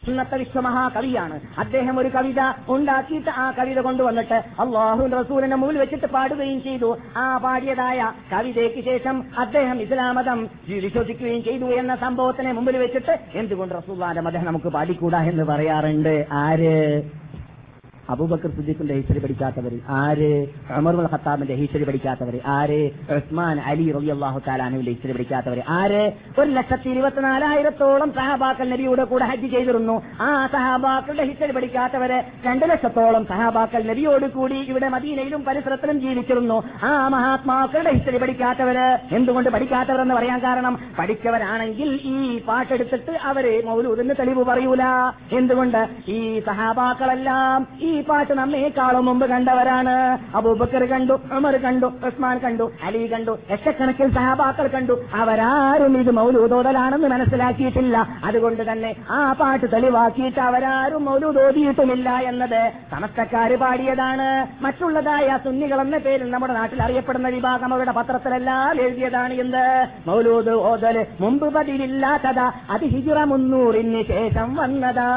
[0.09, 6.96] ഇന്നത്തെ വിശ്വമഹാകവിയാണ് അദ്ദേഹം ഒരു കവിത ഉണ്ടാക്കിയിട്ട് ആ കവിത കൊണ്ടുവന്നിട്ട് അള്ളാഹു റസൂലിന്റെ മുമ്പിൽ വെച്ചിട്ട് പാടുകയും ചെയ്തു.
[7.16, 14.44] ആ പാടിയതായ കവിതയ്ക്ക് ശേഷം അദ്ദേഹം ഇസ്ലാമതം വിശ്വസിക്കുകയും ചെയ്തു എന്ന സംഭവത്തിനെ മുമ്പിൽ വെച്ചിട്ട് എന്തുകൊണ്ട് റസൂല്ലാന്റെ മതം
[14.44, 16.26] നമുക്ക് പാടിക്കൂടാ എന്ന് പറയാറുണ്ട്?
[16.32, 16.76] ആര്?
[18.12, 20.46] അബൂബക്കർ സിദ്ദീഖിന്റെ ഹിസ്റ്ററി പഠിക്കാത്തവർ ആര്?
[20.76, 22.90] ഉമർ ഉൽ ഖത്താബിന്റെ ഹിസ്റ്ററി പഠിക്കാത്തവർ ആര്?
[23.16, 26.12] ഉസ്മാൻ അലി റബി അള്ളാഹു താലാനുവിന്റെ ഹിസ്റ്ററി പഠിക്കാത്തവർ ആര്?
[26.40, 30.02] ഒരു ലക്ഷത്തി ഇരുപത്തിനാലായിരത്തോളം സഹാബാക്കൾ നബിയുടെ കൂടെ ഹജ്ജ് ചെയ്തിരുന്നു.
[30.20, 36.62] ആ സഹാബാക്കളുടെ ഹിസ്റ്ററി പഠിക്കാത്തവര് രണ്ടു ലക്ഷത്തോളം സഹാബാക്കൾ നബിയോട് കൂടി ഇവിടെ മദീനയിലും പരിസരത്തിലും ജീവിച്ചിരുന്നു.
[36.82, 44.84] ആ മഹാത്മാക്കളുടെ ഹിസ്റ്ററി പഠിക്കാത്തവര് എന്തുകൊണ്ട് പഠിക്കാത്തവരെന്ന് പറയാൻ കാരണം പഠിച്ചവരാണെങ്കിൽ ഈ പാട്ടെടുത്തിട്ട് അവർ മൗലൂദിന് തെളിവ് പറയൂല.
[45.32, 45.88] എന്തുകൊണ്ട്?
[46.08, 49.94] ഈ സഹാബാക്കളെല്ലാം ഈ പാട്ട് നമ്മേക്കാളും മുമ്പ് കണ്ടവരാണ്.
[50.36, 54.94] അബൂബക്കർ കണ്ടു അമർ കണ്ടു ഉസ്മാൻ കണ്ടു അലി കണ്ടു ലക്ഷക്കണക്കിൽ സഹാബാക്കൾ കണ്ടു.
[55.14, 57.96] അവരാരും ഇത് മൗലൂദോതലാണെന്ന് മനസ്സിലാക്കിയിട്ടില്ല.
[58.24, 64.28] അതുകൊണ്ട് തന്നെ ആ പാട്ട് തെളിവാക്കിയിട്ട് അവരാരും മൗലൂദ് ഓതിയിട്ടുമില്ല എന്നത് സമസ്തക്കാര് പാടിയതാണ്.
[64.64, 69.64] മറ്റുള്ളതായ സുന്നികൾ എന്ന പേരിൽ നമ്മുടെ നാട്ടിൽ അറിയപ്പെടുന്ന വിഭാഗം അവരുടെ പത്രത്തിലെല്ലാം എഴുതിയതാണ് എന്ത്?
[70.07, 72.53] മൗലൂദ് ഓതൽ മുമ്പ് പതിവില്ലാത്തതാ.
[72.70, 75.11] അത് ഹിജുറ മുന്നൂറിന് ശേഷം വന്നതാ.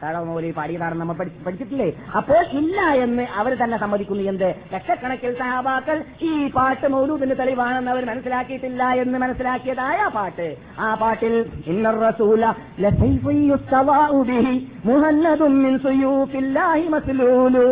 [0.00, 1.86] താഴെ മൗലി പാടിയതാണെന്ന് നമ്മൾ പഠി- പഠിച്ചിട്ടില്ലേ
[2.18, 8.82] അപ്പോൾ ഇല്ല എന്ന് അവർ തന്നെ സമ്മതിക്കുന്നു എന്ത് ലക്ഷക്കണക്കിൽ സഹാബാക്കൾ ഈ പാട്ട് മൗലൂദിന് തെളിവാണെന്ന് അവർ മനസ്സിലാക്കിയിട്ടില്ല
[9.02, 10.48] എന്ന് മനസ്സിലാക്കിയതായ ആ പാട്ട്
[10.80, 11.34] ആ പാട്ടിൽ
[11.72, 12.42] ഇന്നർ റസൂല
[12.84, 14.54] ലസൈഫുൻ യുസ്തവാഉ ബിഹി
[14.88, 17.66] മുഹന്നദും മിൻ സുയൂഫില്ലാഹി മസ്ലൂലു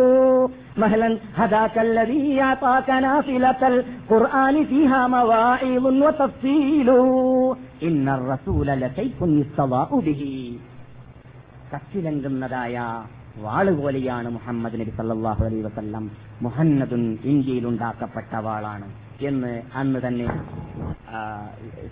[0.75, 6.89] مهلا هداك الذي أعطاك نافلة القرآن فيها مواعظ وتفصيل
[7.83, 10.21] إن الرسول لسيف يستضاء به
[11.72, 12.76] കത്തിലങ്കുന്നതായ
[13.46, 16.04] വാളുപോലെയാണ് മുഹമ്മദ് നബി സല്ലാഹു അലൈ വസല്ലം.
[16.46, 17.02] മുഹമ്മദുൻ
[17.32, 18.86] ഇന്ത്യയിൽ ഉണ്ടാക്കപ്പെട്ട വാളാണ്
[19.28, 20.28] എന്ന് അന്ന് തന്നെ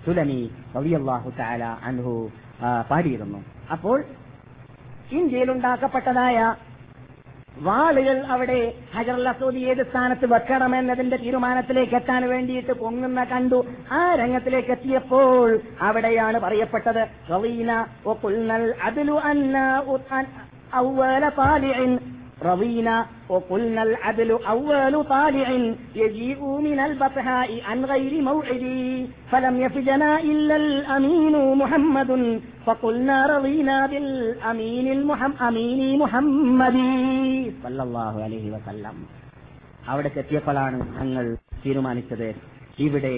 [0.05, 0.41] സുലമി
[0.77, 2.15] റളിയല്ലാഹു തആല അൻഹു
[2.91, 3.41] പാടിയിരുന്നു.
[3.75, 3.99] അപ്പോൾ
[5.19, 6.39] ഇന്ത്യയിൽ ഉണ്ടാക്കപ്പെട്ടതായ
[7.63, 13.67] വാളുകൾ അവിടെ ഹജർ അസൂദി ഏത് സ്ഥാനത്ത് വെക്കണമെന്നതിന്റെ തീരുമാനത്തിലേക്ക് എത്താൻ വേണ്ടിയിട്ട് പൊങ്ങുന്ന കണ്ടു.
[13.93, 17.09] ആ രംഗത്തിലേക്ക് എത്തിയപ്പോൾ അവിടെയാണ് പറയപ്പെട്ടത്.
[17.31, 17.85] റവീന
[18.83, 19.79] അതിലു അന്ന
[22.42, 22.96] رضينا
[23.30, 25.50] وقلنا العدل أول طالع
[25.96, 28.64] يجيء من البطحاء عن غير موعد
[29.32, 32.12] فلم يفجنا إلا الأمين محمد
[32.66, 36.78] فقلنا رضينا بالأمين المحم أمين محمد
[37.64, 38.96] صلى الله عليه وسلم
[39.88, 41.26] അവിടെ എത്തിയപ്പോഴാണ് ഞങ്ങൾ
[41.64, 42.28] തീരുമാനിച്ചത്
[42.80, 43.14] ഇവിടെ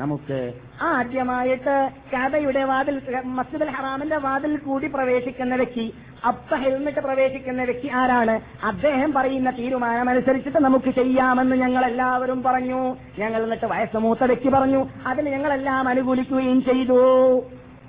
[0.00, 0.38] നമുക്ക്
[0.82, 1.74] ആദ്യമായിട്ട്
[2.12, 5.86] കഥയുടെ വാതിൽ മസ്ജിദുൽ ഹറാമിന്റെ വാതിൽ കൂടി പ്രവേശിക്കുന്ന വ്യക്തി
[6.28, 8.34] അപ്പ ഹെൽമെറ്റ് പ്രവേശിക്കുന്ന വ്യക്തി ആരാണ്?
[8.64, 12.96] അദ്ദേഹം പറയുന്ന തീരുമാനം അനുസരിച്ചിട്ട് നമുക്ക് ചെയ്യാമെന്ന് ഞങ്ങൾ എല്ലാവരും പറഞ്ഞു.
[13.18, 14.88] ഞങ്ങൾ എന്നിട്ട് വയസ്സ് മൂത്ത വ്യക്തി പറഞ്ഞു.
[15.06, 17.00] അതിന് ഞങ്ങളെല്ലാം അനുകൂലിക്കുകയും ചെയ്തു.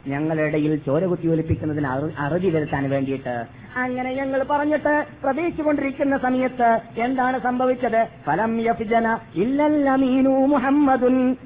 [0.07, 3.45] ഞങ്ങളുടെ ഇടയിൽ ചോര കുത്തി ഒലിപ്പിക്കുന്നതിന് അറു- അറുതി വരുത്താൻ വേണ്ടിയിട്ട്.
[3.75, 8.07] അങ്ങനെ ഞങ്ങൾ പറഞ്ഞിട്ട് പ്രവേശിച്ചുകൊണ്ടിരിക്കുന്ന സമയത്ത് എന്താണ് സംഭവിച്ചത്?
[8.25, 11.37] ഫലം യഫ്ജന ഇല്ലല്ല അമീനു മുഹമ്മദുൻ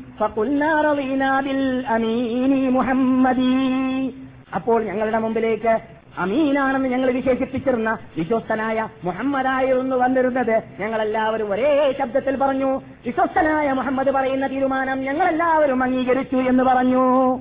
[1.88, 4.16] അമീനി മുഹമ്മദി.
[4.56, 5.80] അപ്പോൾ ഞങ്ങളുടെ മുമ്പിലേക്ക്
[6.18, 10.62] അമീനാണെന്ന് ഞങ്ങൾ വിശേഷിപ്പിച്ചിരുന്ന വിശ്വസ്തനായ മുഹമ്മദായിരുന്നു വന്നിരുന്നത്.
[10.80, 17.38] ഞങ്ങളെല്ലാവരും ഒരേ ശബ്ദത്തിൽ പറഞ്ഞു വിശ്വസ്തനായ മുഹമ്മദ് പറയുന്ന തീരുമാനം ഞങ്ങളെല്ലാവരും അംഗീകരിച്ചു എന്ന് പറഞ്ഞു.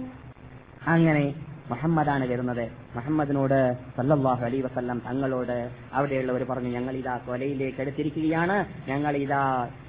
[0.87, 1.25] അങ്ങനെ
[1.71, 2.84] മുഹമ്മദാണ് വരുന്നത്.
[2.96, 3.58] മുഹമ്മദിനോട്
[3.98, 5.58] സല്ലല്ലാഹു അലൈ വസല്ലം തങ്ങളോട്
[5.98, 8.58] അവിടെയുള്ളവർ പറഞ്ഞു ഞങ്ങൾ ഇതാ കൊലയിലേക്ക് എടുത്തിരിക്കുകയാണ്
[8.90, 9.42] ഞങ്ങൾ ഇതാ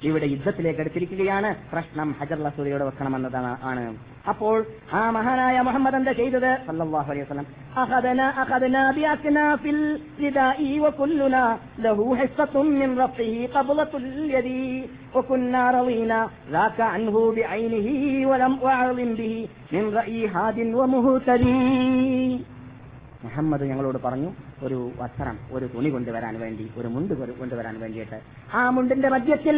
[0.09, 3.85] ഇവിടെ യുദ്ധത്തിലേക്ക് എടുത്തിരിക്കുകയാണ് പ്രശ്നം ഹജർ ലസൂരിയോട് വെക്കണമെന്നതാണ് ആണ്
[4.31, 4.57] അപ്പോൾ
[4.93, 7.47] ആ മഹാനായ മുഹമ്മദ് എന്താ ചെയ്തത് സല്ലല്ലാഹു അലൈഹി വസല്ലം
[7.83, 9.79] അഖദന അഖദന ബിഅക്നാഫിൽ
[10.23, 11.37] രിദാഇ വകുല്ലുന
[11.85, 14.59] ലഹു ഹിസ്സത്തും മിൻ റഫിഹി ഖബ്ലത്തുൽ യദി
[15.15, 17.87] وكنا رضينا ذاك عنه بعينه
[18.27, 19.33] ولم أعظم به
[19.71, 22.39] من رأي هاد ومهتدي
[23.26, 24.30] മുഹമ്മദ് ഞങ്ങളോട് പറഞ്ഞു
[24.62, 28.18] ഒരു വസ്ത്രം ഒരു തുണി കൊണ്ടുവരാൻ വേണ്ടി ഒരു മുണ്ട് കൊണ്ടുവരാൻ വേണ്ടിയിട്ട്.
[28.54, 29.56] ആ മുണ്ടിന്റെ മധ്യത്തിൽ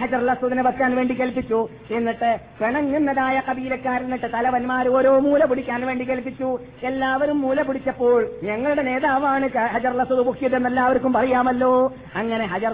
[0.00, 1.68] ഹജർ ലസൂദിനെ വെക്കാൻ വേണ്ടി കൽപ്പിച്ചു.
[1.90, 6.58] എന്നിട്ട് പിണങ്ങുന്നതായ കബീലക്കാരനിട്ട് തലവന്മാർ ഓരോ മൂല പിടിക്കാൻ വേണ്ടി കൽപ്പിച്ചു.
[6.82, 11.92] എല്ലാവരും മൂല പിടിച്ചപ്പോൾ ഞങ്ങളുടെ നേതാവാണ് ക- ഹജർ പൊക്കിയതെന്ന് എല്ലാവർക്കും പറയാമല്ലോ.
[12.14, 12.72] അങ്ങനെ ഹജർ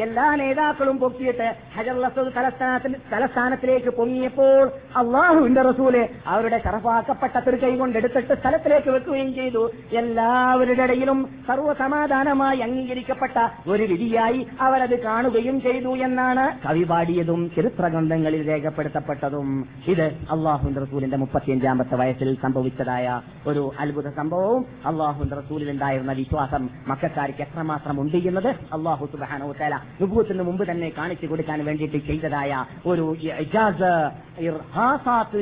[0.00, 1.94] എല്ലാ നേതാക്കളും പൊക്കിയിട്ട് ഹജർ
[2.36, 9.70] തലസ്ഥാനത്തിൽ തലസ്ഥാനത്തിലേക്ക് പൊങ്ങിയപ്പോൾ അള്ളാഹുവിന്റെ റസൂൽ അവരുടെ ശറഫാക്കപ്പെട്ട തൃക്കൈ കൊണ്ടെടുത്തിട്ട് സ്ഥലത്തിലേക്ക് വെക്കുകയും ചെയ്തു.
[9.92, 19.68] എല്ലാവരുടെ ഇടയിലും സർവസമാധാനമായി അംഗീകരിക്കപ്പെട്ട ഒരു വിധിയായി അവരത് കാണുകയും ചെയ്തു എന്നാണ് കവി പാടിയതും ചരിത്ര ഗ്രന്ഥങ്ങളിൽ രേഖപ്പെടുത്തപ്പെട്ടതും?
[19.88, 28.00] ഇത് അള്ളാഹു റസൂലിന്റെ മുപ്പത്തിയഞ്ചാമത്തെ വയസ്സിൽ സംഭവിച്ചതായ ഒരു അത്ഭുത സംഭവവും അള്ളാഹു റസൂലിൽ ഉണ്ടായിരുന്ന വിശ്വാസം മക്കാർക്ക് എത്രമാത്രം
[28.00, 33.16] ഉണ്ട് എന്നത് അള്ളാഹു സുബാനോ തല നുഭൂത്തിന് മുമ്പ് തന്നെ കാണിച്ചു കൊടുക്കാൻ വേണ്ടിയിട്ട് ചെയ്തതായ ഒരു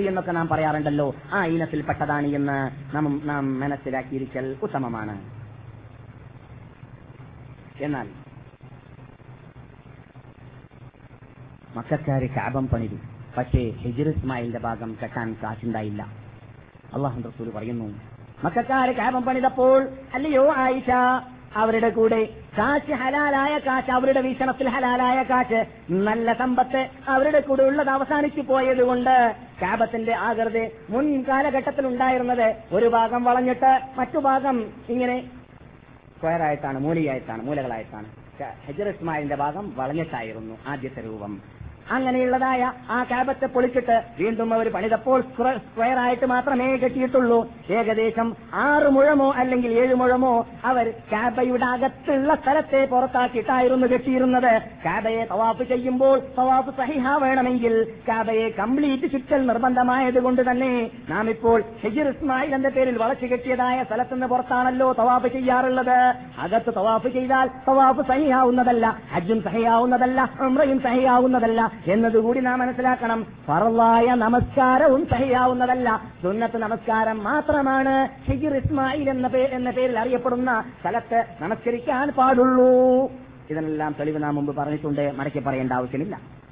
[0.09, 1.15] എന്നൊക്കെ നാം പറയാറുണ്ടല്ലോ.
[1.33, 5.17] ആ ഇനത്തിൽപ്പെട്ടതാണ് എന്ന് നാം നാം മനസ്സിലാക്കിയിരിക്കൽ ഉത്തമമാണ്.
[7.81, 8.07] എന്നാൽ
[11.77, 12.97] മക്കാര് കാബം പണിതു.
[13.37, 16.03] പക്ഷേ ഹിജിർ ഇസ്മായിലിന്റെ ഭാഗം കെട്ടാൻ കാശുണ്ടായില്ല.
[16.95, 17.87] അള്ളാഹു റസൂൽ പറയുന്നു
[18.45, 20.91] മക്കാര് കാബം പണിതപ്പോൾ അല്ലയോ ആയിഷ
[21.57, 22.25] അവരുടെ കൂടെ
[22.59, 25.61] കാശ് ഹലാലായ കാശ് അവരുടെ വീക്ഷണത്തിൽ ഹലാലായ കാശ്
[25.91, 33.81] നല്ല സമ്പത്ത് അവരുടെ കൂടെ ഉള്ളത് അവസാനിച്ചു പോയതുകൊണ്ട് കാബത്തിന്റെ ആകൃതി മുൻ കാലഘട്ടത്തിൽ ഉണ്ടായിരുന്നത് ഒരു ഭാഗം വളഞ്ഞിട്ട്
[33.99, 35.17] മറ്റു ഭാഗം ഇങ്ങനെ
[36.17, 38.09] സ്ക്വയറായിട്ടാണ് മൂലയായിട്ടാണ് മൂലകളായിട്ടാണ്.
[38.67, 41.54] ഹജർ ഇസ്മായിലിന്റെ ഭാഗം വളഞ്ഞിട്ടായിരുന്നു ആദ്യത്തെ രൂപം.
[41.91, 47.49] അങ്ങനെയുള്ളതായ ആ കാബത്തെ പൊളിച്ചിട്ട് വീണ്ടും അവർ പണിതപ്പോൾ സ്ക്വ- സ്ക്വയറായിട്ട് മാത്രമേ കെട്ടിയിട്ടുള്ളൂ.
[47.71, 54.61] ഏകദേശം ആറ് മുഴമോ അല്ലെങ്കിൽ ഏഴ് മുഴമോ അവർ കാബയുടെ അകത്തുള്ള സ്ഥലത്തെ പുറത്താക്കിയിട്ടായിരുന്നു കെട്ടിയിരുന്നത്.
[54.85, 62.09] കാബയെ തവാഫ് ചെയ്യുമ്പോൾ തവാഫ് സഹിഹ വേണമെങ്കിൽ കാബയെ കംപ്ലീറ്റ് ചുറ്റൽ നിർബന്ധമായത് കൊണ്ട് തന്നെ നാം ഇപ്പോൾ ഷെജിർ
[62.09, 66.15] ഇസ്മായിൽ എന്ന പേരിൽ വളച്ചു കെട്ടിയതായ സ്ഥലത്തുനിന്ന് പുറത്താണല്ലോ തവാഫ് ചെയ്യാറുള്ളത്.
[66.39, 73.27] അകത്ത് തവാഫ് ചെയ്താൽ തവാഫ് സഹിയാവുന്നതല്ല ഹജ്ജും സഹിയാവുന്നതല്ല ഉംറയും സഹിയാവുന്നതല്ല എന്നതുകൂടി നാം മനസ്സിലാക്കണം.
[73.47, 76.03] ഫറലായ നമസ്കാരവും സഹിയാവുന്നതല്ല.
[76.23, 78.09] സുന്നത്ത് നമസ്കാരം മാത്രമാണ്.
[78.31, 83.11] ഹിജിർ ഇസ്മായിൽ എന്ന എന്ന പേരിൽ അറിയപ്പെടുന്ന സ്ഥലത്ത് നമസ്കരിക്കാൻ പാടുള്ളൂ.
[83.51, 85.13] ഇതിനെല്ലാം തെളിവ് നാം മുമ്പ് പറഞ്ഞിട്ടുണ്ട്.
[85.17, 86.44] മടക്കി പറയേണ്ട ആവശ്യമില്ല.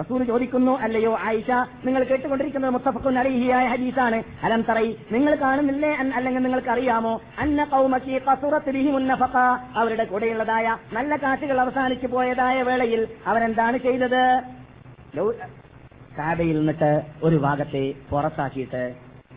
[0.00, 1.50] റസൂൽ ചോദിക്കുന്നു അല്ലയോ ആയിഷ
[1.86, 4.18] നിങ്ങൾ കേട്ടുകൊണ്ടിരിക്കുന്നത് മുത്തഫക്കുൻ അലിഹിയായ ഹദീസാണ്.
[4.42, 5.90] അലം തറയി നിങ്ങൾ കാണുന്നില്ലേ?
[6.16, 9.36] അല്ലെങ്കിൽ നിങ്ങൾക്ക് അറിയാമോ അന്ന കൗമക്കി കസുറത്ത് ബിഹിമുന്നഫഖ
[9.80, 14.22] അവരുടെ കൂടെയുള്ളതായ നല്ല കാറ്റുകൾ അവസാനിച്ചു പോയതായ വേളയിൽ അവരെന്താണ് ചെയ്തത്?
[16.18, 16.92] കാബയിൽ നിന്നിട്ട്
[17.22, 18.82] ഒരു ഭാഗത്തെ പുറത്താക്കിയിട്ട്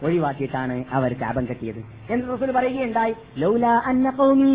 [0.06, 1.82] ഒഴിവാക്കിയിട്ടാണ് അവർ ശാപം കെട്ടിയത്.
[2.14, 4.52] എന്ന് റസൂൽ പറയുകയുണ്ടായി ലൗല അന്ന ഖൗമി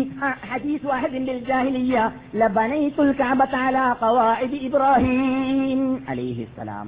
[0.51, 1.97] ഹദീസു അഹദിൻ ബിൽ ജാഹിലിയ്യ
[2.35, 6.87] ലബനൈതുൽ കഅബത അലാ ഖവാഇദ് ഇബ്രാഹിം അലൈഹിസ്സലാം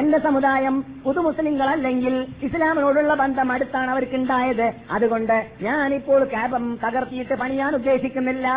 [0.00, 2.14] എന്റെ സമുദായം പുതുമുസ്ലിങ്ങളല്ലെങ്കിൽ
[2.46, 8.48] ഇസ്ലാമിനോടുള്ള ബന്ധം അടുത്താണ് അവർക്ക് ഉണ്ടായത് അതുകൊണ്ട് ഞാനിപ്പോൾ കാബം തകർത്തിയിട്ട് പണിയാൻ ഉദ്ദേശിക്കുന്നില്ല.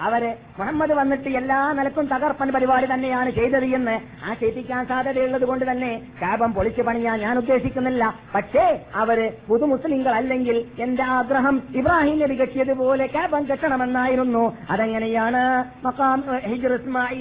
[0.00, 6.54] അവർ മുഹമ്മദ് വന്നിട്ട് എല്ലാ നിലക്കും തകർപ്പൻ പരിപാടി തന്നെയാണ് ചെയ്തത് എന്ന് ആക്ഷേപിക്കാൻ സാധ്യതയുള്ളത് കൊണ്ട് തന്നെ കാബം
[6.54, 8.14] പൊളിച്ചു പണിയാൻ ഞാൻ ഉദ്ദേശിക്കുന്നില്ല.
[8.34, 14.56] പക്ഷേ അവർ പുതുമുസ്ലിങ്ങൾ അല്ലെങ്കിൽ എന്റെ ആഗ്രഹം ഇബ്രാഹിം നബി കെട്ടിയതുപോലെ കാബം കെട്ടണമെന്നായിരുന്നു.
[14.70, 15.64] അതെങ്ങനെയാണ്?
[15.86, 16.74] മക്കാം ഹിജ്ർ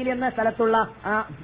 [0.09, 0.88] എന്ന സ്ഥലത്തുള്ള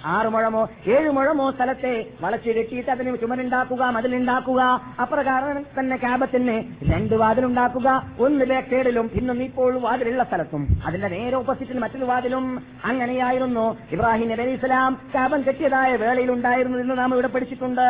[0.05, 4.61] ആറ് മുഴമോ ഏഴ് മുഴമോ സ്ഥലത്തെ വളച്ചു കെട്ടിയിട്ട് അതിന് ചുമരുണ്ടാക്കുക മതിലുണ്ടാക്കുക.
[5.01, 6.63] അപ്രകാരം തന്നെ കാപത്തിന്
[6.93, 7.89] രണ്ട് വാതിലുണ്ടാക്കുക.
[8.19, 10.67] ഒന്ന് കേടലും സൈഡിലും ഇപ്പോഴും വാതിലുള്ള സ്ഥലത്തും.
[10.87, 12.45] അതിന്റെ നേരെ ഓപ്പോസിറ്റിൽ മറ്റൊരു വാതിലും
[12.89, 13.65] അങ്ങനെയായിരുന്നു.
[13.91, 17.87] ഇബ്രാഹിം നബി അലി ഇസ്ലാം കാപം കെട്ടിയതായ വേളയിൽ ഉണ്ടായിരുന്നു എന്ന് നാം ഇവിടെ പഠിച്ചിട്ടുണ്ട്.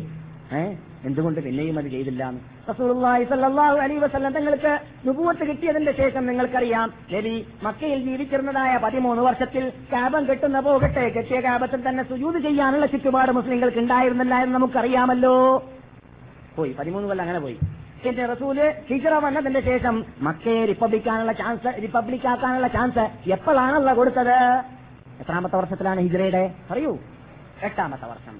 [0.57, 0.61] ഏ?
[1.07, 2.23] എന്തുകൊണ്ട് പിന്നെയും അത് ചെയ്തില്ല?
[2.69, 3.99] റസൂലുള്ളാഹി സ്വല്ലല്ലാഹു അലൈഹി
[4.37, 4.71] തങ്ങൾക്ക്
[5.07, 7.33] നുബുവത്ത് കിട്ടിയതിന്റെ ശേഷം നിങ്ങൾക്കറിയാം നബി
[7.65, 14.35] മക്കയിൽ ജീവിച്ചിരുന്നതായ പതിമൂന്ന് വർഷത്തിൽ കാബം കെട്ടുന്ന പോകട്ടെ കെട്ടിയ കാബത്തിൽ തന്നെ സുജൂത് ചെയ്യാനുള്ള ചുറ്റുപാട് മുസ്ലിങ്ങൾക്ക് ഉണ്ടായിരുന്നില്ല
[14.43, 15.35] എന്ന് നമുക്കറിയാമല്ലോ.
[16.57, 16.71] പോയി.
[16.79, 17.57] പതിമൂന്ന് കൊല്ലം അങ്ങനെ പോയി.
[18.03, 18.57] പിന്നെ റസൂൽ
[18.89, 24.37] ഹിജറ വന്നതിന്റെ ശേഷം മക്കയെ റിപ്പബ്ലിക്കാനുള്ള ചാൻസ് റിപ്പബ്ലിക് ആക്കാനുള്ള ചാൻസ് എപ്പോഴാണല്ലോ കൊടുത്തത്?
[25.21, 26.43] എത്രാമത്തെ വർഷത്തിലാണ് ഹിജറയുടെ?
[26.71, 26.97] അറിയൂ.
[27.63, 28.35] എട്ടാമത്തെ വർഷം.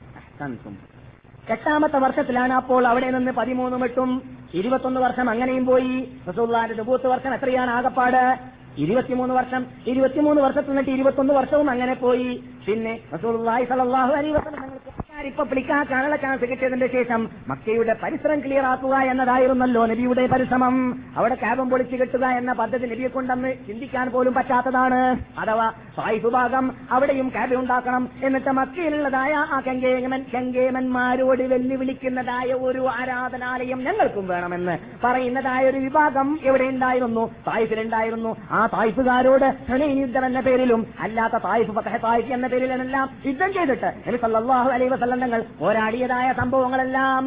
[1.49, 4.11] എട്ടാമത്തെ വർഷത്തിലാണ് അപ്പോൾ അവിടെ നിന്ന് പതിമൂന്നും എട്ടും
[4.53, 6.11] ഇരുപത്തൊന്ന് വർഷം അങ്ങനെയും പോയി.
[6.29, 8.23] റസൂല്ലാന്റെ നുബൂത്ത് വർഷം എത്രയാണ് ആകപ്പാട്?
[8.77, 9.65] ഇരുപത്തിമൂന്ന് വർഷം.
[9.87, 12.43] ഇരുപത്തിമൂന്ന് വർഷത്തിൽ നിന്നിട്ട് ഇരുപത്തൊന്ന് വർഷവും അങ്ങനെ പോയി.
[12.67, 14.76] പിന്നെ റസൂലുള്ളാഹി സ്വല്ലല്ലാഹു അലൈഹി വസല്ലം
[15.17, 20.75] തങ്ങൾക്ക് റിപ്പബ്ലിക്കാക്കാനുള്ള ചാൻസ് കിട്ടിയതിന്റെ ശേഷം മക്കയുടെ പരിസരം ക്ലിയർ ആക്കുക എന്നതായിരുന്നല്ലോ നബിയുടെ പരിശ്രമം.
[21.17, 24.99] അവിടെ ക്യാബം പൊളിച്ചു കെട്ടുക എന്ന പദ്ധതി നബിയെ കൊണ്ടെന്ന് ചിന്തിക്കാൻ പോലും പറ്റാത്തതാണ്.
[25.41, 34.27] അഥവാ സായിഫ് ഭാഗം അവിടെയും ക്യാബ് ഉണ്ടാക്കണം എന്നിട്ട് മക്കയിലുള്ളതായ ആ കെങ്കേമൻ കെങ്കേമന്മാരോട് വെല്ലുവിളിക്കുന്നതായ ഒരു ആരാധനാലയം ഞങ്ങൾക്കും
[34.33, 37.25] വേണമെന്ന് പറയുന്നതായ ഒരു വിഭാഗം എവിടെ ഉണ്ടായിരുന്നു?
[37.47, 38.33] തായിഫിലുണ്ടായിരുന്നു.
[38.51, 39.47] ആ തായിഫുകാരോട്
[40.27, 47.23] എന്ന പേരിലും അല്ലാത്ത തായിഫ് എന്ന പേരിലെല്ലാം യുദ്ധം ചെയ്തിട്ട് നബി സല്ലല്ലാഹു അലൈഹി തങ്ങൾ പോരാടിയതായ സംഭവങ്ങളെല്ലാം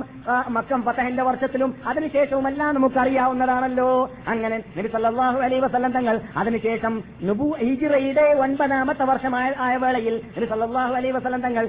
[0.48, 3.88] മക്കം പത്തഹന്റെ വർഷത്തിലും അതിനുശേഷവുമെല്ലാം നമുക്കറിയാവുന്നതാണല്ലോ.
[4.26, 10.94] അങ്ങനെ നബി സല്ലല്ലാഹു അലൈഹി വസല്ലം തങ്ങൾ അതിനുശേഷം നുബു ഹിജിറയുടെ ഒൻപതാമത്തെ വർഷമായ ആയ വേളയിൽ നബി സല്ലല്ലാഹു
[10.94, 11.64] അലൈഹി വസല്ലം തങ്ങൾ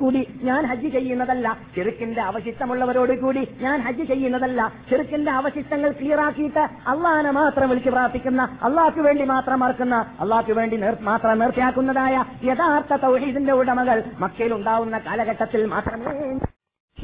[0.00, 7.68] കൂടി ഞാൻ ഹജ്ജ് ചെയ്യുന്നതല്ല ചെറുക്കിന്റെ അവശിഷ്ടമുള്ളവരോട് കൂടി ഞാൻ ഹജ്ജ് ചെയ്യുന്നതല്ല ചെറുക്കിന്റെ അവശിഷ്ടങ്ങൾ ക്ലിയറാക്കിയിട്ട് അള്ളാഹനെ മാത്രം
[7.68, 14.52] വിളിച്ച് പ്രാർത്ഥിക്കുന്ന അള്ളാഹ്ക്ക് വേണ്ടി മാത്രം മറക്കുന്ന അള്ളാഹ്ക്ക് വേണ്ടി മാത്രം നേർച്ചയാക്കുന്നതായ യഥാർത്ഥ തൗഹീദിന്റെ ഉടമകൾ മക്കയിൽ
[14.96, 16.14] കാലഘട്ടത്തിൽ മാത്രമേ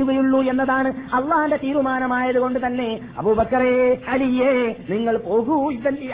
[0.01, 5.57] ുകയുള്ളൂ എന്നതാണ് അള്ളാന്റെ തീരുമാനമായതുകൊണ്ട് തന്നെ അബൂബക്കറേ അലിയേ നിങ്ങൾ പോകൂ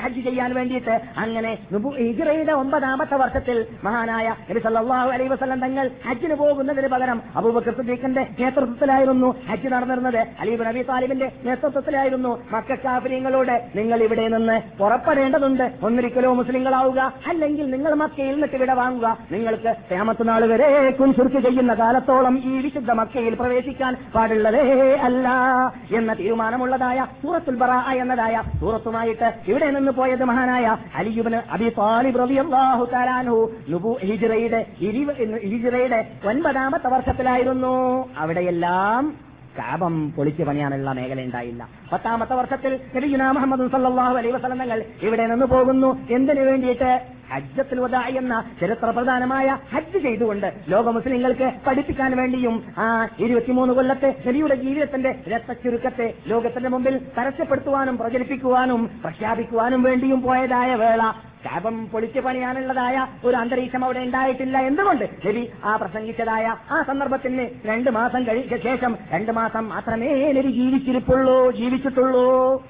[0.00, 1.00] ഹജ്ജ് ചെയ്യാൻ വേണ്ടിയിട്ട്.
[1.16, 1.58] അങ്ങനെ
[1.98, 9.34] ഹിജ്റയുടെ ഒമ്പതാമത്തെ വർഷത്തിൽ മഹാനായ നബി സല്ലല്ലാഹു അലൈഹി വസല്ലം തങ്ങൾ ഹജ്ജിന് പോകുന്നതിന് പകരം അബൂബക്കർ സിദ്ദീഖിന്റെ നേതൃത്വത്തിലായിരുന്നു
[9.50, 10.20] ഹജ്ജ് നടന്നിരുന്നത്.
[10.40, 12.32] അലീബ് നബി താലിബിന്റെ നേതൃത്വത്തിലായിരുന്നു.
[12.52, 15.72] മക്കാഫര്യങ്ങളോട് നിങ്ങൾ ഇവിടെ നിന്ന് പുറപ്പെടേണ്ടതുണ്ട്.
[15.82, 22.34] ഒന്നിരിക്കലോ മുസ്ലിങ്ങളാവുക അല്ലെങ്കിൽ നിങ്ങൾ മക്കയിൽ നിന്നിട്ട് ഇവിടെ വാങ്ങുക നിങ്ങൾക്ക് ക്ഷേമത്തിനാൾ വരേക്കും വരെ കുൻസുർക്ക് ചെയ്യുന്ന കാലത്തോളം
[22.44, 23.34] ഈ വിശുദ്ധ മക്കയിൽ
[23.70, 24.62] പ്രവേശിക്കാൻ പാടുള്ളതേ
[25.06, 25.26] അല്ല
[25.98, 30.66] എന്ന തീരുമാനമുള്ളതായ സൂറത്തുൽ ബറ എന്നതായ സൂറത്തുമായിട്ട് ഇവിടെ നിന്ന് പോയത് മഹാനായ
[31.00, 33.36] അലിയുബിന് അബി താലിബ് റളിയല്ലാഹു തആലാനു
[33.72, 34.60] നുബു ഹിജിറയുടെ
[35.52, 36.00] ഹിജിറയുടെ
[36.30, 37.74] ഒൻപതാമത്തെ വർഷത്തിലായിരുന്നു.
[38.22, 39.04] അവിടെയെല്ലാം
[39.58, 41.62] കാപം പൊളിച്ചു പണിയാനുള്ള മേഖല ഉണ്ടായില്ല.
[41.92, 42.72] പത്താമത്തെ വർഷത്തിൽ
[43.36, 44.14] മുഹമ്മദ് സല്ലാഹു
[44.60, 45.90] തങ്ങൾ ഇവിടെ നിന്ന് പോകുന്നു.
[46.16, 46.92] എന്തിനു വേണ്ടിയിട്ട്?
[47.32, 54.54] ഹജ്ജത്തുൽ വദാ എന്ന ചരിത്ര പ്രധാനമായ ഹജ്ജ് ചെയ്തുകൊണ്ട് ലോക മുസ്ലിങ്ങൾക്ക് പഠിപ്പിക്കാൻ വേണ്ടിയും ആ ഇരുപത്തിമൂന്ന് കൊല്ലത്തെ നബിയുടെ
[54.54, 61.12] ജീവിതത്തിന്റെ രക്തച്ചുരുക്കത്തെ ലോകത്തിന്റെ മുമ്പിൽ തരസ്യപ്പെടുത്തുവാനും പ്രചരിപ്പിക്കുവാനും പ്രഖ്യാപിക്കുവാനും വേണ്ടിയും പോയതായ വേള.
[61.44, 64.58] ശാപം പൊളിച്ചു പണിയാനുള്ളതായ ഒരു അന്തരീക്ഷം അവിടെ ഉണ്ടായിട്ടില്ല.
[64.58, 65.04] എന്തുകൊണ്ട്?
[65.24, 72.62] ശരി ആ പ്രസംഗിച്ചതായ ആ സന്ദർഭത്തിന് രണ്ടു മാസം കഴിച്ച ശേഷം രണ്ടു മാസം മാത്രമേ ജീവിച്ചിരിപ്പുള്ളൂ ജീവിച്ചിട്ടുള്ളൂ.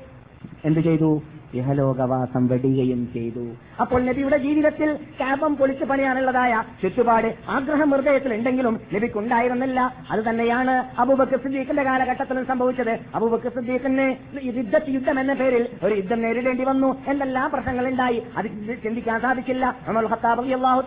[0.64, 1.22] എന്ത് ചെയ്തു?
[1.54, 3.44] ഇഹലോകവാസം വെടിയുകയും ചെയ്തു.
[3.80, 9.94] അപ്പോൾ നബിയുടെ ജീവിതത്തിൽ കാപം പൊളിച്ചു പണിയാനുള്ളതായ ചുറ്റുപാട് ആഗ്രഹം ഹൃദയത്തിൽ ഉണ്ടെങ്കിലും നബിക്കുണ്ടായിരുന്നില്ല.
[10.10, 12.98] അത് തന്നെയാണ് അബൂബക്കർ സിദ്ദീഖിന്റെ കാലഘട്ടത്തിലും സംഭവിച്ചത്.
[13.14, 16.96] അബൂബക്കർ സിദ്ദീഖിന് യുദ്ധ യുദ്ധം എന്ന പേരിൽ ഒരു യുദ്ധം നേരിടേണ്ടി വന്നു.
[17.08, 18.22] എന്തെല്ലാം പ്രശ്നങ്ങളുണ്ടായി?
[18.36, 18.46] അത്
[18.82, 19.76] ചിന്തിക്കാൻ സാധിക്കില്ല.
[19.88, 20.80] നമ്മൾ ഖത്താബ് അള്ളാഹു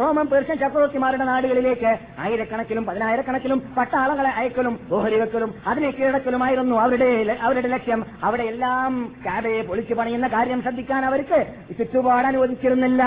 [0.00, 8.04] റോമൻ പേർഷ്യൻ ചക്രവർത്തിമാരുടെ നാടുകളിലേക്ക് ആയിരക്കണക്കിലും പതിനായിരക്കണക്കിലും പട്ടാളങ്ങളെ അയക്കലും ഓഹരി വെക്കലും അതിനെ കീഴടക്കലുമായിരുന്നു അവരുടെ അവരുടെ ലക്ഷ്യം.
[8.24, 11.38] അവിടെ എല്ലാം കാബയെ പൊളിച്ചു പണിയുന്ന കാര്യം ശ്രദ്ധിക്കാൻ അവർക്ക്
[11.78, 13.02] ചുറ്റുപാട് അനുവദിച്ചിരുന്നില്ല.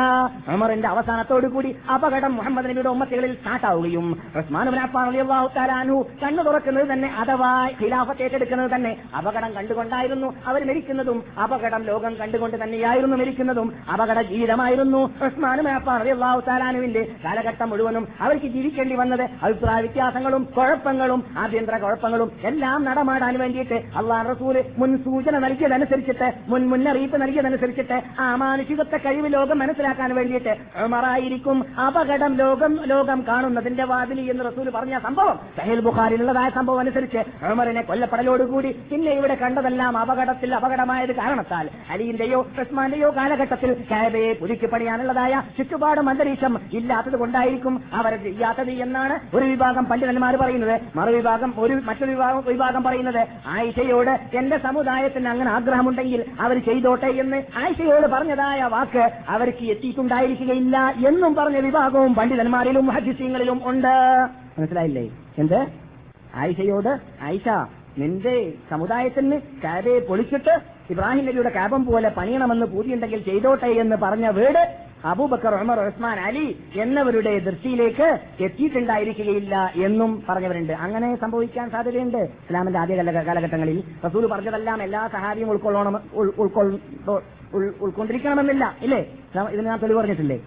[0.54, 4.08] അമറിന്റെ അവസാനത്തോടു കൂടി അപകടം മുഹമ്മദ് നബിയുടെ ഉമ്മത്തികളിൽ സ്റ്റാർട്ടാവുകയും
[5.56, 7.52] തആല കണ്ണു തുറക്കുന്നത് തന്നെ അഥവാ
[7.82, 15.02] ഖിലാഫത്ത് ഏറ്റെടുക്കുന്നത് തന്നെ അപകടം കണ്ടുകൊണ്ടായിരുന്നു അവർ മരിക്കുന്നതും അപകടം ലോകം കണ്ടുകൊണ്ട് തന്നെയായിരുന്നു മരിക്കുന്നതും അപകട ജീവിതമായിരുന്നു.
[16.02, 23.36] റളിയല്ലാഹു തആല അൻഹുവിന്റെ കാലഘട്ടം മുഴുവനും അവർക്ക് ജീവിക്കേണ്ടി വന്നത് അഭിപ്രായ വ്യത്യാസങ്ങളും കുഴപ്പങ്ങളും ആഭ്യന്തര കുഴപ്പങ്ങളും എല്ലാം നടമാടാൻ
[23.44, 30.54] വേണ്ടിയിട്ട് അള്ളാഹ് റസൂൽ മുൻസൂചന നൽകിയതനുസരിച്ചിട്ട് മുൻ മുന്നറിയിപ്പ് നൽകിയതനുസരിച്ചിട്ട് ആ മാനുഷികത്തെ കഴിവ് ലോകം മനസ്സിലാക്കാൻ വേണ്ടിയിട്ട്
[30.86, 35.38] ഉമറായിരിക്കും അപകടം ലോകം ലോകം കാണുന്നതിന്റെ വാതിലി എന്ന് റസൂൽ പറഞ്ഞ സംഭവം.
[35.58, 43.72] സഹേൽ ബുഖാരിലുള്ളതായ സംഭവം അനുസരിച്ച് ഉമറിനെ കൊല്ലപ്പെടലോടുകൂടി പിന്നെ ഇവിടെ കണ്ടതെല്ലാം അപകടത്തിൽ അപകടമായത് കാരണത്താൽ അലിയിന്റെയോ ഉസ്മാന്റെയോ കാലഘട്ടത്തിൽ
[43.92, 50.76] കാബയെ പുതുക്കി പണിയാനുള്ളതായ ചുറ്റുപാടും അന്തരീക്ഷം ഇല്ലാത്തത് കൊണ്ടായിരിക്കും അവർ ചെയ്യാത്തത് എന്നാണ് ഒരു വിഭാഗം പണ്ഡിതന്മാർ പറയുന്നത്.
[50.96, 52.14] മറുവിഭാഗം ഒരു മറ്റൊരു
[52.52, 60.78] വിഭാഗം പറയുന്നത് ആയിഷയോട് എന്റെ സമുദായത്തിന് അങ്ങനെ ആഗ്രഹമുണ്ടെങ്കിൽ അവർ ചെയ്തോട്ടെ എന്ന് ആയിഷയോട് പറഞ്ഞതായ വാക്ക് അവർക്ക് എത്തിയിട്ടുണ്ടായിരിക്കുകയില്ല
[61.10, 63.94] എന്നും പറഞ്ഞ വിഭാഗവും പണ്ഡിതന്മാരിലും ഹജിസ്യങ്ങളിലും ഉണ്ട്.
[64.58, 65.06] മനസ്സിലായില്ലേ?
[65.38, 65.60] എന്ത്?
[66.36, 66.92] ആയിഷയോട്
[67.22, 67.48] ആയിഷ
[67.98, 68.36] നിന്റെ
[68.70, 70.54] സമുദായത്തിന് കാബയെ പൊളിച്ചിട്ട്
[70.90, 74.62] ഇബ്രാഹിം നബിയുടെ കാബം പോലെ പണിയണമെന്ന് പൂതിയുണ്ടെങ്കിൽ ചെയ്തോട്ടെ എന്ന് പറഞ്ഞ വീട്
[75.04, 80.74] അബൂബക്കർ ഉമർ ഉസ്മാൻ അലി എന്നവരുടെ ദൃഷ്ടിയിലേക്ക് എത്തിയിട്ടുണ്ടായിരിക്കുകയില്ല എന്നും പറഞ്ഞവരുണ്ട്.
[80.74, 82.18] അങ്ങനെ സംഭവിക്കാൻ സാധ്യതയുണ്ട്.
[82.18, 85.96] ഇസ്ലാമിന്റെ ആദ്യ കാലഘട്ടങ്ങളിൽ റസൂൽ പറഞ്ഞതെല്ലാം എല്ലാ സഹാബിയും ഉൾക്കൊള്ളണം
[87.82, 88.78] ഉൾക്കൊണ്ടിരിക്കണമെന്നില്ല.
[88.82, 89.00] ഇല്ലേ?
[89.52, 90.40] ഇതിന് ഞാൻ തെളിവ് പറഞ്ഞിട്ടില്ലേ?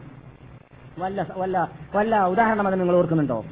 [0.99, 3.45] വല്ല വല്ല വല്ല ഉദാഹരണം അത് നിങ്ങൾ ഓർക്കുന്നുണ്ടോ?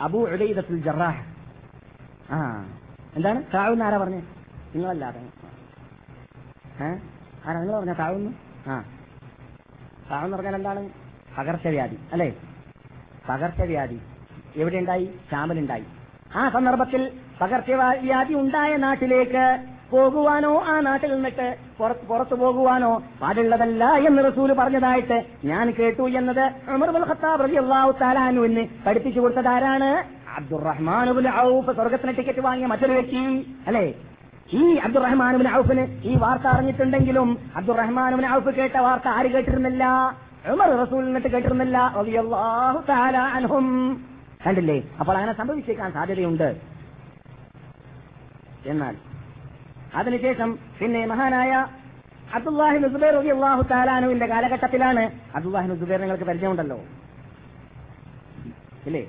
[0.00, 1.22] അബു ഉദൈദത്തുൽ ജറാഹ്.
[2.32, 2.38] ആ
[3.16, 3.42] എന്താണ്?
[3.54, 4.22] താഴ്ന്ന ആരാ പറഞ്ഞേ?
[4.74, 5.27] നിങ്ങളല്ലാതെ.
[6.82, 6.88] ഏ?
[7.46, 8.30] ആരാ നിങ്ങൾ പറഞ്ഞ താഴ്ന്നു.
[8.70, 8.84] ആ.
[10.10, 10.88] താഴ്ന്നു പറഞ്ഞാൽ എന്താണ്?
[11.38, 12.34] പകർച്ചവ്യാധി അല്ലേ?
[13.28, 13.98] പകർച്ചവ്യാധി.
[14.56, 15.84] എവിടെ ഉണ്ടായി ശ്യാമലുണ്ടായി
[16.36, 19.44] ആ സന്ദർഭത്തിൽ പകർച്ചവ്യാധി ഉണ്ടായ നാട്ടിലേക്ക്
[19.90, 21.56] പോകുവാനോ ആ നാട്ടിൽ നിന്നിട്ട്
[22.06, 27.42] പുറത്ത് പോകുവാനോ പാടുള്ളതല്ല എന്ന് റസൂൽ പറഞ്ഞതായിട്ട് ഞാൻ കേട്ടു എന്നത് ഉമർ ബിൻ ഖത്താബ്
[28.18, 30.04] അൻഹുവിന് പഠിപ്പിച്ചു കൊടുത്തതാരാണ്?
[30.36, 33.22] അബ്ദുറഹ്മാൻ ബിൻ ഔഫ് സ്വർഗത്തിന് ടിക്കറ്റ് വാങ്ങിയ മറ്റൊരു വ്യക്തി
[33.66, 33.94] അല്ലേ?
[34.52, 39.84] ഈ അബ്ദുറഹ്മാൻ ബിൻ ഔഫിന് ഈ വാർത്ത അറിഞ്ഞിട്ടുണ്ടെങ്കിലും അബ്ദുറഹ്മാൻ ബിൻ ഔഫ് കേട്ട വാർത്ത ആര് കേട്ടിരുന്നില്ല?
[40.52, 41.78] ഉമർ റസൂൽ എന്നിട്ട് കേട്ടിരുന്നില്ല
[43.38, 43.66] അൻഹും.
[44.46, 44.82] കണ്ടില്ലേ?
[45.00, 46.48] അപ്പോൾ അങ്ങനെ സംഭവിച്ചേക്കാൻ സാധ്യതയുണ്ട്.
[48.66, 48.96] എന്നാൽ
[49.94, 51.66] അതിനുശേഷം പിന്നെ മഹാനായ
[52.34, 55.04] അബ്ദുല്ലാഹിൻ സുബൈർ റബി അള്ളാഹു താലാനുവിന്റെ കാലഘട്ടത്തിലാണ്
[55.34, 56.78] അബ്ദുല്ലാഹിൻ സുബൈർ നിങ്ങൾക്ക് പരിചയമുണ്ടല്ലോ.
[58.86, 59.06] ഇല്ലേ?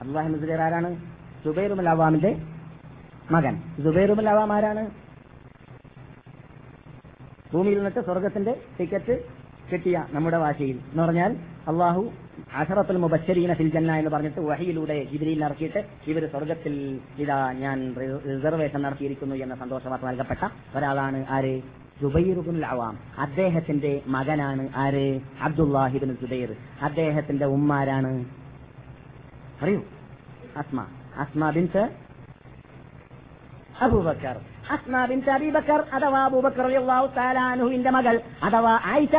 [0.00, 0.96] അബ്ദുല്ലാഹിൻ സുബൈർ ആരാണ്?
[1.44, 2.51] സുബൈറുൽ അവാമിന്റെ
[3.30, 3.62] മകൻ.
[3.84, 4.90] സുബൈറുൽ അവാം ആരാണ്?
[7.52, 9.24] ഭൂമിയിൽ നിന്നിട്ട് സ്വർഗത്തിന്റെ ടിക്കറ്റ്
[9.72, 11.36] കിട്ടിയ നമ്മുടെ ഭാഷയിൽ എന്ന് പറഞ്ഞാൽ
[11.68, 12.12] അള്ളാഹു
[12.56, 19.34] അഷറത്തുൽ മുബശ്ശരീന ഫിൽ ജന്ന എന്ന് പറഞ്ഞിട്ട് വഹിയിലൂടെ ഇതിരിയിൽ ഇറക്കിയിട്ട് ഇവർ സ്വർഗത്തിൽ ഇതാ ഞാൻ റിസർവേഷൻ നടത്തിയിരിക്കുന്നു
[19.34, 21.60] എന്ന സന്തോഷവാർത്ത നൽകപ്പെട്ട ഒരാളാണ് ആര്?
[22.00, 25.20] സുബൈറുബുൽ അവാം അദ്ദേഹത്തിന്റെ മകനാണ് ആര്?
[25.40, 26.56] അബ്ദുല്ലാഹിബിൻ സുബൈർ.
[26.82, 28.24] അദ്ദേഹത്തിന്റെ ഉമ്മാരാണ്.
[29.62, 29.80] അറിയൂ?
[30.56, 30.86] Asma.
[31.16, 32.01] Asma bint
[33.84, 34.36] Abu Bakr.
[34.74, 36.66] Asma bin Abi Bakr അഥവാ അബൂബക്കർ
[37.52, 39.14] അൻഹുവിന്റെ മകൾ അഥവാ ആയിഷ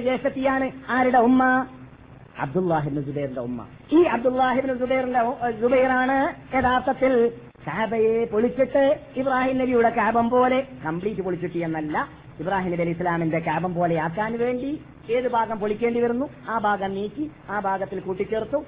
[0.00, 1.42] ജ്യേഷ്ഠത്തിയാണ് ആരുടെ ഉമ്മ?
[2.40, 3.60] അബ്ദുല്ലാഹിബ്നു സുബൈറിന്റെ ഉമ്മ.
[3.92, 5.22] ഈ അബ്ദുല്ലാഹിബ്നു സുബൈറിന്റെ
[5.60, 6.16] ജുബൈറാണ്
[6.56, 7.14] യഥാർത്ഥത്തിൽ
[7.66, 8.84] കാബയെ പൊളിച്ചിട്ട്
[9.16, 11.96] ഇബ്രാഹിം നബിയുടെ കാബം പോലെ കംപ്ലീറ്റ് പൊളിച്ചിട്ട് എന്നല്ല
[12.40, 14.70] ഇബ്രാഹിം നബി അലി ഇസ്ലാമിന്റെ കാബം പോലെ ആക്കാൻ വേണ്ടി
[15.16, 16.26] ഏത് ഭാഗം പൊളിക്കേണ്ടി വരുന്നു?
[16.52, 17.24] ആ ഭാഗം നീക്കി
[17.54, 18.58] ആ ഭാഗത്തിൽ കൂട്ടിച്ചേർത്തു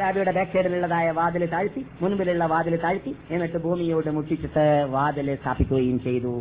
[0.00, 4.64] കാബിയുടെ ബാക്ക് സൈഡിലുള്ളതായ വാതിൽ താഴ്ത്തി മുൻപിലുള്ള വാതിൽ താഴ്ത്തി എന്നിട്ട് ഭൂമിയോട് മുട്ടിച്ചിട്ട്
[4.96, 6.34] വാതിൽ സ്ഥാപിക്കുകയും ചെയ്തു.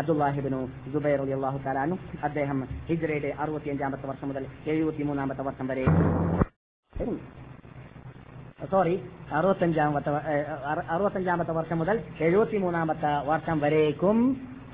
[0.00, 0.60] അബ്ദുല്ലാഹിബിനു
[0.92, 1.96] ജുബൈർ അലി അള്ളാഹു താലാനു
[2.28, 5.84] അദ്ദേഹം ഹിജ്രയുടെ അറുപത്തിയഞ്ചാമത്തെ വർഷം മുതൽ എഴുപത്തിമൂന്നാമത്തെ വർഷം വരെ
[8.72, 8.94] സോറി
[9.38, 10.10] അറുപത്തഞ്ചാമത്തെ
[10.94, 11.96] അറുപത്തഞ്ചാമത്തെ വർഷം മുതൽ
[12.26, 14.18] എഴുപത്തിമൂന്നാമത്തെ വർഷം വരേക്കും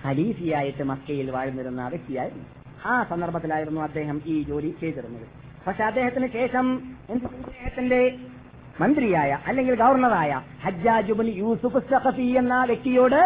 [0.05, 2.47] ഖലീഫിയായിട്ട് മക്കയിൽ വാഴ്ന്നിരുന്ന വ്യക്തിയായിരുന്നു.
[2.85, 5.27] ആ സന്ദർഭത്തിലായിരുന്നു അദ്ദേഹം ഈ ജോലി ചെയ്തിരുന്നത്
[5.66, 6.66] പക്ഷെ അദ്ദേഹത്തിന് ശേഷം?
[7.11, 8.01] അദ്ദേഹത്തിന്റെ
[8.81, 10.31] മന്ത്രിയായ അല്ലെങ്കിൽ ഗവർണറായ
[10.65, 13.20] ഹജ്ജാജുബുൽ യൂസുഫ് സഖഫി എന്ന വ്യക്തിയോട്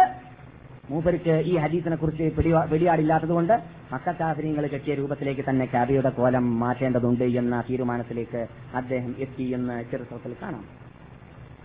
[0.89, 2.27] മൂപ്പർക്ക് ഈ ഹദീസിനെ കുറിച്ച്
[2.69, 3.55] പിടിയാടില്ലാത്തതുകൊണ്ട്
[3.91, 8.41] മക്കാഫിനിങ്ങൾ കെട്ടിയ രൂപത്തിലേക്ക് തന്നെ കാബിയുടെ കോലം മാറ്റേണ്ടതുണ്ട് എന്ന തീരുമാനത്തിലേക്ക്
[8.73, 10.63] അദ്ദേഹം എത്തി എന്ന് ചരിത്രത്തിൽ കാണാം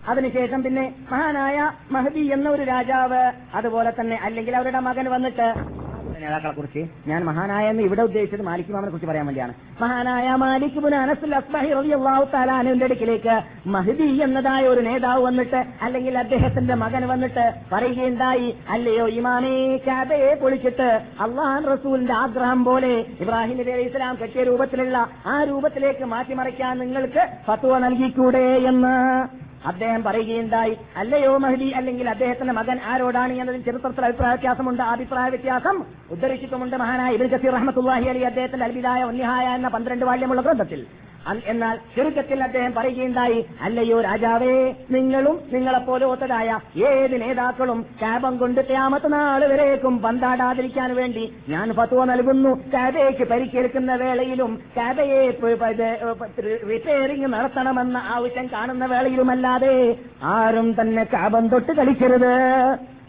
[0.07, 1.57] അതിനുശേഷം പിന്നെ മഹാനായ
[1.91, 3.21] മഹദി എന്ന ഒരു രാജാവ്
[3.53, 5.47] അതുപോലെ തന്നെ അല്ലെങ്കിൽ അവരുടെ മകൻ വന്നിട്ട്
[6.21, 9.53] നേതാക്കളെ കുറിച്ച് ഞാൻ മഹാനായ എന്ന് ഇവിടെ ഉദ്ദേശിച്ചത് മാലിക് മാമനെ കുറിച്ച് പറയാൻ വേണ്ടിയാണ്.
[9.81, 10.79] മഹാനായ മാലിക്
[12.55, 20.35] അൻഹുവിന്റെ അടുക്കിലേക്ക് മഹദി എന്നതായ ഒരു നേതാവ് വന്നിട്ട് അല്ലെങ്കിൽ അദ്ദേഹത്തിന്റെ മകൻ വന്നിട്ട് പറയുകയുണ്ടായി അല്ലയോ ഇമാമേ കാബയെ
[20.35, 27.27] പൊളിച്ചിട്ട് അള്ളാഹാൻ റസൂലിന്റെ ആഗ്രഹം പോലെ ഇബ്രാഹിം നബി അലൈഹി ഇസ്ലാം കെട്ടിയ രൂപത്തിലുള്ള ആ രൂപത്തിലേക്ക് മാറ്റിമറിക്കാൻ നിങ്ങൾക്ക്
[27.47, 28.47] ഫത്വ നൽകിക്കൂടെ?
[28.67, 28.95] എന്ന്
[29.71, 33.33] അദ്ദേഹം പറയുകയുണ്ടായി അല്ലയോ മഹ്ലി അല്ലെങ്കിൽ അദ്ദേഹത്തിന്റെ മകൻ ആരോടാണ്?
[33.33, 35.77] എന്നതിൽ ചരിത്രത്തിൽ അഭിപ്രായ വ്യത്യാസമുണ്ട് അഭിപ്രായ വ്യത്യാസം
[36.11, 40.81] ഉദ്ധരിച്ചിട്ടുമുണ്ട് മഹാനായ ഇബിൻ കസീർ റഹ്മത്തുള്ളാഹി അലി അദ്ദേഹത്തിന്റെ അൽബിദായ ഉന്നിഹായ എന്ന പന്ത്രണ്ട് വാല്യമുള്ള ഗ്രന്ഥത്തിൽ.
[41.47, 49.45] എന്നാൽ ചുരുക്കത്തിൽ അദ്ദേഹം പറയുകയുണ്ടായി അല്ലയോ രാജാവേ നിങ്ങളും നിങ്ങളെപ്പോലെ ഒത്തതായ ഏത് നേതാക്കളും കാബം കൊണ്ട് ക്യാമത്ത് നാൾ
[49.45, 52.51] വരേക്കും പന്താടാതിരിക്കാൻ വേണ്ടി ഞാൻ ഫത്വ നൽകുന്നു.
[52.73, 55.21] കാബയ്ക്ക് പരിക്കേൽക്കുന്ന വേളയിലും കാബയെ
[56.69, 62.33] റിപ്പയറിംഗ് നടത്തണമെന്ന ആവശ്യം കാണുന്ന വേളയിലുമല്ലാതെ ആരും തന്നെ കാബം തൊട്ട് കളിക്കരുത്.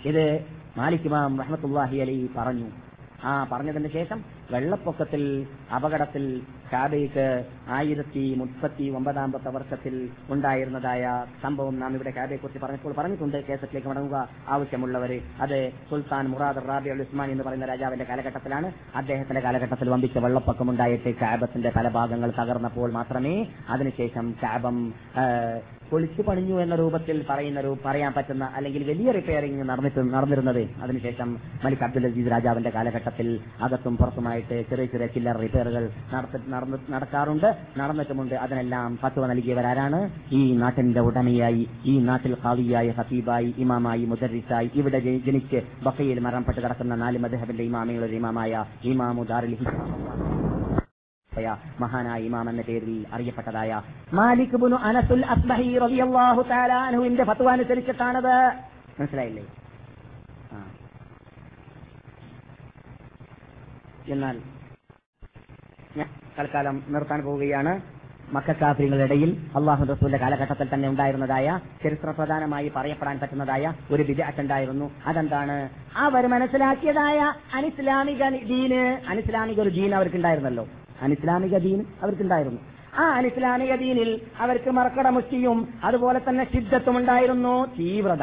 [0.06, 0.44] ഇത്
[0.78, 2.86] മാലിക് ഇമാം റഹ്മത്തുള്ളാഹി അലി പറഞ്ഞു.
[3.24, 4.18] ആ പറഞ്ഞതിന് ശേഷം
[4.51, 5.22] വെള്ളപ്പൊക്കത്തിൽ
[5.74, 6.24] അപകടത്തിൽ
[6.72, 7.26] കാബയ്ക്ക്
[7.68, 9.94] ആയിരത്തി മുപ്പത്തി ഒമ്പതാമത്തെ വർഷത്തിൽ
[10.30, 11.02] ഉണ്ടായിരുന്നതായ
[11.43, 13.38] സംഭവം നാം ഇവിടെ കാബയെ കുറിച്ച് പറഞ്ഞപ്പോൾ പറഞ്ഞിട്ടുണ്ട്.
[13.48, 15.56] കേസത്തിലേക്ക് മടങ്ങുക ആവശ്യമുള്ളവര് അത്
[15.90, 18.70] സുൽത്താൻ മുറാദ് റാബി അൽ ഉസ്മാൻ എന്ന് പറയുന്ന രാജാവിന്റെ കാലഘട്ടത്തിലാണ്.
[18.94, 23.34] അദ്ദേഹത്തിന്റെ കാലഘട്ടത്തിൽ വമ്പിച്ച വെള്ളപ്പൊക്കം ഉണ്ടായിട്ട് കാബത്തിന്റെ പല ഭാഗങ്ങൾ തകർന്നപ്പോൾ മാത്രമേ
[23.68, 24.78] അതിനുശേഷം കാബം
[25.93, 30.69] പൊളിച്ചു പണിഞ്ഞു എന്ന രൂപത്തിൽ പറയുന്ന പറയാൻ പറ്റുന്ന അല്ലെങ്കിൽ വലിയ റിപ്പയറിംഗ് നടന്നിട്ട് നടന്നിരുന്നത്.
[30.83, 35.91] അതിനുശേഷം മലിക് അബ്ദുൽ അസീസ് രാജാവിന്റെ കാലഘട്ടത്തിൽ അകത്തും പുറത്തുമായിട്ട് ചെറിയ ചെറിയ ചില്ലർ റിപ്പയറുകൾ
[36.91, 37.57] നടക്കാറുണ്ട്.
[37.79, 38.35] നടന്നിട്ടുമുണ്ട്.
[38.35, 40.11] അതിനെല്ലാം ഫത്വ നൽകിയവരാരാണ്?
[40.33, 46.95] ഈ നാട്ടിന്റെ ഉടമയായി ഈ നാട്ടിൽ കാവിയായി ഹസീബായി ഇമാമായി മുദരിസായി ഇവിടെ ജനി- ജനിച്ച് ബക്കയിൽ മരണപ്പെട്ട് കിടക്കുന്ന
[46.95, 50.65] നാല് മദഹബിന്റെ ഇമാമയുടെ ഇമാമായ ഇമാമു ദാറുൽ ഹിജ്റ യ
[51.81, 53.83] മഹാനായ ഇമാം എന്ന പേരിൽ അറിയപ്പെട്ടതായ
[54.13, 55.79] മാലിക് ബുനു അനസുൽ അസ്ബഹി
[57.25, 58.53] ഫത്വ അനുസരിച്ചിട്ടാണത്.
[59.01, 59.47] മനസ്സിലായില്ലേ?
[64.09, 64.41] എന്നാൽ
[65.97, 66.09] ഞാൻ
[66.39, 67.81] തൽക്കാലം നിർത്താൻ പോവുകയാണ്.
[68.33, 74.91] മക്കാഫിങ്ങളുടെ ഇടയിൽ അള്ളാഹു റസൂലിന്റെ കാലഘട്ടത്തിൽ തന്നെ ഉണ്ടായിരുന്നതായ ചരിത്ര പ്രധാനമായി പറയപ്പെടാൻ പറ്റുന്നതായ ഒരു വിധി ഉണ്ടായിരുന്നു.
[75.07, 75.69] അതെന്താണ്?
[75.97, 80.69] അവർ മനസ്സിലാക്കിയതായ അനിസ്ലാമിക ദീന് അനിസ്ലാമിക ഒരു ദീൻ അവർക്കുണ്ടായിരുന്നല്ലോ.
[81.02, 82.60] അനിസ്ലാമിക ദീൻ അവർക്കുണ്ടായിരുന്നു.
[82.98, 88.23] ആ അനിസ്ലാമിക ദീനിൽ അവർക്ക് മറക്കട മുഷ്ടിയും അതുപോലെ തന്നെ സിദ്ധത്തും ഉണ്ടായിരുന്നു തീവ്രത.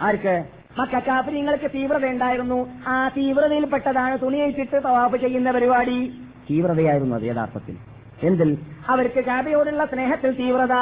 [0.00, 0.44] ആർക്ക്?
[0.78, 2.68] മക്കാഫര്യങ്ങൾക്ക് തീവ്രത ഉണ്ടായിരുന്നു.
[2.86, 6.20] ആ തീവ്രതയിൽപ്പെട്ടതാണ് തുണിയിച്ചിട്ട് തവാഫ് ചെയ്യുന്ന പരിപാടി
[6.50, 7.76] തീവ്രതയായിരുന്നു അത് യഥാർത്ഥത്തിൽ.
[8.22, 8.58] എന്തിൽ?
[8.88, 10.72] അവർക്ക് കാബയോടുള്ള സ്നേഹത്തിൽ തീവ്രത.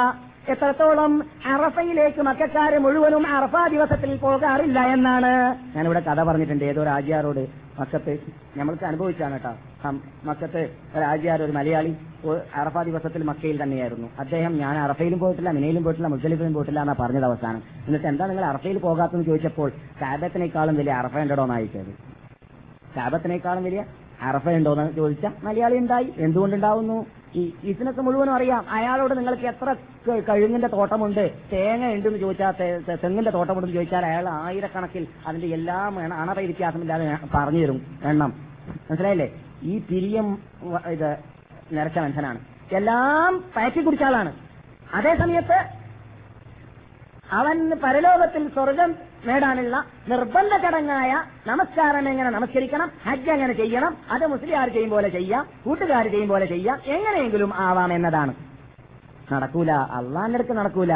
[0.51, 6.65] എത്രത്തോളം അറഫയിലേക്ക് മക്കാര് മുഴുവനും അറഫ ദിവസത്തിൽ പോകാറില്ല എന്നാണ് ഞാനിവിടെ കഥ പറഞ്ഞിട്ടുണ്ട്.
[6.65, 8.13] ഏതോ രാജ്യാരോട് മക്കത്ത്
[8.59, 9.51] നമ്മൾക്ക് അനുഭവിച്ചാണ് കേട്ടോ.
[10.29, 10.63] മക്കത്തെ
[10.97, 11.91] മക്കത്ത് ഒരു മലയാളി
[12.61, 14.07] അറഫ ദിവസത്തിൽ മക്കയിൽ തന്നെയായിരുന്നു.
[14.23, 17.61] അദ്ദേഹം ഞാൻ അറഫയിലും പോയിട്ടില്ല മിനയിലും പോയിട്ടില്ല മുസ്ലിഫിലും പോയിട്ടില്ല എന്നാ പറഞ്ഞത് അവസാനം.
[17.87, 19.69] എന്നിട്ട് എന്താ നിങ്ങൾ അറഫയിൽ പോകാത്തെന്ന് ചോദിച്ചപ്പോൾ
[20.01, 21.93] കാബത്തിനേക്കാളും വലിയ അറഫ ഉണ്ടോ എന്നായിച്ചത്
[22.97, 23.83] കാബത്തിനേക്കാളും വലിയ
[24.29, 26.97] അറഫ ഉണ്ടോന്ന് ചോദിച്ചാൽ മലയാളി ഉണ്ടായി എന്തുകൊണ്ടുണ്ടാവുന്നു?
[27.35, 28.69] ഈ ബിസിനസ് മുഴുവനും അറിയാം.
[28.69, 29.75] അയാളോട് നിങ്ങൾക്ക് എത്ര
[30.29, 31.31] കഴുങ്ങിന്റെ തോട്ടമുണ്ട്?
[31.53, 32.51] തേങ്ങ ഉണ്ടെന്ന് ചോദിച്ചാൽ
[33.03, 38.33] തെങ്ങിന്റെ തോട്ടമുണ്ടെന്ന് ചോദിച്ചാൽ അയാൾ ആയിരക്കണക്കിൽ അതിന്റെ എല്ലാം അണറ വ്യത്യാസമില്ലാതെ പറഞ്ഞു തരും എണ്ണം.
[38.69, 39.43] മനസ്സിലായില്ലേ?
[39.63, 40.37] ഈ പിരിയം
[40.87, 41.17] ഇത്
[41.71, 42.39] നിരച്ച മനുഷ്യനാണ്.
[42.71, 44.33] എല്ലാം പയറ്റി കുടിച്ച ആളാണ്.
[44.93, 45.65] അതേ സമയത്ത്
[47.31, 48.95] അവൻ പരലോകത്തിൽ സ്വർഗം
[49.27, 49.75] നേടാനുള്ള
[50.07, 51.11] നിർബന്ധ ചടങ്ങായ
[51.47, 56.79] നമസ്കാരം എങ്ങനെ നമസ്കരിക്കണം ഹജ്ജ് എങ്ങനെ ചെയ്യണം അത് മുസ്ലിയാർ ചെയ്യും പോലെ ചെയ്യാം കൂട്ടുകാർ ചെയ്യും പോലെ ചെയ്യാം
[56.85, 58.33] എങ്ങനെയെങ്കിലും ആവാം എന്നതാണ്.
[59.33, 60.93] നടക്കൂല അള്ളാന്റെ അടുത്ത് നടക്കൂല.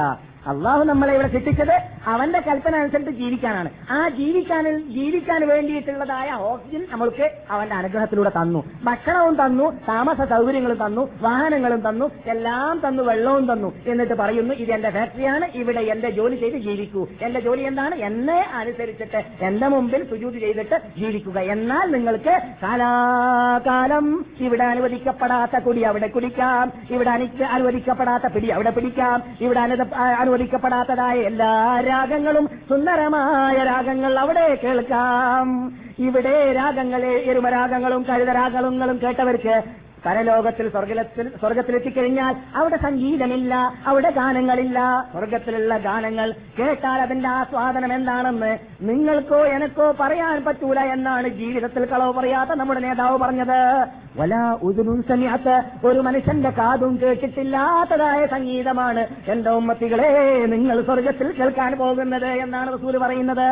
[0.48, 3.70] അള്ളാഹു നമ്മളെ ഇവിടെ കിട്ടിച്ചത് അവന്റെ കൽപ്പന അനുസരിച്ച് ജീവിക്കാനാണ്.
[3.90, 8.64] ആ ജീവിക്കാൻ ജീവിക്കാൻ വേണ്ടിയിട്ടുള്ളതായ ഓക്സിജൻ നമ്മൾക്ക് അവന്റെ അനുഗ്രഹത്തിലൂടെ തന്നു.
[8.84, 14.90] ഭക്ഷണവും തന്നു താമസ സൗകര്യങ്ങളും തന്നു വാഹനങ്ങളും തന്നു എല്ലാം തന്നു വെള്ളവും തന്നു എന്നിട്ട് പറയുന്നു ഇത് എന്റെ
[14.90, 17.08] ഫാക്ടറിയാണ് ഇവിടെ എന്റെ ജോലി ചെയ്ത് ജീവിക്കൂ.
[17.22, 17.96] എന്റെ ജോലി എന്താണ്?
[17.96, 21.40] എന്നെ അനുസരിച്ചിട്ട് എന്റെ മുമ്പിൽ സുജൂതി ചെയ്തിട്ട് ജീവിക്കുക.
[21.40, 26.72] എന്നാൽ നിങ്ങൾക്ക് കാലാകാലം ഇവിടെ അനുവദിക്കപ്പെടാത്ത കുടി അവിടെ കുടിക്കാം.
[26.90, 29.24] ഇവിടെ അനു- അനുവദിക്കപ്പെടാത്ത പിടി അവിടെ പിടിക്കാം.
[29.42, 31.50] ഇവിടെ അനു- അനുവദിക്കപ്പെടാത്തതായ എല്ലാ
[31.88, 35.48] രാഗങ്ങളും സുന്ദരമായ രാഗങ്ങൾ അവിടെ കേൾക്കാം.
[36.00, 39.56] ഇവിടെ രാഗങ്ങളെ എരുമരാഗങ്ങളും കഴുതരാഗങ്ങളും കേട്ടവർക്ക്
[40.06, 43.54] പരലോകത്തിൽ സ്വർഗത്തിൽ സ്വർഗത്തിലെത്തിക്കഴിഞ്ഞാൽ അവിടെ സംഗീതമില്ല
[43.86, 44.80] അവിടെ ഗാനങ്ങളില്ല.
[45.12, 46.28] സ്വർഗത്തിലുള്ള ഗാനങ്ങൾ
[46.60, 48.52] കേട്ടാൽ അതിന്റെ ആസ്വാദനം എന്താണെന്ന്
[48.90, 53.60] നിങ്ങൾക്കോ എനക്കോ പറയാൻ പറ്റൂല എന്നാണ് ജീവിതത്തിൽ കളവ് പറയാത്ത നമ്മുടെ നേതാവ് പറഞ്ഞത്.
[54.20, 54.36] വല
[54.68, 55.56] ഉദുനും സമയത്ത്
[55.88, 59.04] ഒരു മനുഷ്യന്റെ കാതും കേട്ടിട്ടില്ലാത്തതായ സംഗീതമാണ്
[59.34, 60.10] എന്റെ ഉമ്മത്തികളെ
[60.56, 63.50] നിങ്ങൾ സ്വർഗത്തിൽ കേൾക്കാൻ പോകുന്നത് എന്നാണ് റസൂൽ പറയുന്നത്.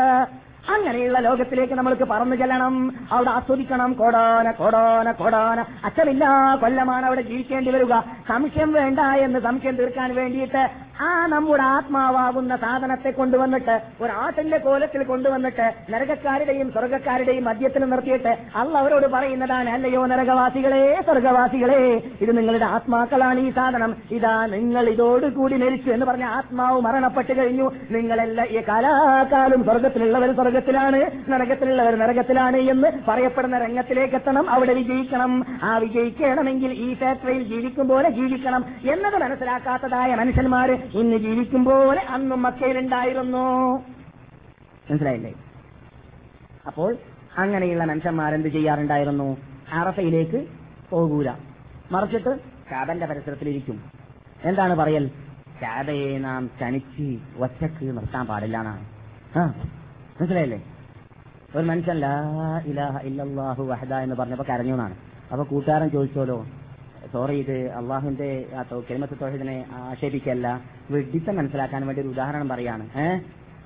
[0.70, 2.94] അങ്ങനെയുള്ള ലോകത്തിലേക്ക് നമ്മൾക്ക് പറന്നു ചെല്ലണം.
[3.12, 3.94] അവിടെ ആസ്വദിക്കണം.
[3.94, 5.62] കോടാന കോടാന കോടാന.
[5.84, 8.00] അച്ഛമില്ല കൊല്ലമാണ് അവിടെ ജീവിക്കേണ്ടി വരിക.
[8.28, 15.66] സംശയം വേണ്ട എന്ന് സംശയം തീർക്കാൻ വേണ്ടിയിട്ട് ആ നമ്മുടെ ആത്മാവാകുന്ന സാധനത്തെ കൊണ്ടുവന്നിട്ട് ഒരു ആട്ടിന്റെ കോലത്തിൽ കൊണ്ടുവന്നിട്ട്
[15.94, 21.80] നരകക്കാരുടെയും സ്വർഗക്കാരുടെയും മദ്യത്തിൽ നിർത്തിയിട്ട് അള്ള അവരോട് പറയുന്നതാണ് അല്ലയോ നരകവാസികളെ സ്വർഗവാസികളെ
[22.22, 23.96] ഇത് നിങ്ങളുടെ ആത്മാക്കളാണ് ഈ സാധനം.
[24.12, 27.68] ഇതാ നിങ്ങൾ ഇതോടുകൂടി മരിച്ചു എന്ന് പറഞ്ഞ ആത്മാവ് മരണപ്പെട്ടു കഴിഞ്ഞു.
[27.92, 35.34] നിങ്ങളെല്ലാം ഈ കലാകാലം സ്വർഗത്തിലുള്ളവർ സ്വർഗത്തിലാണ് നരകത്തിലുള്ളവർ നരകത്തിലാണ് എന്ന് പറയപ്പെടുന്ന രംഗത്തിലേക്ക് എത്തണം അവിടെ വിജയിക്കണം.
[35.64, 38.66] ആ വിജയിക്കണമെങ്കിൽ ഈ ഫാക്ടറിയിൽ ജീവിക്കും പോലെ ജീവിക്കണം.
[38.94, 43.46] എന്നത് മനസ്സിലാക്കാത്തതായ മനുഷ്യന്മാര് ഇന്ന് ജീവിക്കും പോലെ അന്നും മക്കയിലുണ്ടായിരുന്നു
[44.90, 45.32] മനസ്സിലായില്ലേ?
[46.68, 46.92] അപ്പോൾ
[47.38, 49.28] അങ്ങനെയുള്ള മനുഷ്യന്മാരെന്ത് ചെയ്യാറുണ്ടായിരുന്നു?
[49.72, 50.40] അറഫയിലേക്ക്
[50.90, 51.30] പോകൂല.
[51.92, 52.32] മറിച്ചിട്ട്
[52.72, 53.78] കാബന്റെ പരിസരത്തിലിരിക്കും.
[54.44, 55.06] എന്താണ് പറയൽ?
[55.62, 57.08] കാബയെ നാം ചനിച്ച്
[57.44, 58.84] ഒറ്റയ്ക്ക് നിർത്താൻ പാടില്ല എന്നാണ്.
[60.20, 60.60] മനസ്സിലായില്ലേ?
[61.56, 62.16] ഒരു മനുഷ്യൻ ലാ
[62.72, 64.96] ഇലാഹ ഇല്ലല്ലാഹു വഹദ എന്ന് പറഞ്ഞപ്പോ കരഞ്ഞു എന്നാണ്.
[65.32, 66.38] അപ്പൊ കൂട്ടുകാരൻ ചോദിച്ചോലോ
[67.14, 68.28] സോറി ഇത് അള്ളാഹുവിന്റെ
[68.90, 70.48] കെൽമത്ത് തോഹിദിനെ ആക്ഷേപിക്കല്ല.
[70.92, 72.86] വിഡിത്തം മനസ്സിലാക്കാൻ വേണ്ടി ഒരു ഉദാഹരണം പറയാണ്.
[73.04, 73.18] ഏഹ്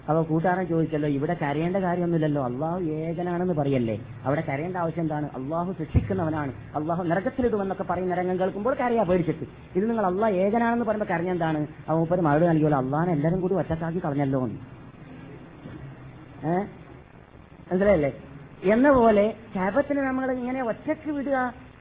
[0.07, 2.41] അപ്പൊ കൂട്ടുകാരൻ ചോദിച്ചല്ലോ ഇവിടെ കരയേണ്ട കാര്യമൊന്നുമില്ലല്ലോ?
[2.49, 3.95] അള്ളാഹു ഏകനാണെന്ന് പറയല്ലേ?
[4.25, 5.27] അവിടെ കരയേണ്ട ആവശ്യം എന്താണ്?
[5.37, 9.45] അള്ളാഹു ശിക്ഷിക്കുന്നവനാണ് അള്ളാഹു നരകത്തിലിടുമെന്നൊക്കെ പറയുന്ന രംഗം കേൾക്കുമ്പോൾ കരയാ പേടിച്ചിട്ട്.
[9.77, 11.59] ഇത് നിങ്ങൾ അള്ളാഹ് ഏകനാണെന്ന് പറയുമ്പോൾ കരഞ്ഞെന്താണ്
[11.89, 14.41] അവൻ മൂപ്പര് മറുപടി നൽകിയല്ലോ അള്ളാഹിനെ എല്ലാരും കൂടി ഒറ്റക്കാക്കി കളഞ്ഞല്ലോ
[16.49, 16.65] ഏഹ്
[17.69, 18.11] മനസ്സിലായല്ലേ?
[18.73, 19.23] എന്ന പോലെ
[19.55, 21.37] ശാപത്തിന് നമ്മൾ ഇങ്ങനെ ഒറ്റയ്ക്ക് വിടുക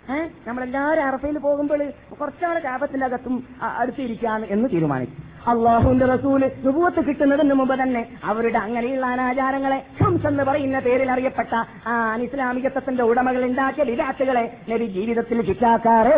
[0.08, 1.80] ഏഹ് നമ്മളെല്ലാവരും അറഫയിൽ പോകുമ്പോൾ
[2.20, 5.16] കുറച്ചാൾ ശാപത്തിന്റെ അകത്തും അ- അടുത്തിരിക്കാം എന്ന് തീരുമാനിച്ചു
[5.50, 11.52] അള്ളാഹുവിന്റെ റസൂൽ സുബൂത്ത് കിട്ടുന്നതിന് മുമ്പ് തന്നെ അവരുടെ അങ്ങനെയുള്ള അനാചാരങ്ങളെ ഷംസ് എന്ന് പറയുന്ന പേരിൽ അറിയപ്പെട്ട
[11.88, 16.16] ആ അനിസ്ലാമികത്വത്തിന്റെ ഉടമകൾ ഉണ്ടാക്കിയ വിരാട്ടുകളെ നബി ജീവിതത്തിൽ കിട്ടാക്കാറേ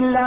[0.00, 0.18] ഇല്ല.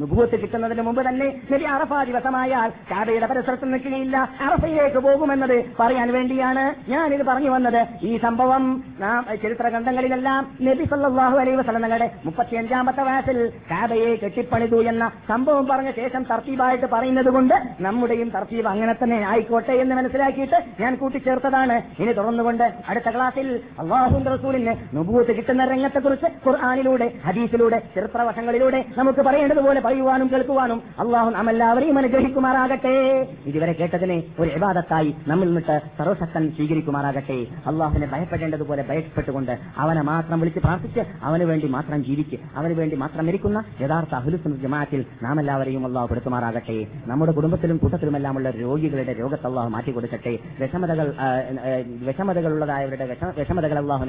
[0.00, 4.16] നുപൂത്ത് കിട്ടുന്നതിന് മുമ്പ് തന്നെ നബി അറഫ ദിവസമായാൽ കാബയുടെ പരിസരത്ത് നിൽക്കുകയില്ല.
[4.40, 7.80] അറഫയിലേക്ക് പോകുമെന്നത് പറയാൻ വേണ്ടിയാണ് ഞാനിത് പറഞ്ഞു വന്നത്.
[8.02, 8.64] ഈ സംഭവം
[9.00, 13.38] നാം ചരിത്ര ഗ്രന്ഥങ്ങളിലെല്ലാം നബി സല്ലാഹു അലൈ വസലങ്ങളുടെ മുപ്പത്തിയഞ്ചാമത്തെ വയസ്സിൽ
[13.70, 17.56] കാബയെ കെട്ടിപ്പണിതു എന്ന സംഭവം പറഞ്ഞ ശേഷം തർത്തീബായിട്ട് പറയുന്നത് കൊണ്ട്
[17.86, 21.76] നമ്മുടെയും തർത്തീവ് അങ്ങനെ തന്നെ ആയിക്കോട്ടെ എന്ന് മനസ്സിലാക്കിയിട്ട് ഞാൻ കൂട്ടിച്ചേർത്തതാണ്.
[22.00, 23.48] ഇനി തുടർന്നുകൊണ്ട് അടുത്ത ക്ലാസ്സിൽ
[23.82, 32.94] അള്ളാഹുന്റെ റസൂലിന് നുബൂത്ത് കിട്ടുന്ന രംഗത്തെക്കുറിച്ച് ഖുർആാനിലൂടെ ഹദീസിലൂടെ ചരിത്രവശങ്ങളിലൂടെ നമുക്ക് പറയേണ്ടതുപോലെ പറയുവാനും കേൾക്കുവാനും അള്ളാഹു നമ്മെല്ലാവരെയും അനുഗ്രഹിക്കുമാറാകട്ടെ.
[33.50, 37.38] ഇതുവരെ കേട്ടതിനെ ഒരു ഇബാദത്തായി നമ്മിൽ നിന്നിട്ട് സർവശക്തൻ സ്വീകരിക്കുമാറാകട്ടെ.
[37.72, 39.54] അള്ളാഹുവിനെ ഭയപ്പെടേണ്ടതുപോലെ ഭയപ്പെട്ടുകൊണ്ട്
[39.84, 45.00] അവനെ മാത്രം വിളിച്ച് പ്രാർത്ഥിച്ച് അവന് വേണ്ടി മാത്രം ജീവിക്ക് അവന് വേണ്ടി മാത്രം മരിക്കുന്ന യഥാർത്ഥ അഹുലുസ് ജമാഅത്തിൽ
[45.24, 46.76] നാം എല്ലാവരെയും അള്ളാഹു പെടുത്തുമാറാകട്ടെ.
[47.10, 50.32] നമ്മുടെ കുടുംബത്തിലും കൂട്ടത്തിലുമെല്ലാമുള്ള രോഗികളുടെ രോഗത്തെ അള്ളാഹു മാറ്റിക്കൊടുക്കട്ടെ.
[50.58, 51.06] വിഷമതകൾ
[52.00, 54.02] വിഷമതകളുള്ളതായവരുടെ വിഷ- വിഷമതകൾ അള്ളാഹു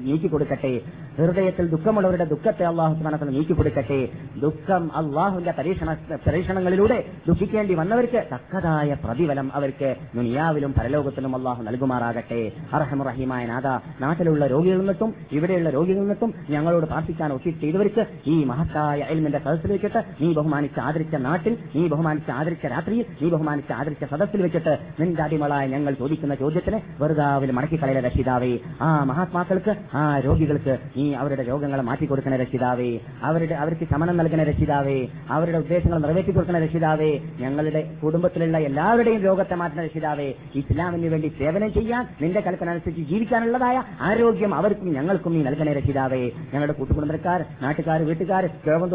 [0.00, 0.72] നീക്കി കൊടുക്കട്ടെ
[1.18, 3.98] ഹൃദയത്തിൽ ദുഃഖമുള്ളവരുടെ ദുഃഖത്തെ അള്ളാഹു മനസ്സിൽ നീക്കി കൊടുക്കട്ടെ
[4.40, 5.90] ദുഃഖം അള്ളാഹുവിന്റെ പരീക്ഷണ
[6.26, 6.98] പരീക്ഷണങ്ങളിലൂടെ
[7.28, 12.40] ദുഃഖിക്കേണ്ടി വന്നവർക്ക് തക്കതായ പ്രതിഫലം അവർക്ക് ദുനിയാവിലും പരലോകത്തിലും അള്ളാഹു നൽകുമാറാകട്ടെ.
[12.72, 13.66] അർഹമുറഹിമായ നാഥ
[14.00, 20.32] നാട്ടിലുള്ള രോഗികളിൽ നിന്നിട്ടും ഇവിടെയുള്ള രോഗികളിൽ നിന്നിട്ടും ഞങ്ങളോട് പ്രാർത്ഥിക്കാൻ ഒത്തി ചെയ്തവർക്ക് ഈ മഹത്തായ എൽമിന്റെ സദസ്സിലേക്കിട്ട് നീ
[20.32, 26.34] ബഹുമാനിച്ച് ആദരിച്ച നാട്ടിൽ നീ ബഹുമാനിച്ച് ആദരിച്ച രാജ്യത്ത് രാത്രിയിൽ ആദരിച്ച സദസ്സിൽ വെച്ചിട്ട് നിന്റെ അടിമളായ ഞങ്ങൾ ചോദിക്കുന്ന
[26.34, 28.58] ചോദ്യത്തിന് വെറുതാവിൽ മടക്കിക്കളയ രക്ഷിതാവേ.
[28.80, 32.98] ആ മഹാത്മാക്കൾക്ക് ആ രോഗികൾക്ക് നീ അവരുടെ രോഗങ്ങളെ മാറ്റിക്കൊടുക്കുന്ന രക്ഷിതാവേ.
[33.22, 35.06] അവരുടെ അവർക്ക് ശമനം നൽകുന്ന രക്ഷിതാവേ.
[35.30, 37.10] അവരുടെ ഉദ്ദേശങ്ങൾ നിറവേറ്റി കൊടുക്കുന്ന രക്ഷിതാവേ.
[37.40, 40.28] ഞങ്ങളുടെ കുടുംബത്തിലുള്ള എല്ലാവരുടെയും രോഗത്തെ മാറ്റുന്ന രക്ഷിതാവേ.
[40.54, 46.22] ഇസ്ലാമിന് വേണ്ടി സേവനം ചെയ്യാൻ നിന്റെ കൽപ്പന അനുസരിച്ച് ജീവിക്കാനുള്ളതായ ആരോഗ്യം അവർക്കും ഞങ്ങൾക്കും നീ നൽകണേ രക്ഷിതാവേ.
[46.54, 48.90] ഞങ്ങളുടെ കൂട്ടുകുടുംബക്കാർ നാട്ടുകാർ വീട്ടുകാർ രോഗം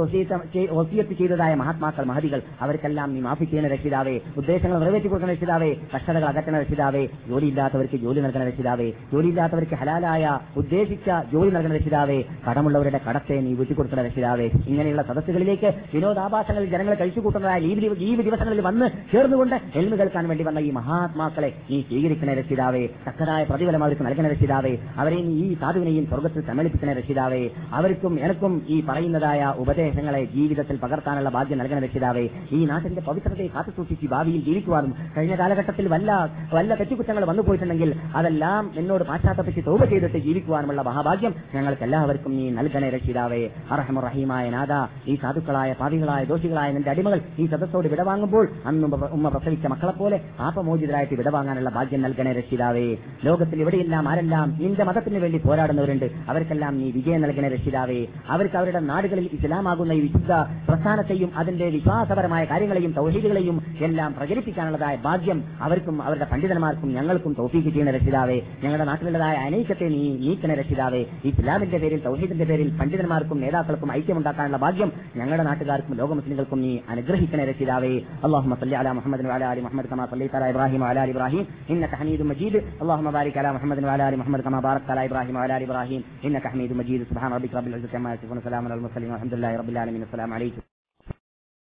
[0.71, 6.59] ഒസിയത്ത് ചെയ്തതായ മഹാത്മാക്കൾ മഹതികൾ അവർക്കെല്ലാം നീ മാഫി ചെയ്യുന്ന രക്ഷിതാവേ ഉദ്ദേശങ്ങൾ നിറവേറ്റി കൊടുക്കുന്ന രക്ഷിതാവേ കഷ്ടതകൾ അകറ്റുന്ന
[6.63, 10.23] രക്ഷിതാവേ ജോലിയില്ലാത്തവർക്ക് ജോലി നൽകുന്ന രക്ഷിതാവേ ജോലിയില്ലാത്തവർക്ക് ഹലാലായ
[10.61, 12.17] ഉദ്ദേശിച്ച ജോലി നൽകുന്ന രക്ഷിതാവേ
[12.47, 14.47] കടമുള്ളവരുടെ കടത്തെ നീ വിട്ടുകൊടുക്കുന്ന രക്ഷിതാവേ.
[14.69, 17.59] ഇങ്ങനെയുള്ള സദസ്സുകളിലേക്ക് വിനോദാഭാസങ്ങളിൽ ജനങ്ങളെ കഴിച്ചു കൂട്ടുന്നതായ
[18.01, 23.83] ലീവ് ദിവസങ്ങളിൽ വന്ന് ചേർന്നുകൊണ്ട് എൽമ കേൾക്കാൻ വേണ്ടി വന്ന ഈ മഹാത്മാക്കളെ നീ സ്വീകരിക്കുന്ന രക്ഷിതാവേ തക്കതായ പ്രതിഫലം
[23.85, 27.41] അവർക്ക് നൽകുന്ന രക്ഷിതാവേ അവരെ നീ ഈ സാധുവിനെയും സ്വർഗത്തിൽ സമ്മേളിപ്പിക്കുന്ന രക്ഷിതാവേ
[27.77, 29.33] അവർക്കും എനക്കും ഈ പറയുന്നതായ
[29.63, 36.11] ഉപദേശങ്ങളെ ജീവിതത്തിൽ പകർത്താനുള്ള ഭാഗ്യം നൽകുന്ന രക്ഷിതാവേ ഈ നാട്ടിന്റെ പവിത്രതയെ കാത്തുസൂക്ഷിച്ച് ഭാവിയിൽ ജീവിക്കുവാനും കഴിഞ്ഞ കാലഘട്ടത്തിൽ വല്ല
[36.53, 42.89] വല്ല തെറ്റുകുറ്റങ്ങൾ വന്നു പോയിട്ടുണ്ടെങ്കിൽ അതെല്ലാം എന്നോട് പാശ്ചാത്തപ്പിച്ച് തോപ ചെയ്തിട്ട് ജീവിക്കുവാനുമുള്ള മഹാഭാഗ്യം ഞങ്ങൾക്ക് എല്ലാവർക്കും നീ നൽകണേ
[42.89, 43.39] രക്ഷിതാവേ.
[43.71, 44.73] അറഹമുറഹീമായ നാഥ
[45.09, 51.13] ഈ സാധുക്കളായ പാവികളായ ദോഷികളായ നിന്റെ അടിമകൾ ഈ സദസ്സോട് വിടവാങ്ങുമ്പോൾ അന്ന് ഉമ്മ- ഉമ്മ പ്രസവിച്ച മക്കളെപ്പോലെ പാപമോചിതരായിട്ട്
[51.13, 52.87] വിടവാങ്ങാനുള്ള ഭാഗ്യം നൽകണേ രക്ഷിതാവേ.
[53.25, 57.99] ലോകത്തിൽ ഇവിടെയെല്ലാം ആരെല്ലാം നിന്റെ മതത്തിന് വേണ്ടി പോരാടുന്നവരുണ്ട് അവർക്കെല്ലാം നീ വിജയം നൽകണേ രക്ഷിതാവേ.
[58.29, 60.31] അവർക്ക് അവരുടെ നാടുകളിൽ ഇസ്ലാമാകുന്ന ഈ വിശുദ്ധ
[60.69, 67.91] പ്രസ്ഥാനത്തെയും അതിന്റെ വിശ്വാസപരമായ കാര്യങ്ങളെയും തൗഹീദുകളെയും ചിന്തയും എല്ലാം പ്രചരിപ്പിക്കാനുള്ളതായ ഭാഗ്യം അവർക്കും അവരുടെ പണ്ഡിതന്മാർക്കും ഞങ്ങൾക്കും തോഫീക്ക് ചെയ്യുന്ന
[67.91, 68.41] രക്ഷിതാവേ.
[68.63, 71.05] ഞങ്ങളുടെ നാട്ടിലുള്ളതായ അനേകത്തെ നീ നീക്കുന്ന രക്ഷിതാവേ.
[71.25, 77.93] ഇസ്ലാമിന്റെ പേരിൽ തൗഹീദിന്റെ പേരിൽ പണ്ഡിതന്മാർക്കും നേതാക്കൾക്കും ഐക്യമുണ്ടാക്കാനുള്ള ഭാഗ്യം ഞങ്ങളുടെ നാട്ടുകാർക്കും ലോക മുസ്ലിങ്ങൾക്കും നീ അനുഗ്രഹിക്കണ രക്ഷിതാവേ.
[78.23, 81.47] അള്ളാഹു അല മുഹമ്മദ് അല അലി മുഹമ്മദ് കമാ സല്ലി തല ഇബ്രാഹിം അല ഇബ്രാഹിം.
[81.69, 82.57] ഇന്നക ഹമീദ് മജീദ്.
[82.57, 86.03] അള്ളാഹു ബാരിക് അല മുഹമ്മദ് അല അലി മുഹമ്മദ് കമാ ബാറക് അല ഇബ്രാഹിം അല ഇബ്രാഹിം.
[86.23, 87.03] ഇന്നക ഹമീദ് മജീദ്.
[87.03, 89.57] സുബ്ഹാന റബ്ബിക റബ്ബിൽ ഇസ്സലാമു അലൈഹി വസല്ലം അലൽ മുർസലീൻ.
[89.57, 90.01] റബ്ബിൽ ആലമീൻ.
[90.01, 90.76] അസ്സലാമു അലൈക്കും.